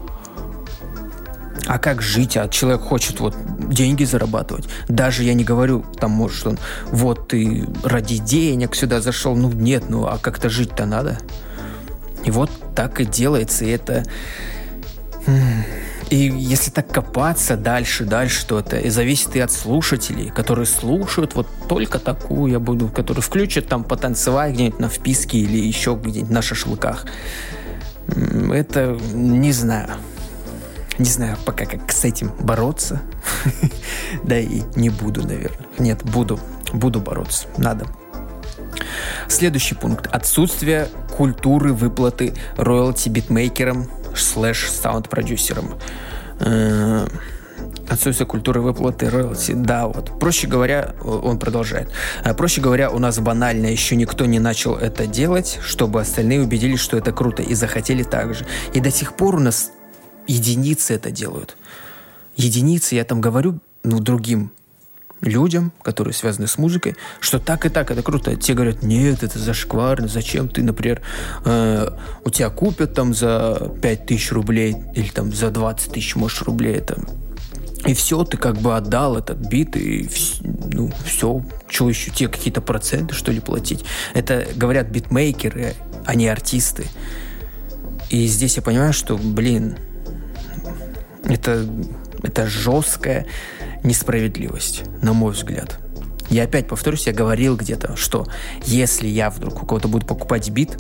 А 1.67 1.81
как 1.81 2.01
жить? 2.01 2.37
А 2.37 2.47
человек 2.49 2.83
хочет 2.83 3.19
вот 3.19 3.35
деньги 3.69 4.05
зарабатывать. 4.05 4.69
Даже 4.87 5.25
я 5.25 5.35
не 5.35 5.43
говорю, 5.43 5.85
там, 5.99 6.13
может, 6.13 6.47
он, 6.47 6.59
вот 6.93 7.27
ты 7.27 7.67
ради 7.83 8.19
денег 8.19 8.77
сюда 8.77 9.01
зашел. 9.01 9.35
Ну, 9.35 9.51
нет, 9.51 9.87
ну, 9.89 10.07
а 10.07 10.17
как-то 10.17 10.49
жить-то 10.49 10.87
надо. 10.87 11.19
И 12.23 12.31
вот 12.31 12.49
так 12.77 13.01
и 13.01 13.05
делается. 13.05 13.65
И 13.65 13.71
это... 13.71 14.05
И 16.13 16.31
если 16.37 16.71
так 16.71 16.89
копаться 16.89 17.57
дальше, 17.57 18.05
дальше, 18.05 18.47
то 18.47 18.59
это 18.59 18.77
и 18.77 18.91
зависит 18.91 19.35
и 19.35 19.41
от 19.41 19.51
слушателей, 19.51 20.29
которые 20.29 20.67
слушают 20.67 21.35
вот 21.35 21.49
только 21.71 21.99
такую 21.99 22.53
я 22.53 22.59
буду, 22.59 22.89
которые 22.89 23.23
включат 23.23 23.67
там 23.67 23.83
потанцевать 23.83 24.53
где-нибудь 24.53 24.79
на 24.79 24.91
вписке 24.91 25.39
или 25.39 25.57
еще 25.57 25.99
где-нибудь 25.99 26.31
на 26.31 26.43
шашлыках. 26.43 27.07
Это 28.53 28.99
не 29.15 29.53
знаю. 29.53 29.89
Не 30.99 31.07
знаю 31.07 31.39
пока 31.47 31.65
как 31.65 31.91
с 31.91 32.05
этим 32.05 32.31
бороться. 32.39 33.01
Да 34.23 34.39
и 34.39 34.61
не 34.77 34.91
буду, 34.91 35.27
наверное. 35.27 35.67
Нет, 35.79 36.05
буду. 36.05 36.39
Буду 36.75 37.01
бороться. 37.01 37.47
Надо. 37.57 37.87
Следующий 39.29 39.77
пункт. 39.77 40.09
Отсутствие 40.13 40.89
культуры 41.17 41.73
выплаты 41.73 42.35
роялти 42.59 43.09
битмейкерам 43.09 43.89
слэш 44.17 44.71
саунд-продюсером. 44.71 45.79
Э, 46.41 47.07
отсутствие 47.89 48.27
культуры 48.27 48.61
выплаты 48.61 49.11
роялти. 49.11 49.53
Да, 49.53 49.87
вот. 49.87 50.19
Проще 50.19 50.47
говоря, 50.47 50.95
он 51.03 51.39
продолжает. 51.39 51.91
«Э, 52.25 52.35
проще 52.35 52.61
говоря, 52.61 52.91
у 52.91 52.99
нас 52.99 53.19
банально 53.19 53.67
еще 53.67 53.97
никто 53.97 54.27
не 54.27 54.39
начал 54.39 54.75
это 54.75 55.07
делать, 55.07 55.59
чтобы 55.63 56.01
остальные 56.01 56.43
убедились, 56.43 56.81
что 56.81 56.97
это 56.97 57.13
круто 57.13 57.43
и 57.43 57.55
захотели 57.55 58.03
так 58.03 58.35
же. 58.35 58.47
И 58.73 58.81
до 58.81 58.91
сих 58.91 59.15
пор 59.15 59.37
у 59.37 59.41
нас 59.41 59.73
единицы 60.27 60.95
это 60.95 61.11
делают. 61.11 61.57
Единицы, 62.37 62.95
я 62.95 63.05
там 63.05 63.21
говорю, 63.21 63.59
ну, 63.83 64.01
другим 64.01 64.53
людям, 65.23 65.73
которые 65.83 66.13
связаны 66.13 66.47
с 66.47 66.59
музыкой, 66.59 66.97
что 67.21 67.39
так 67.39 67.65
и 67.65 67.69
так, 67.69 67.91
это 67.91 68.03
круто. 68.03 68.37
Те 68.37 68.55
говорят, 68.55 68.83
нет, 68.83 69.23
это 69.23 69.39
зашкварно, 69.39 70.09
зачем 70.09 70.49
ты, 70.49 70.63
например, 70.63 71.01
э, 71.45 71.89
у 72.25 72.31
тебя 72.31 72.51
купят 72.51 72.95
там 72.95 73.15
за 73.15 73.73
5 73.81 74.07
тысяч 74.07 74.33
рублей 74.33 74.77
или 74.95 75.09
там 75.09 75.33
за 75.33 75.51
20 75.51 75.93
тысяч, 75.93 76.17
может, 76.17 76.43
рублей 76.43 76.75
это 76.75 76.99
и 77.85 77.95
все, 77.95 78.23
ты 78.23 78.37
как 78.37 78.59
бы 78.59 78.77
отдал 78.77 79.17
этот 79.17 79.39
бит, 79.39 79.77
и 79.77 80.09
ну, 80.43 80.93
все, 81.05 81.45
что 81.69 81.89
еще, 81.89 82.13
те 82.13 82.29
какие-то 82.29 82.61
проценты, 82.61 83.13
что 83.13 83.33
ли, 83.33 83.41
платить. 83.41 83.85
Это 84.15 84.47
говорят 84.55 84.89
битмейкеры, 84.89 85.75
а 86.05 86.15
не 86.15 86.29
артисты. 86.29 86.87
И 88.09 88.27
здесь 88.27 88.55
я 88.57 88.63
понимаю, 88.63 88.93
что, 88.93 89.19
блин, 89.19 89.77
это, 91.25 91.67
это 92.23 92.47
жесткая 92.47 93.27
несправедливость, 93.83 94.85
на 95.01 95.13
мой 95.13 95.33
взгляд. 95.33 95.79
Я 96.31 96.45
опять 96.45 96.67
повторюсь, 96.67 97.07
я 97.07 97.13
говорил 97.13 97.57
где-то, 97.57 97.97
что 97.97 98.27
если 98.65 99.07
я 99.07 99.29
вдруг 99.29 99.63
у 99.63 99.67
кого-то 99.67 99.89
буду 99.89 100.07
покупать 100.07 100.49
бит, 100.51 100.79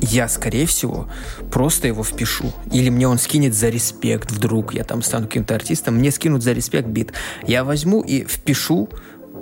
я, 0.00 0.28
скорее 0.28 0.66
всего, 0.66 1.08
просто 1.50 1.86
его 1.86 2.02
впишу. 2.02 2.52
Или 2.72 2.90
мне 2.90 3.06
он 3.06 3.18
скинет 3.18 3.54
за 3.54 3.68
респект 3.68 4.30
вдруг, 4.32 4.74
я 4.74 4.84
там 4.84 5.02
стану 5.02 5.26
каким-то 5.26 5.54
артистом, 5.54 5.96
мне 5.96 6.10
скинут 6.10 6.42
за 6.42 6.52
респект 6.52 6.88
бит. 6.88 7.12
Я 7.46 7.64
возьму 7.64 8.02
и 8.02 8.24
впишу 8.24 8.88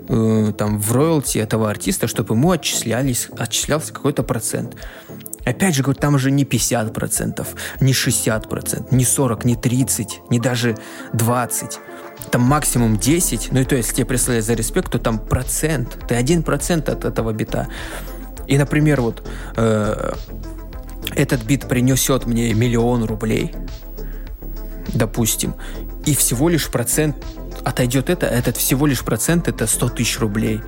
э, 0.08 0.52
там 0.56 0.78
в 0.78 0.92
роялти 0.92 1.38
этого 1.38 1.70
артиста, 1.70 2.06
чтобы 2.06 2.34
ему 2.34 2.50
отчислялись, 2.50 3.28
отчислялся 3.36 3.92
какой-то 3.92 4.22
процент. 4.22 4.76
Опять 5.46 5.74
же, 5.74 5.82
говорю, 5.82 5.98
там 5.98 6.18
же 6.18 6.30
не 6.30 6.44
50%, 6.44 7.46
не 7.80 7.92
60%, 7.92 8.94
не 8.94 9.04
40%, 9.04 9.46
не 9.46 9.54
30%, 9.54 10.08
не 10.28 10.38
даже 10.38 10.76
20% 11.14 11.78
там 12.30 12.42
максимум 12.42 12.96
10, 12.98 13.48
ну 13.52 13.60
и 13.60 13.64
то, 13.64 13.76
если 13.76 13.94
тебе 13.94 14.06
прислали 14.06 14.40
за 14.40 14.54
респект, 14.54 14.92
то 14.92 14.98
там 14.98 15.18
процент, 15.18 15.98
ты 16.06 16.14
один 16.14 16.42
процент 16.42 16.88
от 16.88 17.04
этого 17.04 17.32
бита. 17.32 17.68
И, 18.46 18.58
например, 18.58 19.00
вот 19.00 19.26
э, 19.56 20.12
этот 21.14 21.42
бит 21.44 21.68
принесет 21.68 22.26
мне 22.26 22.52
миллион 22.54 23.04
рублей, 23.04 23.54
допустим, 24.88 25.54
и 26.06 26.14
всего 26.14 26.48
лишь 26.48 26.70
процент 26.70 27.16
отойдет 27.64 28.10
это, 28.10 28.26
а 28.26 28.30
этот 28.30 28.56
всего 28.56 28.86
лишь 28.86 29.00
процент 29.04 29.48
это 29.48 29.66
100 29.66 29.90
тысяч 29.90 30.18
рублей. 30.18 30.60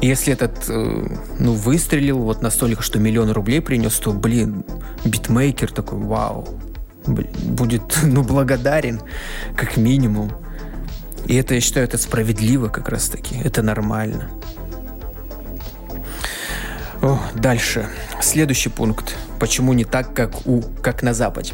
И 0.00 0.08
если 0.08 0.32
этот, 0.32 0.68
э, 0.68 1.06
ну, 1.38 1.52
выстрелил 1.52 2.18
вот 2.18 2.42
настолько, 2.42 2.82
что 2.82 2.98
миллион 2.98 3.30
рублей 3.30 3.60
принес, 3.60 3.94
то, 3.98 4.12
блин, 4.12 4.64
битмейкер 5.04 5.70
такой, 5.70 5.98
вау, 5.98 6.48
будет, 7.06 7.98
ну, 8.02 8.22
благодарен, 8.22 9.00
как 9.56 9.76
минимум. 9.76 10.32
И 11.26 11.36
это, 11.36 11.54
я 11.54 11.60
считаю, 11.60 11.86
это 11.86 11.98
справедливо 11.98 12.68
как 12.68 12.88
раз-таки. 12.88 13.36
Это 13.42 13.62
нормально. 13.62 14.28
О, 17.00 17.18
дальше. 17.34 17.88
Следующий 18.20 18.68
пункт. 18.68 19.16
Почему 19.40 19.72
не 19.72 19.84
так, 19.84 20.14
как, 20.14 20.46
у, 20.46 20.62
как 20.62 21.02
на 21.02 21.14
Западе? 21.14 21.52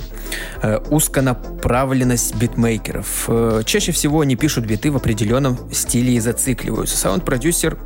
Э, 0.62 0.78
узконаправленность 0.90 2.34
битмейкеров. 2.34 3.24
Э, 3.28 3.62
чаще 3.64 3.92
всего 3.92 4.20
они 4.20 4.36
пишут 4.36 4.66
биты 4.66 4.90
в 4.90 4.96
определенном 4.96 5.59
стиле 5.72 6.14
и 6.14 6.20
зацикливаются. 6.20 6.99
Саунд-продюсер 6.99 7.78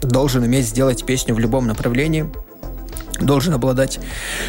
должен 0.00 0.42
уметь 0.42 0.66
сделать 0.66 1.04
песню 1.04 1.34
в 1.34 1.38
любом 1.38 1.66
направлении, 1.66 2.30
должен 3.20 3.54
обладать 3.54 4.00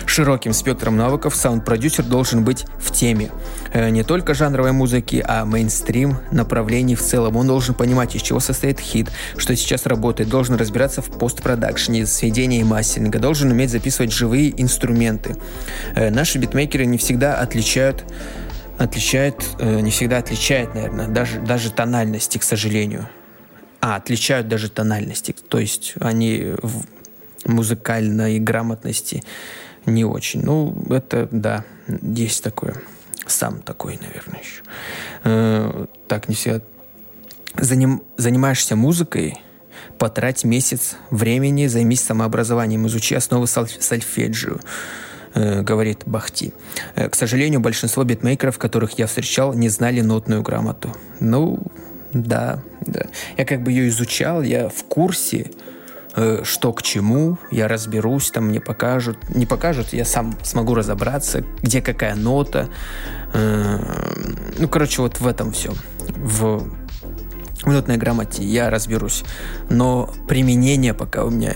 широким 0.06 0.54
спектром 0.54 0.98
навыков, 0.98 1.36
саунд-продюсер 1.36 2.06
должен 2.06 2.44
быть 2.44 2.66
в 2.80 2.92
теме. 2.92 3.32
Э, 3.74 3.90
не 3.90 4.04
только 4.04 4.34
жанровой 4.34 4.72
музыки, 4.72 5.24
а 5.26 5.46
мейнстрим 5.46 6.18
направлений 6.32 6.96
в 6.96 7.02
целом. 7.02 7.36
Он 7.38 7.48
должен 7.48 7.76
понимать, 7.76 8.16
из 8.16 8.22
чего 8.22 8.40
состоит 8.40 8.80
хит, 8.80 9.10
что 9.38 9.56
сейчас 9.56 9.86
работает, 9.86 10.30
должен 10.30 10.56
разбираться 10.56 11.02
в 11.02 11.18
постпродакшне, 11.18 12.06
сведении 12.06 12.64
мастеринга, 12.64 13.20
должен 13.20 13.52
уметь 13.52 13.72
записывать 13.72 14.12
живые 14.12 14.60
инструменты. 14.62 15.36
Э, 15.96 16.10
наши 16.10 16.38
битмейкеры 16.38 16.86
не 16.86 16.98
всегда 16.98 17.36
отличают 17.36 18.06
отличают, 18.78 19.46
э, 19.60 19.80
не 19.80 19.90
всегда 19.90 20.18
отличают, 20.18 20.76
наверное, 20.76 21.08
даже, 21.08 21.40
даже 21.40 21.72
тональности, 21.72 22.38
к 22.38 22.44
сожалению. 22.44 23.08
А, 23.80 23.96
отличают 23.98 24.48
даже 24.48 24.70
тональности. 24.70 25.36
То 25.48 25.60
есть 25.60 25.94
они 26.00 26.56
музыкальной 27.46 28.40
грамотности 28.40 29.24
не 29.86 30.04
очень. 30.04 30.42
Ну, 30.44 30.76
это, 30.90 31.28
да, 31.32 31.64
есть 32.02 32.44
такое. 32.44 32.76
Сам 33.28 33.60
такой, 33.60 33.98
наверное, 34.02 34.40
еще. 34.40 34.62
Э, 35.24 35.86
так, 36.08 36.28
не 36.28 36.36
все. 36.36 36.62
Заним, 37.58 38.04
занимаешься 38.18 38.76
музыкой, 38.76 39.40
потрать 39.98 40.44
месяц 40.44 40.98
времени, 41.10 41.68
займись 41.68 42.02
самообразованием, 42.02 42.86
изучи 42.88 43.16
основы 43.16 43.48
сольфеджио 43.48 44.58
э, 45.34 45.62
говорит 45.62 46.04
Бахти. 46.06 46.54
Э, 46.96 47.10
к 47.10 47.16
сожалению, 47.16 47.62
большинство 47.62 48.04
битмейкеров, 48.04 48.58
которых 48.60 49.00
я 49.00 49.08
встречал, 49.08 49.54
не 49.54 49.70
знали 49.70 50.02
нотную 50.02 50.42
грамоту. 50.42 50.96
Ну, 51.20 51.64
да, 52.14 52.62
да. 52.82 53.08
Я 53.38 53.46
как 53.46 53.62
бы 53.64 53.72
ее 53.72 53.90
изучал, 53.90 54.42
я 54.42 54.70
в 54.70 54.84
курсе, 54.86 55.52
что 56.44 56.74
к 56.74 56.82
чему, 56.82 57.38
я 57.52 57.68
разберусь, 57.68 58.32
там 58.32 58.46
мне 58.46 58.60
покажут. 58.60 59.18
Не 59.30 59.46
покажут, 59.46 59.94
я 59.94 60.06
сам 60.06 60.38
смогу 60.44 60.74
разобраться, 60.74 61.44
где 61.62 61.82
какая 61.82 62.16
нота. 62.16 62.70
Э, 63.34 63.80
ну, 64.58 64.68
короче, 64.68 65.02
вот 65.02 65.20
в 65.20 65.28
этом 65.28 65.52
все. 65.52 65.74
В 66.16 66.70
в 67.66 67.72
нотной 67.72 67.98
грамоте 67.98 68.44
я 68.44 68.70
разберусь. 68.70 69.24
Но 69.70 70.14
применение 70.28 70.94
пока 70.94 71.26
у 71.26 71.32
меня 71.32 71.56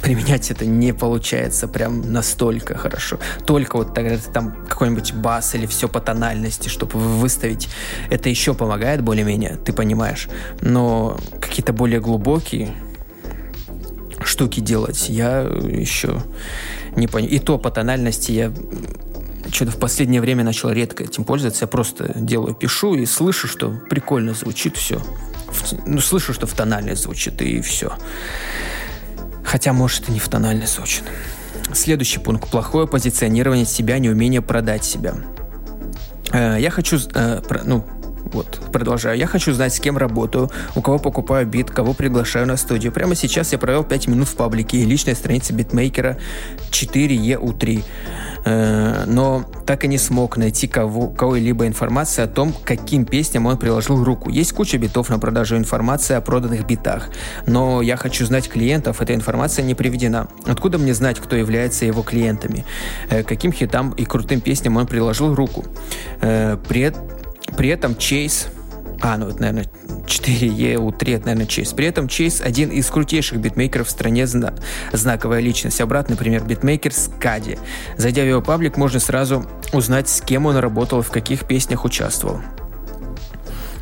применять 0.00 0.50
это 0.50 0.66
не 0.66 0.92
получается 0.92 1.68
прям 1.68 2.12
настолько 2.12 2.76
хорошо. 2.76 3.18
Только 3.46 3.76
вот 3.76 3.94
тогда 3.94 4.16
там 4.32 4.66
какой-нибудь 4.68 5.14
бас 5.14 5.54
или 5.54 5.66
все 5.66 5.88
по 5.88 6.00
тональности, 6.00 6.68
чтобы 6.68 6.98
выставить. 6.98 7.68
Это 8.10 8.28
еще 8.28 8.54
помогает 8.54 9.02
более-менее, 9.02 9.56
ты 9.56 9.72
понимаешь. 9.72 10.28
Но 10.60 11.18
какие-то 11.40 11.72
более 11.72 12.00
глубокие, 12.00 12.74
штуки 14.26 14.60
делать, 14.60 15.08
я 15.08 15.40
еще 15.40 16.22
не 16.96 17.06
понял. 17.06 17.28
И 17.28 17.38
то 17.38 17.58
по 17.58 17.70
тональности 17.70 18.32
я 18.32 18.52
что-то 19.50 19.72
в 19.72 19.78
последнее 19.78 20.20
время 20.20 20.44
начал 20.44 20.70
редко 20.70 21.04
этим 21.04 21.24
пользоваться. 21.24 21.64
Я 21.64 21.68
просто 21.68 22.12
делаю, 22.16 22.54
пишу 22.54 22.94
и 22.94 23.06
слышу, 23.06 23.48
что 23.48 23.70
прикольно 23.88 24.34
звучит 24.34 24.76
все. 24.76 25.00
Ну, 25.86 26.00
слышу, 26.00 26.32
что 26.32 26.46
в 26.46 26.54
тональность 26.54 27.02
звучит, 27.02 27.40
и 27.42 27.60
все. 27.60 27.92
Хотя, 29.44 29.72
может, 29.72 30.08
и 30.08 30.12
не 30.12 30.18
в 30.18 30.28
тональность 30.28 30.74
звучит. 30.74 31.04
Следующий 31.74 32.20
пункт. 32.20 32.50
Плохое 32.50 32.86
позиционирование 32.86 33.66
себя, 33.66 33.98
неумение 33.98 34.40
продать 34.40 34.84
себя. 34.84 35.14
Э, 36.32 36.56
я 36.58 36.70
хочу, 36.70 36.98
э, 37.14 37.42
ну, 37.64 37.84
вот, 38.24 38.60
продолжаю. 38.72 39.18
Я 39.18 39.26
хочу 39.26 39.52
знать, 39.52 39.74
с 39.74 39.80
кем 39.80 39.98
работаю, 39.98 40.50
у 40.74 40.82
кого 40.82 40.98
покупаю 40.98 41.46
бит, 41.46 41.70
кого 41.70 41.92
приглашаю 41.92 42.46
на 42.46 42.56
студию. 42.56 42.92
Прямо 42.92 43.14
сейчас 43.14 43.52
я 43.52 43.58
провел 43.58 43.84
5 43.84 44.08
минут 44.08 44.28
в 44.28 44.36
паблике 44.36 44.78
и 44.78 44.84
личной 44.84 45.14
странице 45.14 45.52
битмейкера 45.52 46.18
4EU3 46.70 47.84
э, 48.44 49.04
но 49.06 49.44
так 49.66 49.84
и 49.84 49.88
не 49.88 49.98
смог 49.98 50.36
найти 50.36 50.66
кого, 50.66 51.08
кого-либо 51.08 51.66
информации 51.66 52.22
о 52.22 52.26
том, 52.26 52.54
каким 52.64 53.04
песням 53.04 53.46
он 53.46 53.58
приложил 53.58 54.02
руку. 54.02 54.30
Есть 54.30 54.52
куча 54.52 54.78
битов 54.78 55.10
на 55.10 55.18
продажу 55.18 55.56
информации 55.56 56.14
о 56.14 56.20
проданных 56.20 56.66
битах, 56.66 57.10
но 57.46 57.82
я 57.82 57.96
хочу 57.96 58.24
знать 58.24 58.48
клиентов, 58.48 59.00
эта 59.00 59.14
информация 59.14 59.64
не 59.64 59.74
приведена. 59.74 60.28
Откуда 60.46 60.78
мне 60.78 60.94
знать, 60.94 61.18
кто 61.18 61.36
является 61.36 61.84
его 61.84 62.02
клиентами? 62.02 62.64
Э, 63.10 63.22
каким 63.22 63.52
хитам 63.52 63.90
и 63.90 64.04
крутым 64.04 64.40
песням 64.40 64.76
он 64.76 64.86
приложил 64.86 65.34
руку? 65.34 65.64
Э, 66.20 66.56
при, 66.68 66.92
при 67.56 67.68
этом 67.68 67.92
Chase 67.92 68.48
а, 69.02 69.16
ну 69.16 69.28
это, 69.28 69.40
наверное, 69.40 69.66
4E 70.06 70.76
у 70.76 70.92
3, 70.92 71.14
это, 71.14 71.26
наверное, 71.26 71.46
Chase. 71.46 71.74
При 71.74 71.86
этом 71.86 72.06
Chase 72.06 72.40
один 72.40 72.70
из 72.70 72.88
крутейших 72.88 73.40
битмейкеров 73.40 73.88
в 73.88 73.90
стране, 73.90 74.28
зна- 74.28 74.54
знаковая 74.92 75.40
личность. 75.40 75.80
Обратный 75.80 76.16
пример, 76.16 76.44
битмейкер 76.44 76.94
Скади. 76.94 77.58
Зайдя 77.96 78.22
в 78.22 78.28
его 78.28 78.40
паблик, 78.40 78.76
можно 78.76 79.00
сразу 79.00 79.44
узнать, 79.72 80.08
с 80.08 80.20
кем 80.20 80.46
он 80.46 80.56
работал, 80.56 81.02
в 81.02 81.10
каких 81.10 81.46
песнях 81.46 81.84
участвовал. 81.84 82.40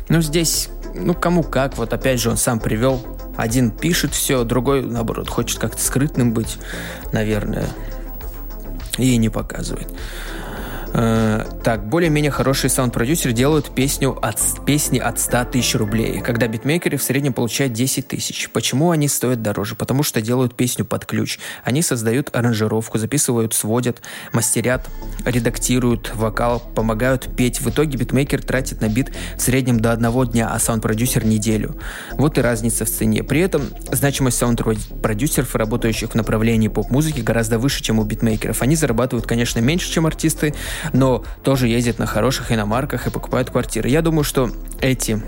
Ну, 0.09 0.21
здесь, 0.21 0.69
ну, 0.95 1.13
кому 1.13 1.43
как. 1.43 1.77
Вот 1.77 1.93
опять 1.93 2.19
же, 2.19 2.31
он 2.31 2.37
сам 2.37 2.59
привел. 2.59 3.05
Один 3.37 3.69
пишет 3.69 4.15
все, 4.15 4.43
другой, 4.43 4.81
наоборот, 4.81 5.29
хочет 5.29 5.59
как-то 5.59 5.81
скрытным 5.81 6.33
быть, 6.33 6.57
наверное, 7.11 7.67
и 8.97 9.15
не 9.17 9.29
показывает. 9.29 9.87
Э, 10.93 11.45
так, 11.63 11.87
более-менее 11.87 12.31
хорошие 12.31 12.69
саунд-продюсеры 12.69 13.33
делают 13.33 13.73
песню 13.73 14.17
от, 14.21 14.39
песни 14.65 14.99
от 14.99 15.19
100 15.19 15.45
тысяч 15.45 15.75
рублей, 15.75 16.19
когда 16.19 16.47
битмейкеры 16.47 16.97
в 16.97 17.03
среднем 17.03 17.33
получают 17.33 17.73
10 17.73 18.07
тысяч. 18.07 18.49
Почему 18.49 18.91
они 18.91 19.07
стоят 19.07 19.41
дороже? 19.41 19.75
Потому 19.75 20.03
что 20.03 20.21
делают 20.21 20.55
песню 20.55 20.83
под 20.83 21.05
ключ. 21.05 21.39
Они 21.63 21.81
создают 21.81 22.35
аранжировку, 22.35 22.97
записывают, 22.97 23.53
сводят, 23.53 24.01
мастерят, 24.33 24.89
редактируют 25.25 26.11
вокал, 26.15 26.59
помогают 26.59 27.35
петь. 27.35 27.61
В 27.61 27.69
итоге 27.69 27.97
битмейкер 27.97 28.43
тратит 28.43 28.81
на 28.81 28.89
бит 28.89 29.11
в 29.37 29.41
среднем 29.41 29.79
до 29.79 29.91
одного 29.91 30.25
дня, 30.25 30.49
а 30.51 30.59
саунд-продюсер 30.59 31.25
неделю. 31.25 31.77
Вот 32.13 32.37
и 32.37 32.41
разница 32.41 32.85
в 32.85 32.89
цене. 32.89 33.23
При 33.23 33.39
этом 33.39 33.63
значимость 33.91 34.37
саунд-продюсеров, 34.37 35.55
работающих 35.55 36.11
в 36.11 36.15
направлении 36.15 36.67
поп-музыки, 36.67 37.21
гораздо 37.21 37.59
выше, 37.59 37.81
чем 37.81 37.99
у 37.99 38.03
битмейкеров. 38.03 38.61
Они 38.61 38.75
зарабатывают, 38.75 39.25
конечно, 39.25 39.59
меньше, 39.59 39.89
чем 39.91 40.05
артисты, 40.05 40.53
но 40.93 41.23
тоже 41.43 41.67
ездят 41.67 41.99
на 41.99 42.05
хороших 42.05 42.51
иномарках 42.51 43.07
и 43.07 43.09
покупают 43.09 43.49
квартиры. 43.49 43.89
Я 43.89 44.01
думаю, 44.01 44.23
что 44.23 44.51
эти 44.81 45.21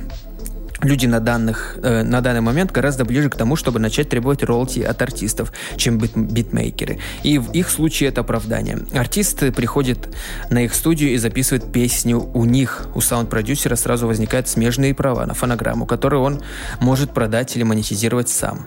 люди 0.83 1.05
на, 1.05 1.19
данных, 1.19 1.77
э, 1.81 2.03
на 2.03 2.21
данный 2.21 2.41
момент 2.41 2.71
гораздо 2.71 3.05
ближе 3.05 3.29
к 3.29 3.35
тому, 3.35 3.55
чтобы 3.55 3.79
начать 3.79 4.09
требовать 4.09 4.43
роллти 4.43 4.83
от 4.83 5.01
артистов, 5.01 5.51
чем 5.77 5.97
бит 5.97 6.15
битмейкеры. 6.15 6.99
И 7.23 7.37
в 7.37 7.51
их 7.51 7.69
случае 7.69 8.09
это 8.09 8.21
оправдание. 8.21 8.79
Артист 8.93 9.39
приходит 9.55 10.15
на 10.49 10.63
их 10.63 10.73
студию 10.73 11.11
и 11.11 11.17
записывает 11.17 11.71
песню 11.71 12.19
у 12.19 12.45
них. 12.45 12.87
У 12.95 13.01
саунд-продюсера 13.01 13.75
сразу 13.75 14.07
возникают 14.07 14.47
смежные 14.47 14.93
права 14.93 15.25
на 15.25 15.33
фонограмму, 15.33 15.85
которую 15.85 16.21
он 16.21 16.41
может 16.79 17.13
продать 17.13 17.55
или 17.55 17.63
монетизировать 17.63 18.29
сам. 18.29 18.65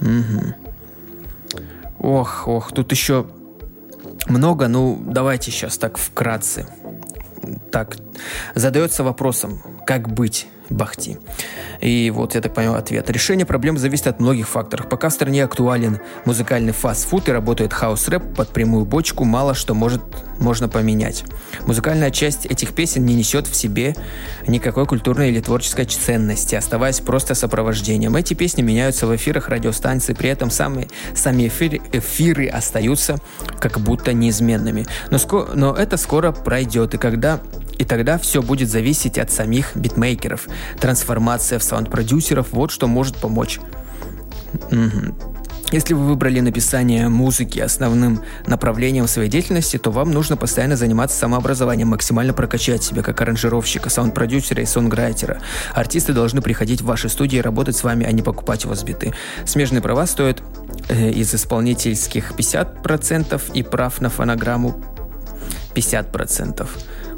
Угу. 0.00 0.54
Ох, 2.00 2.48
ох, 2.48 2.72
тут 2.72 2.90
еще 2.90 3.26
много, 4.26 4.68
ну 4.68 4.98
давайте 5.04 5.50
сейчас 5.50 5.78
так 5.78 5.98
вкратце. 5.98 6.66
Так, 7.70 7.96
задается 8.54 9.02
вопросом, 9.02 9.60
как 9.86 10.08
быть 10.08 10.46
Бахти. 10.72 11.18
И 11.80 12.10
вот, 12.14 12.34
я 12.34 12.40
так 12.40 12.54
понял, 12.54 12.74
ответ. 12.74 13.10
Решение 13.10 13.44
проблем 13.44 13.76
зависит 13.76 14.06
от 14.06 14.20
многих 14.20 14.48
факторов. 14.48 14.88
Пока 14.88 15.08
в 15.08 15.12
стране 15.12 15.44
актуален 15.44 15.98
музыкальный 16.24 16.72
фастфуд 16.72 17.28
и 17.28 17.32
работает 17.32 17.72
хаус-рэп 17.72 18.34
под 18.36 18.48
прямую 18.50 18.84
бочку, 18.84 19.24
мало 19.24 19.54
что 19.54 19.74
может, 19.74 20.00
можно 20.38 20.68
поменять. 20.68 21.24
Музыкальная 21.66 22.10
часть 22.10 22.46
этих 22.46 22.72
песен 22.72 23.04
не 23.04 23.14
несет 23.14 23.46
в 23.46 23.54
себе 23.54 23.96
никакой 24.46 24.86
культурной 24.86 25.30
или 25.30 25.40
творческой 25.40 25.84
ценности, 25.86 26.54
оставаясь 26.54 27.00
просто 27.00 27.34
сопровождением. 27.34 28.16
Эти 28.16 28.34
песни 28.34 28.62
меняются 28.62 29.06
в 29.06 29.14
эфирах 29.14 29.48
радиостанций, 29.48 30.14
при 30.14 30.30
этом 30.30 30.50
сами, 30.50 30.88
сами 31.14 31.48
эфиры, 31.48 31.80
эфиры 31.92 32.48
остаются 32.48 33.18
как 33.58 33.80
будто 33.80 34.12
неизменными. 34.12 34.86
Но, 35.10 35.18
ско- 35.18 35.50
но 35.54 35.74
это 35.74 35.96
скоро 35.96 36.32
пройдет, 36.32 36.94
и 36.94 36.98
когда 36.98 37.40
и 37.82 37.84
тогда 37.84 38.16
все 38.16 38.42
будет 38.42 38.70
зависеть 38.70 39.18
от 39.18 39.32
самих 39.32 39.74
битмейкеров. 39.74 40.46
Трансформация 40.78 41.58
в 41.58 41.64
саунд-продюсеров– 41.64 42.46
вот 42.52 42.70
что 42.70 42.86
может 42.86 43.16
помочь. 43.16 43.58
Если 45.72 45.94
вы 45.94 46.06
выбрали 46.06 46.38
написание 46.38 47.08
музыки 47.08 47.58
основным 47.58 48.20
направлением 48.46 49.08
своей 49.08 49.28
деятельности, 49.28 49.78
то 49.78 49.90
вам 49.90 50.12
нужно 50.12 50.36
постоянно 50.36 50.76
заниматься 50.76 51.18
самообразованием, 51.18 51.88
максимально 51.88 52.32
прокачать 52.32 52.84
себя 52.84 53.02
как 53.02 53.20
аранжировщика, 53.20 53.90
саунд-продюсера 53.90 54.62
и 54.62 54.66
сонграйтера. 54.66 55.40
Артисты 55.74 56.12
должны 56.12 56.40
приходить 56.40 56.82
в 56.82 56.84
ваши 56.84 57.08
студии 57.08 57.38
и 57.38 57.42
работать 57.42 57.74
с 57.74 57.82
вами, 57.82 58.06
а 58.06 58.12
не 58.12 58.22
покупать 58.22 58.64
у 58.64 58.68
вас 58.68 58.84
биты. 58.84 59.12
Смежные 59.44 59.82
права 59.82 60.06
стоят 60.06 60.40
э, 60.88 61.10
из 61.10 61.34
исполнительских 61.34 62.30
50% 62.38 63.42
и 63.54 63.64
прав 63.64 64.00
на 64.00 64.08
фонограмму 64.08 64.80
50%. 65.74 66.68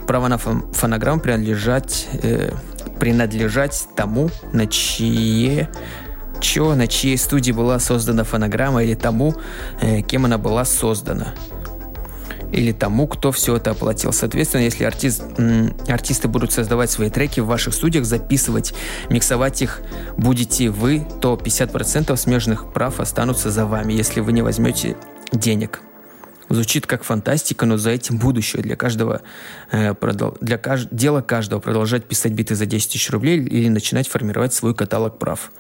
Право 0.07 0.29
на 0.29 0.39
фонограмм 0.39 1.21
принадлежать, 1.21 2.09
э, 2.23 2.51
принадлежать 2.99 3.89
тому, 3.97 4.31
на 4.53 4.67
чье 4.67 5.69
чё, 6.41 6.75
на 6.75 6.87
чьей 6.87 7.17
студии 7.17 7.53
была 7.53 7.79
создана 7.79 8.25
фонограмма 8.25 8.85
или 8.85 8.95
тому, 8.95 9.35
э, 9.81 10.03
кем 10.03 10.25
она 10.27 10.39
была 10.39 10.65
создана 10.65 11.35
или 12.55 12.73
тому, 12.73 13.09
кто 13.09 13.33
все 13.33 13.57
это 13.57 13.73
оплатил. 13.73 14.13
Соответственно, 14.13 14.63
если 14.63 14.85
артист, 14.85 15.25
артисты 15.89 16.29
будут 16.29 16.53
создавать 16.53 16.91
свои 16.91 17.11
треки 17.11 17.41
в 17.41 17.47
ваших 17.47 17.75
студиях, 17.75 18.05
записывать, 18.05 18.75
миксовать 19.11 19.61
их 19.63 19.83
будете 20.17 20.71
вы, 20.71 21.05
то 21.21 21.35
50% 21.35 22.17
смежных 22.17 22.73
прав 22.73 23.01
останутся 23.01 23.51
за 23.51 23.67
вами, 23.67 23.93
если 23.93 24.21
вы 24.21 24.33
не 24.33 24.43
возьмете 24.43 24.97
денег. 25.33 25.83
Звучит 26.49 26.87
как 26.87 27.05
фантастика, 27.05 27.65
но 27.65 27.77
за 27.79 27.91
этим 27.91 28.19
будущее 28.19 28.63
для 28.63 28.77
каждого, 28.77 29.23
э, 29.73 29.95
для 30.41 30.59
кажд... 30.59 30.89
дела 30.91 31.23
каждого 31.23 31.61
продолжать 31.61 32.05
писать 32.05 32.33
биты 32.33 32.55
за 32.55 32.67
10 32.67 32.93
тысяч 32.93 33.11
рублей 33.11 33.39
или 33.39 33.69
начинать 33.69 34.09
формировать 34.09 34.53
свой 34.53 34.75
каталог 34.75 35.19
прав, 35.19 35.53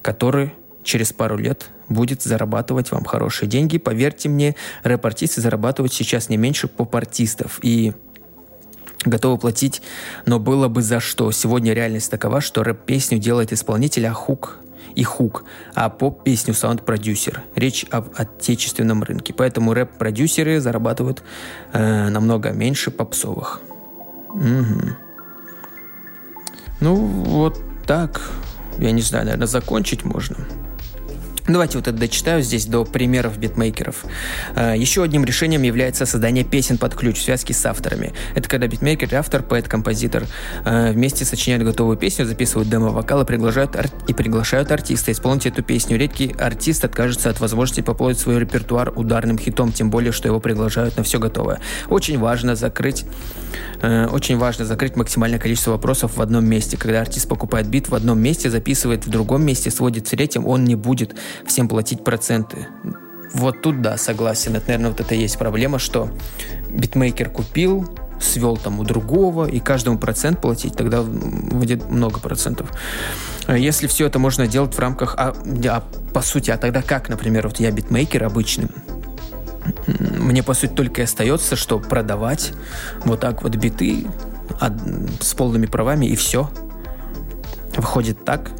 который 0.00 0.54
через 0.82 1.12
пару 1.12 1.36
лет 1.36 1.68
будет 1.88 2.22
зарабатывать 2.22 2.90
вам 2.90 3.04
хорошие 3.04 3.48
деньги. 3.48 3.76
Поверьте 3.76 4.28
мне, 4.28 4.56
рэп-артисты 4.82 5.40
зарабатывают 5.40 5.92
сейчас 5.92 6.28
не 6.30 6.38
меньше 6.38 6.68
поп-артистов. 6.68 7.58
И 7.62 7.92
готовы 9.04 9.38
платить, 9.38 9.82
но 10.26 10.38
было 10.38 10.68
бы 10.68 10.82
за 10.82 11.00
что. 11.00 11.30
Сегодня 11.32 11.74
реальность 11.74 12.10
такова, 12.10 12.40
что 12.40 12.62
рэп-песню 12.62 13.18
делает 13.18 13.52
исполнитель, 13.52 14.06
а 14.06 14.12
хук 14.12 14.58
и 14.94 15.02
хук, 15.02 15.44
а 15.74 15.88
поп-песню 15.88 16.54
саунд-продюсер. 16.54 17.42
Речь 17.54 17.86
об 17.90 18.08
отечественном 18.16 19.02
рынке. 19.02 19.32
Поэтому 19.32 19.74
рэп-продюсеры 19.74 20.60
зарабатывают 20.60 21.22
э, 21.72 22.08
намного 22.08 22.50
меньше 22.50 22.90
попсовых. 22.90 23.60
Угу. 24.28 24.96
Ну, 26.80 26.94
вот 26.94 27.60
так. 27.86 28.20
Я 28.78 28.92
не 28.92 29.02
знаю, 29.02 29.24
наверное, 29.24 29.46
закончить 29.46 30.04
можно. 30.04 30.36
Давайте 31.52 31.78
вот 31.78 31.88
это 31.88 31.96
дочитаю 31.98 32.42
здесь 32.42 32.66
до 32.66 32.84
примеров 32.84 33.36
битмейкеров. 33.36 34.04
Э, 34.54 34.74
Еще 34.76 35.02
одним 35.02 35.24
решением 35.24 35.62
является 35.62 36.06
создание 36.06 36.44
песен 36.44 36.78
под 36.78 36.94
ключ 36.94 37.18
в 37.18 37.22
связке 37.22 37.52
с 37.52 37.66
авторами. 37.66 38.12
Это 38.36 38.48
когда 38.48 38.68
битмейкер, 38.68 39.12
автор, 39.16 39.42
поэт, 39.42 39.66
композитор 39.66 40.26
э, 40.64 40.92
вместе 40.92 41.24
сочиняют 41.24 41.64
готовую 41.64 41.96
песню, 41.96 42.24
записывают 42.24 42.68
демо-вокал 42.68 43.22
и 43.22 43.24
приглашают, 43.24 43.74
ар- 43.74 43.90
и 44.06 44.14
приглашают 44.14 44.70
артиста 44.70 45.10
исполнить 45.10 45.46
эту 45.46 45.64
песню. 45.64 45.98
Редкий 45.98 46.32
артист 46.38 46.84
откажется 46.84 47.30
от 47.30 47.40
возможности 47.40 47.80
пополнить 47.80 48.20
свой 48.20 48.38
репертуар 48.38 48.92
ударным 48.94 49.36
хитом, 49.36 49.72
тем 49.72 49.90
более, 49.90 50.12
что 50.12 50.28
его 50.28 50.38
приглашают 50.38 50.96
на 50.96 51.02
все 51.02 51.18
готовое. 51.18 51.58
Очень 51.88 52.18
важно 52.20 52.54
закрыть 52.54 53.04
э, 53.82 54.06
очень 54.06 54.36
важно 54.38 54.64
закрыть 54.64 54.94
максимальное 54.94 55.40
количество 55.40 55.72
вопросов 55.72 56.16
в 56.16 56.22
одном 56.22 56.44
месте. 56.46 56.76
Когда 56.76 57.00
артист 57.00 57.28
покупает 57.28 57.66
бит 57.66 57.88
в 57.88 57.94
одном 57.96 58.20
месте, 58.20 58.50
записывает 58.50 59.04
в 59.04 59.10
другом 59.10 59.44
месте, 59.44 59.70
сводит 59.72 60.06
в 60.06 60.10
третьем, 60.10 60.46
он 60.46 60.64
не 60.64 60.76
будет 60.76 61.16
всем 61.46 61.68
платить 61.68 62.04
проценты. 62.04 62.66
Вот 63.32 63.62
тут, 63.62 63.80
да, 63.80 63.96
согласен. 63.96 64.56
Это, 64.56 64.68
наверное, 64.68 64.90
вот 64.90 65.00
это 65.00 65.14
и 65.14 65.20
есть 65.20 65.38
проблема, 65.38 65.78
что 65.78 66.08
битмейкер 66.68 67.30
купил, 67.30 67.88
свел 68.20 68.56
там 68.56 68.80
у 68.80 68.84
другого, 68.84 69.46
и 69.46 69.60
каждому 69.60 69.98
процент 69.98 70.40
платить, 70.40 70.76
тогда 70.76 71.02
выйдет 71.02 71.88
много 71.88 72.20
процентов. 72.20 72.70
А 73.46 73.56
если 73.56 73.86
все 73.86 74.06
это 74.06 74.18
можно 74.18 74.46
делать 74.46 74.74
в 74.74 74.78
рамках... 74.78 75.14
А, 75.16 75.34
а 75.66 75.84
по 76.12 76.22
сути, 76.22 76.50
а 76.50 76.58
тогда 76.58 76.82
как, 76.82 77.08
например, 77.08 77.46
вот 77.46 77.60
я 77.60 77.70
битмейкер 77.70 78.24
обычный, 78.24 78.68
мне, 79.96 80.42
по 80.42 80.54
сути, 80.54 80.72
только 80.72 81.02
и 81.02 81.04
остается, 81.04 81.56
что 81.56 81.78
продавать 81.78 82.52
вот 83.04 83.20
так 83.20 83.42
вот 83.42 83.54
биты 83.56 84.06
с 85.20 85.34
полными 85.34 85.66
правами, 85.66 86.06
и 86.06 86.16
все. 86.16 86.50
Выходит 87.76 88.24
так. 88.24 88.50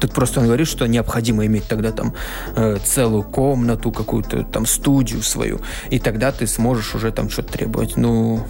Тут 0.00 0.12
просто 0.12 0.40
он 0.40 0.46
говорит, 0.46 0.66
что 0.66 0.86
необходимо 0.86 1.46
иметь 1.46 1.68
тогда 1.68 1.92
там 1.92 2.14
э, 2.56 2.78
целую 2.82 3.22
комнату, 3.22 3.92
какую-то 3.92 4.44
там 4.44 4.66
студию 4.66 5.22
свою, 5.22 5.60
и 5.90 5.98
тогда 5.98 6.32
ты 6.32 6.46
сможешь 6.46 6.94
уже 6.94 7.12
там 7.12 7.28
что-то 7.28 7.52
требовать. 7.52 7.96
Ну, 7.96 8.40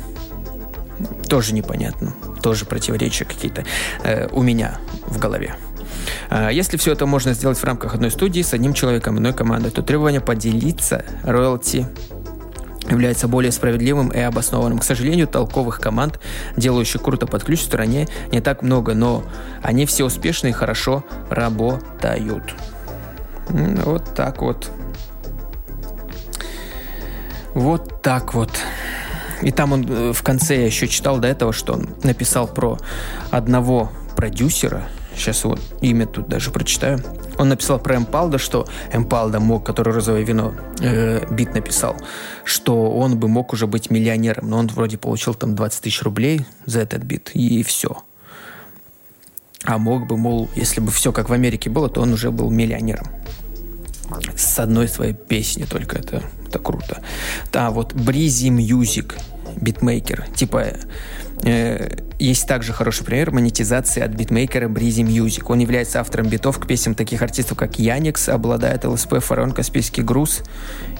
тоже 1.28 1.54
непонятно, 1.54 2.14
тоже 2.42 2.64
противоречия 2.64 3.24
какие-то 3.24 3.64
э, 4.04 4.28
у 4.32 4.42
меня 4.42 4.78
в 5.06 5.18
голове. 5.18 5.56
А 6.28 6.50
если 6.50 6.76
все 6.76 6.92
это 6.92 7.06
можно 7.06 7.34
сделать 7.34 7.58
в 7.58 7.64
рамках 7.64 7.94
одной 7.94 8.10
студии 8.10 8.42
с 8.42 8.54
одним 8.54 8.72
человеком, 8.72 9.16
одной 9.16 9.32
командой, 9.32 9.70
то 9.70 9.82
требование 9.82 10.20
поделиться 10.20 11.04
роялти 11.22 11.86
является 12.90 13.28
более 13.28 13.52
справедливым 13.52 14.08
и 14.08 14.18
обоснованным. 14.20 14.78
К 14.78 14.84
сожалению, 14.84 15.26
толковых 15.26 15.80
команд, 15.80 16.20
делающих 16.56 17.02
круто 17.02 17.26
под 17.26 17.44
ключ 17.44 17.60
в 17.60 17.64
стране, 17.64 18.08
не 18.32 18.40
так 18.40 18.62
много, 18.62 18.94
но 18.94 19.24
они 19.62 19.86
все 19.86 20.04
успешные 20.04 20.50
и 20.50 20.54
хорошо 20.54 21.04
работают. 21.28 22.54
Вот 23.48 24.14
так 24.14 24.42
вот. 24.42 24.70
Вот 27.54 28.02
так 28.02 28.34
вот. 28.34 28.50
И 29.42 29.50
там 29.50 29.72
он 29.72 29.86
э, 29.88 30.12
в 30.12 30.22
конце 30.22 30.56
я 30.56 30.66
еще 30.66 30.86
читал 30.86 31.18
до 31.18 31.28
этого, 31.28 31.52
что 31.52 31.72
он 31.72 31.88
написал 32.02 32.46
про 32.46 32.78
одного 33.30 33.90
продюсера, 34.14 34.88
сейчас 35.16 35.44
вот 35.44 35.60
имя 35.80 36.06
тут 36.06 36.28
даже 36.28 36.50
прочитаю. 36.50 37.00
Он 37.40 37.48
написал 37.48 37.78
про 37.78 37.96
Эмпалда, 37.96 38.36
что 38.36 38.68
Эмпалда 38.92 39.40
мог, 39.40 39.64
который 39.64 39.94
розовое 39.94 40.24
вино 40.24 40.52
э, 40.78 41.24
бит 41.30 41.54
написал, 41.54 41.96
что 42.44 42.90
он 42.90 43.18
бы 43.18 43.28
мог 43.28 43.54
уже 43.54 43.66
быть 43.66 43.88
миллионером, 43.90 44.50
но 44.50 44.58
он 44.58 44.66
вроде 44.66 44.98
получил 44.98 45.32
там 45.32 45.54
20 45.54 45.82
тысяч 45.82 46.02
рублей 46.02 46.44
за 46.66 46.80
этот 46.80 47.02
бит, 47.02 47.30
и 47.32 47.62
все. 47.62 47.96
А 49.64 49.78
мог 49.78 50.06
бы, 50.06 50.18
мол, 50.18 50.50
если 50.54 50.82
бы 50.82 50.90
все 50.90 51.12
как 51.12 51.30
в 51.30 51.32
Америке 51.32 51.70
было, 51.70 51.88
то 51.88 52.02
он 52.02 52.12
уже 52.12 52.30
был 52.30 52.50
миллионером. 52.50 53.06
С 54.36 54.58
одной 54.58 54.86
своей 54.86 55.14
песни 55.14 55.64
только 55.64 55.96
это, 55.96 56.22
это 56.46 56.58
круто. 56.58 57.02
Да, 57.50 57.70
вот 57.70 57.94
Breezy 57.94 58.50
Music, 58.50 59.14
битмейкер, 59.56 60.26
типа 60.36 60.74
есть 61.42 62.46
также 62.46 62.72
хороший 62.72 63.04
пример 63.04 63.30
монетизации 63.30 64.02
от 64.02 64.10
битмейкера 64.10 64.68
Breezy 64.68 65.04
Music. 65.04 65.44
Он 65.46 65.58
является 65.58 66.00
автором 66.00 66.28
битов 66.28 66.58
к 66.58 66.66
песням 66.66 66.94
таких 66.94 67.22
артистов, 67.22 67.56
как 67.56 67.78
Яникс, 67.78 68.28
обладает 68.28 68.84
ЛСП, 68.84 69.20
Фарон, 69.20 69.52
Каспийский 69.52 70.02
груз 70.02 70.42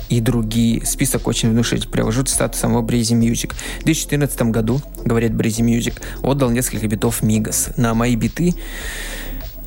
и 0.09 0.21
другие. 0.21 0.85
Список 0.87 1.27
очень 1.29 1.51
внушительный. 1.51 1.93
Привожу 1.93 2.23
цитату 2.23 2.57
самого 2.57 2.83
Breezy 2.83 3.19
Music. 3.19 3.55
В 3.81 3.85
2014 3.85 4.43
году, 4.43 4.81
говорит 5.05 5.33
Breezy 5.33 5.65
Music, 5.65 6.01
отдал 6.23 6.51
несколько 6.51 6.87
битов 6.87 7.23
Мигас. 7.23 7.71
На 7.77 7.93
мои 7.95 8.17
биты 8.17 8.55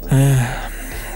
э, 0.09 0.35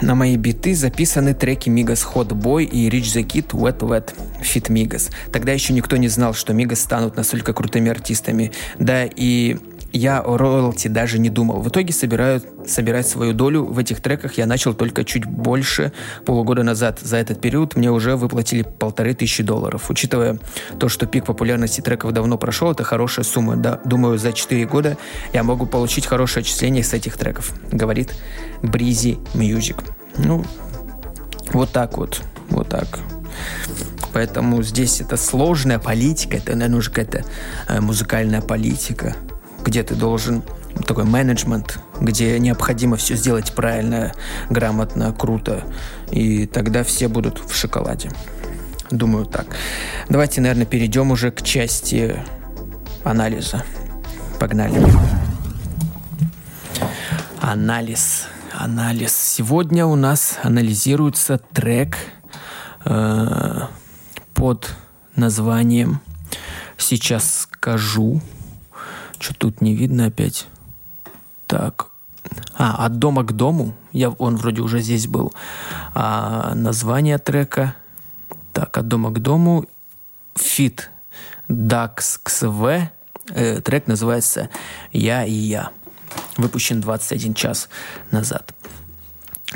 на 0.02 0.16
мои 0.16 0.38
биты 0.38 0.76
записаны 0.76 1.34
треки 1.34 1.70
Мигас 1.70 2.06
Hot 2.14 2.30
Boy 2.30 2.64
и 2.66 2.89
Rich 2.89 3.16
the 3.16 3.24
Kid 3.24 3.48
Wet 3.50 3.80
Wet 3.80 4.14
Fit 4.41 4.72
Мигас. 4.72 5.10
Тогда 5.32 5.52
еще 5.52 5.74
никто 5.74 5.98
не 5.98 6.08
знал, 6.08 6.34
что 6.34 6.54
Мигас 6.54 6.82
станут 6.82 7.18
настолько 7.18 7.54
крутыми 7.54 7.89
артистами. 7.89 8.52
Да, 8.80 9.06
и 9.06 9.58
я 9.94 10.20
о 10.22 10.38
роялти 10.38 10.88
даже 10.88 11.20
не 11.20 11.30
думал. 11.30 11.62
В 11.62 11.70
итоге 11.70 11.94
собираю, 11.94 12.42
собирать 12.66 13.08
свою 13.08 13.34
долю 13.34 13.66
в 13.66 13.80
этих 13.80 14.02
треках 14.02 14.38
я 14.38 14.46
начал 14.46 14.74
только 14.74 15.04
чуть 15.04 15.26
больше 15.26 15.92
полугода 16.26 16.64
назад. 16.64 17.00
За 17.00 17.18
этот 17.18 17.42
период 17.42 17.76
мне 17.76 17.92
уже 17.92 18.16
выплатили 18.16 18.64
полторы 18.64 19.14
тысячи 19.14 19.44
долларов. 19.44 19.90
Учитывая 19.90 20.40
то, 20.80 20.90
что 20.90 21.06
пик 21.06 21.26
популярности 21.26 21.82
треков 21.82 22.12
давно 22.12 22.38
прошел, 22.38 22.72
это 22.72 22.84
хорошая 22.84 23.26
сумма. 23.26 23.56
Да, 23.56 23.80
думаю, 23.86 24.18
за 24.18 24.34
4 24.34 24.66
года 24.66 24.98
я 25.34 25.44
могу 25.44 25.66
получить 25.66 26.06
хорошее 26.06 26.42
отчисление 26.42 26.84
с 26.84 26.94
этих 26.94 27.18
треков, 27.18 27.54
говорит 27.72 28.14
Breezy 28.62 29.18
Music. 29.34 29.84
Ну, 30.18 30.44
вот 31.54 31.72
так 31.72 31.98
вот. 31.98 32.22
Вот 32.50 32.70
так. 32.70 33.00
Поэтому 34.14 34.64
здесь 34.64 35.02
это 35.02 35.18
сложная 35.18 35.80
политика, 35.80 36.38
это, 36.38 36.56
наверное, 36.56 36.80
уже 36.80 36.90
какая-то 36.90 37.24
э, 37.68 37.82
музыкальная 37.82 38.42
политика 38.42 39.16
где 39.68 39.84
ты 39.84 39.95
должен 39.95 40.43
такой 40.86 41.03
менеджмент, 41.03 41.80
где 41.99 42.39
необходимо 42.39 42.95
все 42.95 43.15
сделать 43.15 43.51
правильно, 43.53 44.13
грамотно, 44.49 45.11
круто, 45.11 45.63
и 46.09 46.45
тогда 46.45 46.86
все 46.86 47.09
будут 47.09 47.39
в 47.39 47.53
шоколаде. 47.53 48.09
Думаю 48.89 49.26
так. 49.26 49.45
Давайте, 50.07 50.39
наверное, 50.39 50.65
перейдем 50.65 51.11
уже 51.11 51.32
к 51.32 51.41
части 51.41 52.18
анализа. 53.03 53.65
Погнали. 54.39 54.82
Анализ. 57.41 58.28
Анализ. 58.53 59.13
Сегодня 59.13 59.86
у 59.86 59.95
нас 59.95 60.38
анализируется 60.43 61.41
трек 61.51 61.97
э, 62.86 63.59
под 64.34 64.70
названием 65.18 65.99
«Сейчас 66.78 67.41
скажу». 67.41 68.22
Что 69.20 69.34
тут 69.34 69.61
не 69.61 69.76
видно 69.76 70.05
опять? 70.05 70.47
Так. 71.47 71.88
А, 72.55 72.86
от 72.86 72.99
дома 72.99 73.24
к 73.24 73.34
дому. 73.34 73.74
Я, 73.91 74.09
он 74.09 74.36
вроде 74.36 74.61
уже 74.61 74.80
здесь 74.80 75.07
был. 75.07 75.34
А, 75.93 76.53
название 76.55 77.18
трека. 77.18 77.76
Так, 78.53 78.78
от 78.78 78.88
дома 78.88 79.11
к 79.11 79.20
дому. 79.20 79.65
Фит 80.36 80.91
Dax 81.49 82.20
XV. 82.24 82.89
Э, 83.30 83.61
трек 83.61 83.88
называется 83.88 84.49
«Я 84.91 85.26
и 85.26 85.34
я». 85.34 85.72
Выпущен 86.38 86.82
21 86.82 87.34
час 87.34 87.70
назад. 88.11 88.53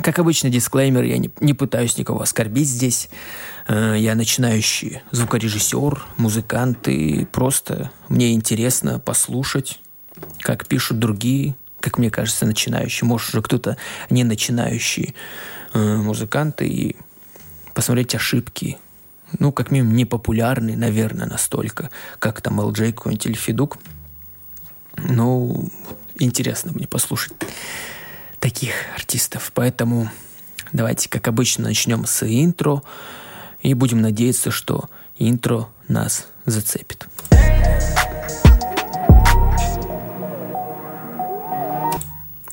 Как 0.04 0.20
обычно, 0.20 0.50
дисклеймер, 0.50 1.04
я 1.04 1.18
не, 1.18 1.30
не 1.40 1.54
пытаюсь 1.54 1.98
никого 1.98 2.22
оскорбить 2.22 2.68
здесь. 2.68 3.10
Э, 3.68 3.96
я 3.98 4.16
начинающий 4.16 5.02
звукорежиссер, 5.12 6.04
музыкант, 6.18 6.88
и 6.88 7.26
просто 7.26 7.92
мне 8.10 8.34
интересно 8.34 9.00
послушать, 9.00 9.80
как 10.40 10.66
пишут 10.68 11.00
другие, 11.00 11.56
как 11.80 11.98
мне 11.98 12.10
кажется, 12.10 12.46
начинающие. 12.46 13.08
Может, 13.08 13.30
уже 13.30 13.42
кто-то 13.42 13.78
не 14.10 14.24
начинающий 14.24 15.14
э, 15.74 15.96
музыкант, 15.98 16.62
и 16.62 16.96
посмотреть 17.74 18.16
ошибки. 18.16 18.78
Ну, 19.40 19.52
как 19.52 19.72
минимум, 19.72 19.96
не 19.96 20.06
популярный, 20.06 20.76
наверное, 20.76 21.26
настолько, 21.26 21.90
как 22.20 22.42
там 22.42 22.60
LJ 22.60 22.94
какой-нибудь 22.94 23.26
или 23.26 23.34
Федук. 23.34 23.78
Ну, 24.98 25.70
интересно 26.20 26.72
мне 26.74 26.88
послушать 26.88 27.34
таких 28.42 28.74
артистов. 28.96 29.52
Поэтому 29.54 30.10
давайте, 30.74 31.08
как 31.08 31.30
обычно, 31.30 31.66
начнем 31.66 32.06
с 32.06 32.24
интро 32.24 32.84
и 33.62 33.74
будем 33.74 34.02
надеяться, 34.02 34.52
что 34.52 34.90
интро 35.18 35.70
нас 35.88 36.28
зацепит. 36.46 37.08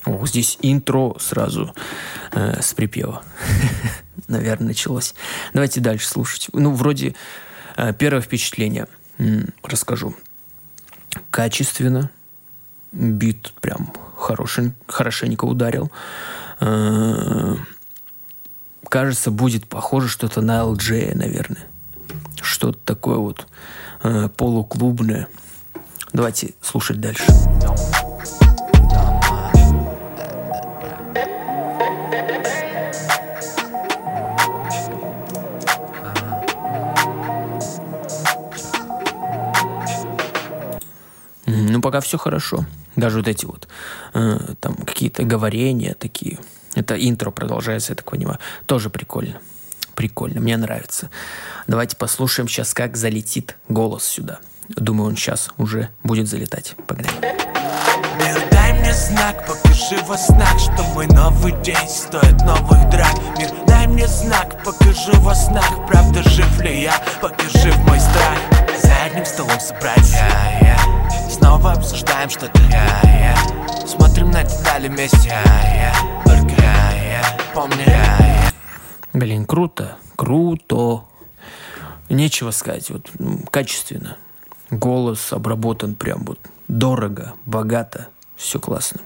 О, 0.05 0.27
здесь 0.27 0.59
интро 0.63 1.17
сразу 1.19 1.75
э, 2.33 2.61
с 2.63 2.73
припева. 2.75 3.23
Наверное, 4.29 4.69
началось. 4.69 5.15
Давайте 5.53 5.81
дальше 5.81 6.07
слушать. 6.07 6.49
Ну, 6.53 6.73
вроде 6.73 7.15
э, 7.77 7.93
первое 7.93 8.21
впечатление 8.21 8.87
расскажу. 9.63 10.15
Качественно. 11.31 12.11
Бит 12.93 13.53
прям 13.61 13.93
хорошен, 14.17 14.75
хорошенько 14.87 15.45
ударил. 15.45 15.91
Э, 16.61 17.55
кажется, 18.89 19.31
будет 19.31 19.67
похоже 19.67 20.09
что-то 20.09 20.41
на 20.41 20.61
LJ, 20.63 21.17
наверное. 21.17 21.67
Что-то 22.41 22.79
такое 22.85 23.19
вот 23.19 23.47
э, 24.03 24.29
полуклубное. 24.37 25.29
Давайте 26.13 26.55
слушать 26.63 27.01
дальше. 27.01 27.27
Ну, 41.79 41.83
пока 41.83 42.01
все 42.01 42.19
хорошо. 42.19 42.67
Даже 42.97 43.19
вот 43.19 43.29
эти 43.29 43.47
вот 43.47 43.69
э, 44.13 44.37
там 44.59 44.75
какие-то 44.75 45.23
говорения 45.23 45.95
такие. 45.95 46.41
Это 46.75 46.97
интро 46.97 47.31
продолжается, 47.31 47.93
я 47.93 47.95
так 47.95 48.11
понимаю. 48.11 48.41
Тоже 48.67 48.91
прикольно. 48.91 49.39
Прикольно, 49.95 50.41
мне 50.41 50.57
нравится. 50.57 51.09
Давайте 51.69 51.97
послушаем 51.97 52.49
сейчас, 52.49 52.75
как 52.75 52.97
залетит 52.97 53.57
голос 53.69 54.03
сюда. 54.03 54.41
Думаю, 54.71 55.11
он 55.11 55.17
сейчас 55.17 55.51
уже 55.57 55.91
будет 56.03 56.27
залетать. 56.27 56.75
Погнали. 56.89 57.15
Мир, 57.23 58.43
дай 58.51 58.73
мне 58.73 58.93
знак, 58.93 59.47
покажи 59.47 60.03
во 60.09 60.19
снах, 60.19 60.59
что 60.59 60.83
мой 60.95 61.07
новый 61.07 61.53
день 61.63 61.89
стоит 61.89 62.43
новых 62.43 62.91
драк. 62.91 63.15
Мир, 63.39 63.51
дай 63.69 63.87
мне 63.87 64.09
знак, 64.09 64.65
покажи 64.65 65.13
во 65.21 65.33
снах, 65.33 65.87
правда 65.87 66.25
жив 66.25 66.61
ли 66.61 66.83
я, 66.83 67.01
покажи 67.23 67.71
в 67.71 67.79
мой 67.87 68.01
страх. 68.01 68.37
За 68.83 69.05
одним 69.05 69.25
столом 69.25 69.61
собрать, 69.61 69.99
yeah, 69.99 70.61
yeah. 70.61 70.98
Снова 71.29 71.73
обсуждаем 71.73 72.29
yeah, 72.29 73.03
yeah. 73.05 73.87
смотрим 73.87 74.31
на 74.31 74.45
детали 74.45 74.89
вместе, 74.89 75.33
только 76.25 76.55
yeah. 76.55 77.25
помни. 77.55 77.85
Блин, 79.13 79.47
круто, 79.47 79.97
круто. 80.17 81.05
Нечего 82.09 82.51
сказать, 82.51 82.91
вот 82.91 83.11
качественно. 83.51 84.17
Голос 84.71 85.33
обработан 85.33 85.95
прям 85.95 86.25
вот 86.25 86.39
дорого, 86.69 87.35
богато, 87.45 88.09
все 88.37 88.59
классно. 88.59 89.01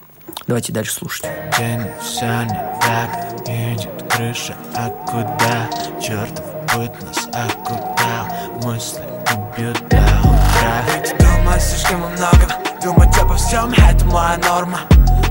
Давайте 0.46 0.72
дальше 0.72 0.92
слушать. 0.92 1.26
День 1.58 1.82
все 2.00 2.42
не 2.44 2.80
так, 2.80 3.48
едет 3.48 4.12
крыша, 4.12 4.54
а 4.74 4.88
куда? 5.06 5.68
Чертов 6.00 6.44
быт 6.74 6.92
нас 7.02 7.28
окутал, 7.32 8.62
мысли 8.62 9.04
убьют 9.32 9.78
до 9.88 10.02
утра. 10.20 11.31
Думаю 11.42 11.60
слишком 11.60 11.98
много, 11.98 12.48
думать 12.84 13.18
обо 13.18 13.34
всем 13.34 13.72
это 13.72 14.04
моя 14.04 14.38
норма. 14.48 14.78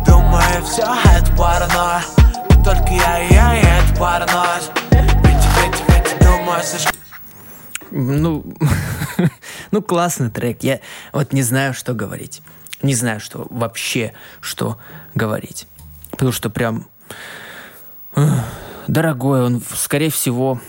Думаю, 0.05 0.61
все 0.65 0.83
это 1.05 1.31
паранойя, 1.37 2.03
только 2.65 2.89
я 2.89 3.23
и 3.23 3.33
я, 3.33 3.57
и 3.57 3.63
это 3.63 3.97
паранойя. 3.97 4.59
Ведь, 4.91 5.45
ведь, 5.55 5.83
ведь, 5.87 6.19
думаю 6.19 6.61
слишком 6.63 6.93
ну, 7.91 8.43
ну, 9.71 9.81
классный 9.81 10.29
трек. 10.29 10.63
Я 10.63 10.81
вот 11.13 11.31
не 11.31 11.43
знаю, 11.43 11.73
что 11.73 11.93
говорить. 11.93 12.41
Не 12.81 12.93
знаю, 12.93 13.21
что 13.21 13.47
вообще, 13.49 14.11
что 14.41 14.77
говорить. 15.15 15.65
Потому 16.11 16.33
что 16.33 16.49
прям 16.49 16.87
дорогой 18.85 19.45
он, 19.45 19.63
скорее 19.75 20.11
всего, 20.11 20.59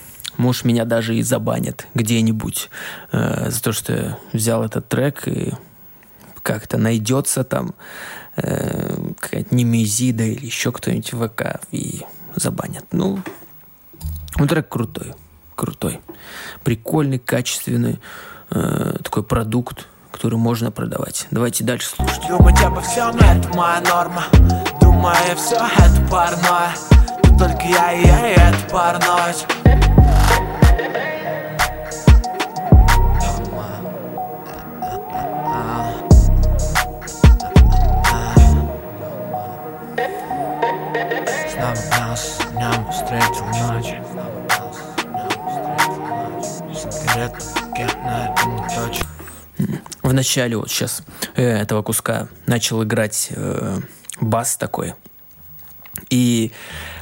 может, 0.43 0.65
меня 0.65 0.85
даже 0.85 1.17
и 1.17 1.23
забанят 1.23 1.87
где-нибудь 1.95 2.71
э, 3.13 3.51
за 3.51 3.63
то, 3.63 3.73
что 3.73 3.93
я 3.93 4.19
взял 4.33 4.65
этот 4.65 4.89
трек 4.89 5.27
и 5.29 5.53
как-то 6.43 6.77
найдется 6.77 7.45
там 7.45 7.75
э, 8.37 8.97
какая-то 9.19 9.55
немезида 9.55 10.25
или 10.25 10.47
еще 10.47 10.73
кто-нибудь 10.73 11.13
в 11.13 11.29
ВК 11.29 11.61
и 11.71 12.03
забанят. 12.35 12.85
Ну, 12.93 13.21
ну, 14.37 14.47
трек 14.47 14.69
крутой 14.69 15.15
крутой. 15.63 16.01
Прикольный, 16.65 17.21
качественный 17.21 18.01
э, 18.51 18.97
такой 19.03 19.23
продукт, 19.23 19.87
который 20.11 20.39
можно 20.39 20.73
продавать. 20.73 21.29
Давайте 21.31 21.63
дальше 21.63 21.89
слушать. 21.89 22.27
Думать 22.29 22.61
обо 22.63 22.81
всем 22.81 23.17
это 23.17 23.49
моя 23.57 23.81
норма. 23.81 24.25
Думаю, 24.81 25.37
все 25.37 25.57
это 25.57 26.11
паранойя. 26.11 26.75
только 27.39 27.65
я 27.65 27.93
и 27.93 28.07
я, 28.07 28.29
и 28.29 28.35
это 28.35 28.71
паранойя. 28.73 30.02
Нас 41.99 42.39
днем 42.53 42.91
встретил 42.91 43.47
ночь 43.47 43.95
в 50.03 50.15
начале 50.15 50.57
вот 50.57 50.71
сейчас 50.71 51.03
э, 51.35 51.43
этого 51.43 51.83
куска 51.83 52.29
начал 52.47 52.83
играть 52.83 53.29
э, 53.31 53.79
бас 54.21 54.57
такой. 54.57 54.95
И 56.11 56.53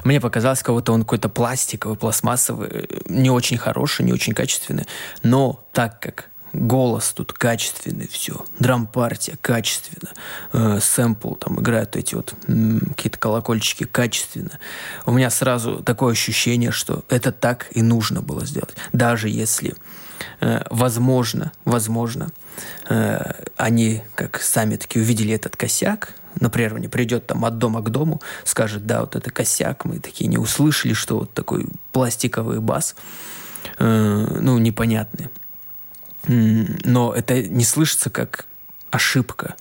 мне 0.05 0.21
показалось, 0.21 0.63
кого-то 0.63 0.93
он 0.93 1.03
какой-то 1.03 1.29
пластиковый, 1.29 1.97
пластмассовый, 1.97 2.89
не 3.07 3.31
очень 3.31 3.59
хороший, 3.59 4.05
не 4.05 4.13
очень 4.13 4.35
качественный. 4.35 4.87
Но 5.23 5.65
так 5.73 6.01
как 6.01 6.31
голос 6.53 7.13
тут 7.13 7.33
качественный, 7.33 8.09
все, 8.09 8.45
драм-партия 8.59 9.39
качественно, 9.41 10.11
э, 10.53 10.79
сэмпл, 10.81 11.35
там 11.35 11.61
играют 11.61 11.97
эти 11.97 12.15
вот 12.15 12.35
какие-то 12.47 13.19
колокольчики 13.19 13.85
качественно. 13.85 14.59
У 15.07 15.13
меня 15.13 15.31
сразу 15.31 15.83
такое 15.83 16.13
ощущение, 16.13 16.71
что 16.71 17.05
это 17.09 17.33
так 17.33 17.69
и 17.73 17.83
нужно 17.83 18.23
было 18.23 18.45
сделать. 18.45 18.75
Даже 18.93 19.29
если 19.29 19.75
Э, 20.41 20.63
возможно, 20.71 21.53
возможно, 21.65 22.31
э, 22.89 23.33
они, 23.57 24.03
как 24.15 24.41
сами 24.41 24.77
таки 24.77 24.99
увидели 24.99 25.35
этот 25.35 25.57
косяк, 25.57 26.15
например, 26.39 26.79
не 26.79 26.89
придет 26.89 27.27
там 27.27 27.45
от 27.45 27.59
дома 27.59 27.83
к 27.83 27.91
дому, 27.91 28.21
скажет, 28.45 28.87
да, 28.87 29.01
вот 29.01 29.17
это 29.17 29.31
косяк, 29.31 29.85
мы 29.85 29.99
такие 29.99 30.29
не 30.29 30.39
услышали, 30.39 30.93
что 30.93 31.21
вот 31.21 31.35
такой 31.35 31.67
пластиковый 31.93 32.61
бас, 32.61 32.97
э, 33.79 34.39
ну, 34.41 34.59
непонятный. 34.59 35.29
Но 36.27 37.15
это 37.15 37.43
не 37.43 37.65
слышится 37.65 38.11
как 38.11 38.47
ошибка. 38.91 39.57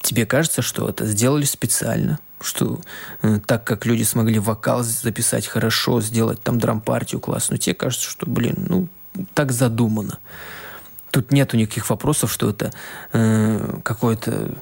Тебе 0.00 0.26
кажется, 0.26 0.62
что 0.62 0.88
это 0.88 1.06
сделали 1.06 1.44
специально, 1.44 2.20
что 2.40 2.80
э, 3.22 3.40
так 3.46 3.64
как 3.64 3.84
люди 3.84 4.04
смогли 4.04 4.38
вокал 4.38 4.82
записать 4.82 5.46
хорошо, 5.46 6.00
сделать 6.00 6.40
там 6.42 6.58
драм-партию 6.58 7.20
классную, 7.20 7.58
тебе 7.58 7.74
кажется, 7.74 8.08
что, 8.08 8.26
блин, 8.26 8.66
ну, 8.68 8.88
так 9.34 9.50
задумано. 9.50 10.18
Тут 11.10 11.32
нету 11.32 11.56
никаких 11.56 11.90
вопросов, 11.90 12.32
что 12.32 12.50
это 12.50 12.72
э, 13.12 13.80
какое-то, 13.82 14.54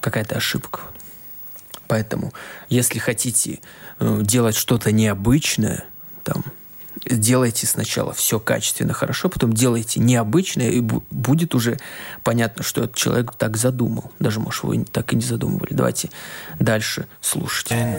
какая-то 0.00 0.36
ошибка. 0.36 0.80
Поэтому, 1.86 2.32
если 2.70 2.98
хотите 2.98 3.60
э, 3.98 4.20
делать 4.22 4.56
что-то 4.56 4.90
необычное, 4.90 5.84
там, 6.24 6.44
делайте 7.04 7.66
сначала 7.66 8.12
все 8.12 8.38
качественно, 8.38 8.92
хорошо, 8.92 9.28
потом 9.28 9.52
делайте 9.52 10.00
необычно, 10.00 10.62
и 10.62 10.80
будет 10.80 11.54
уже 11.54 11.78
понятно, 12.22 12.62
что 12.62 12.84
этот 12.84 12.96
человек 12.96 13.34
так 13.36 13.56
задумал. 13.56 14.10
Даже, 14.18 14.40
может, 14.40 14.62
вы 14.64 14.84
так 14.84 15.12
и 15.12 15.16
не 15.16 15.22
задумывали. 15.22 15.72
Давайте 15.72 16.10
дальше 16.58 17.06
слушать. 17.20 17.68
День 17.68 17.96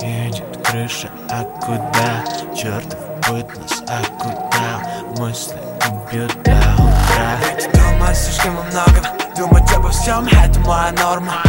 едет 0.00 0.44
крыша, 0.64 1.10
а 1.30 1.44
куда? 1.44 2.24
Чертов 2.54 2.98
быт 3.28 3.46
нас, 3.56 3.82
а 3.88 4.02
куда? 4.18 5.22
Мысли 5.22 5.56
убьют 5.90 6.32
до 6.42 6.56
утра. 6.74 7.38
Ведь 7.56 7.70
думать 7.72 8.16
слишком 8.16 8.54
много, 8.54 9.02
думать 9.36 9.72
обо 9.72 9.90
всем, 9.90 10.26
это 10.26 10.60
моя 10.60 10.92
норма. 10.92 11.42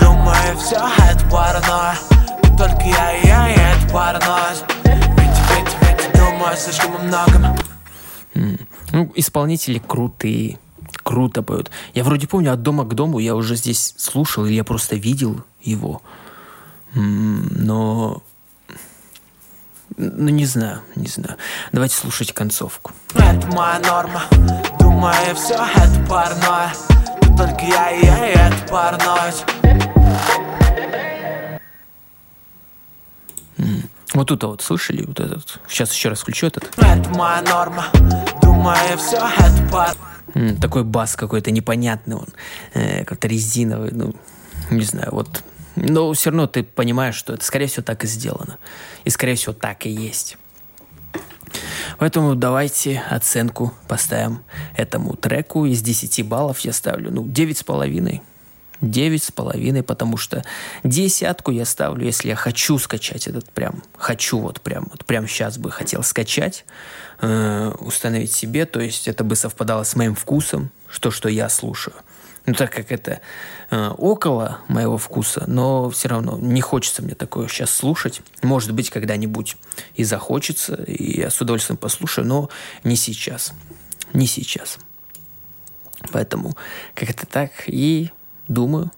Думаю, 0.00 0.58
все, 0.58 0.76
это 0.76 1.24
паранойя. 1.30 1.96
Только 2.56 2.82
я, 2.84 3.10
я, 3.22 3.48
я, 3.48 3.72
это 3.74 3.92
паранойя 3.92 4.85
думаю 6.36 6.56
слишком 6.56 6.96
о 6.96 6.98
многом. 6.98 7.56
Ну, 8.92 9.12
исполнители 9.14 9.78
крутые, 9.78 10.58
круто 11.02 11.42
поют. 11.42 11.70
Я 11.94 12.04
вроде 12.04 12.28
помню, 12.28 12.52
от 12.52 12.62
дома 12.62 12.84
к 12.84 12.94
дому 12.94 13.18
я 13.18 13.34
уже 13.34 13.56
здесь 13.56 13.94
слушал, 13.96 14.44
или 14.44 14.54
я 14.54 14.64
просто 14.64 14.96
видел 14.96 15.42
его. 15.62 16.02
Но... 16.94 18.22
Ну, 19.96 20.28
не 20.28 20.44
знаю, 20.44 20.80
не 20.94 21.06
знаю. 21.06 21.36
Давайте 21.72 21.96
слушать 21.96 22.32
концовку. 22.32 22.92
Это 23.14 23.46
моя 23.46 23.78
норма. 23.78 24.24
Думаю, 24.78 25.34
все 25.34 25.54
это 25.54 26.06
паранойя. 26.06 26.74
Только 27.38 27.64
я 27.64 27.90
и 27.92 28.04
я, 28.04 28.28
и 28.28 28.32
это 28.32 28.68
паранойя. 28.68 29.95
Вот 34.14 34.28
тут 34.28 34.44
вот 34.44 34.62
слышали 34.62 35.04
вот 35.04 35.20
этот. 35.20 35.60
Сейчас 35.68 35.92
еще 35.92 36.08
раз 36.08 36.20
включу 36.20 36.46
этот. 36.46 36.64
Это 36.76 37.08
моя 37.10 37.42
норма. 37.42 37.86
Думаю, 38.42 38.98
все 38.98 39.16
это 39.16 39.68
пар... 39.70 39.96
Такой 40.60 40.84
бас 40.84 41.16
какой-то 41.16 41.50
непонятный 41.50 42.16
он, 42.16 42.28
э, 42.74 43.04
как-то 43.04 43.26
резиновый, 43.26 43.90
ну, 43.92 44.14
не 44.70 44.84
знаю, 44.84 45.08
вот. 45.12 45.42
Но 45.76 46.12
все 46.12 46.30
равно 46.30 46.46
ты 46.46 46.62
понимаешь, 46.62 47.14
что 47.14 47.32
это, 47.34 47.44
скорее 47.44 47.66
всего, 47.68 47.82
так 47.82 48.04
и 48.04 48.06
сделано. 48.06 48.58
И, 49.04 49.10
скорее 49.10 49.34
всего, 49.36 49.54
так 49.54 49.86
и 49.86 49.90
есть. 49.90 50.36
Поэтому 51.98 52.34
давайте 52.34 53.02
оценку 53.10 53.72
поставим 53.88 54.40
этому 54.76 55.16
треку. 55.16 55.64
Из 55.66 55.80
10 55.80 56.26
баллов 56.26 56.60
я 56.60 56.72
ставлю, 56.72 57.10
ну, 57.10 57.24
9,5. 57.24 58.20
Девять 58.80 59.24
с 59.24 59.30
половиной, 59.30 59.82
потому 59.82 60.16
что 60.16 60.44
десятку 60.84 61.50
я 61.50 61.64
ставлю, 61.64 62.04
если 62.04 62.28
я 62.28 62.36
хочу 62.36 62.78
скачать 62.78 63.26
этот 63.26 63.50
прям, 63.50 63.82
хочу 63.96 64.38
вот 64.38 64.60
прям, 64.60 64.88
вот 64.90 65.04
прям 65.06 65.26
сейчас 65.26 65.56
бы 65.56 65.70
хотел 65.70 66.02
скачать, 66.02 66.66
э, 67.20 67.72
установить 67.80 68.32
себе, 68.32 68.66
то 68.66 68.80
есть 68.80 69.08
это 69.08 69.24
бы 69.24 69.34
совпадало 69.34 69.84
с 69.84 69.96
моим 69.96 70.14
вкусом, 70.14 70.70
что, 70.88 71.10
что 71.10 71.28
я 71.28 71.48
слушаю. 71.48 71.94
Ну, 72.46 72.54
так 72.54 72.72
как 72.72 72.92
это 72.92 73.20
э, 73.70 73.88
около 73.98 74.58
моего 74.68 74.98
вкуса, 74.98 75.44
но 75.48 75.90
все 75.90 76.08
равно 76.08 76.38
не 76.38 76.60
хочется 76.60 77.02
мне 77.02 77.16
такое 77.16 77.48
сейчас 77.48 77.70
слушать. 77.70 78.22
Может 78.42 78.72
быть, 78.72 78.90
когда-нибудь 78.90 79.56
и 79.96 80.04
захочется, 80.04 80.74
и 80.74 81.20
я 81.20 81.30
с 81.30 81.40
удовольствием 81.40 81.76
послушаю, 81.76 82.26
но 82.26 82.48
не 82.84 82.94
сейчас. 82.94 83.52
Не 84.12 84.28
сейчас. 84.28 84.78
Поэтому 86.12 86.56
как-то 86.94 87.26
так. 87.26 87.50
И 87.66 88.10
думаю, 88.48 88.90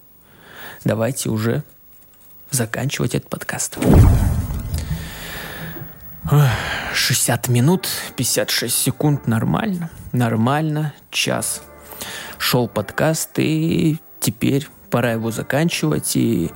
давайте 0.83 1.29
уже 1.29 1.63
заканчивать 2.51 3.15
этот 3.15 3.29
подкаст. 3.29 3.77
60 6.93 7.47
минут, 7.49 7.87
56 8.15 8.75
секунд, 8.75 9.27
нормально, 9.27 9.89
нормально, 10.11 10.93
час. 11.11 11.61
Шел 12.37 12.67
подкаст, 12.67 13.31
и 13.37 13.97
теперь 14.19 14.67
пора 14.89 15.13
его 15.13 15.31
заканчивать, 15.31 16.15
и 16.15 16.51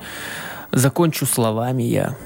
закончу 0.72 1.26
словами 1.26 1.82
я 1.82 2.16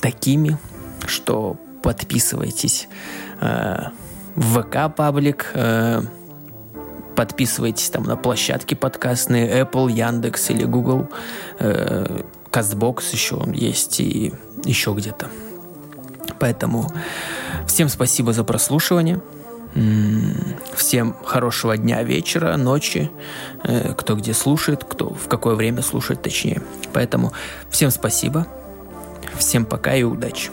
такими, 0.00 0.58
что 1.06 1.56
подписывайтесь 1.82 2.88
э, 3.40 3.88
в 4.34 4.60
ВК-паблик, 4.60 5.46
э, 5.54 6.02
Подписывайтесь 7.16 7.90
там 7.90 8.04
на 8.04 8.16
площадки 8.16 8.74
подкастные 8.74 9.62
Apple, 9.62 9.90
Яндекс 9.90 10.50
или 10.50 10.64
Google. 10.64 11.08
Э, 11.58 12.22
Castbox 12.50 13.02
еще 13.12 13.42
есть 13.54 14.00
и 14.00 14.32
еще 14.64 14.92
где-то. 14.92 15.28
Поэтому 16.38 16.90
всем 17.66 17.88
спасибо 17.88 18.32
за 18.32 18.44
прослушивание. 18.44 19.20
Всем 20.74 21.14
хорошего 21.24 21.76
дня, 21.76 22.02
вечера, 22.02 22.56
ночи, 22.56 23.10
э, 23.62 23.94
кто 23.94 24.16
где 24.16 24.34
слушает, 24.34 24.82
кто 24.82 25.10
в 25.10 25.28
какое 25.28 25.54
время 25.54 25.82
слушает, 25.82 26.22
точнее. 26.22 26.60
Поэтому 26.92 27.32
всем 27.70 27.90
спасибо, 27.90 28.48
всем 29.38 29.64
пока 29.64 29.94
и 29.94 30.02
удачи. 30.02 30.50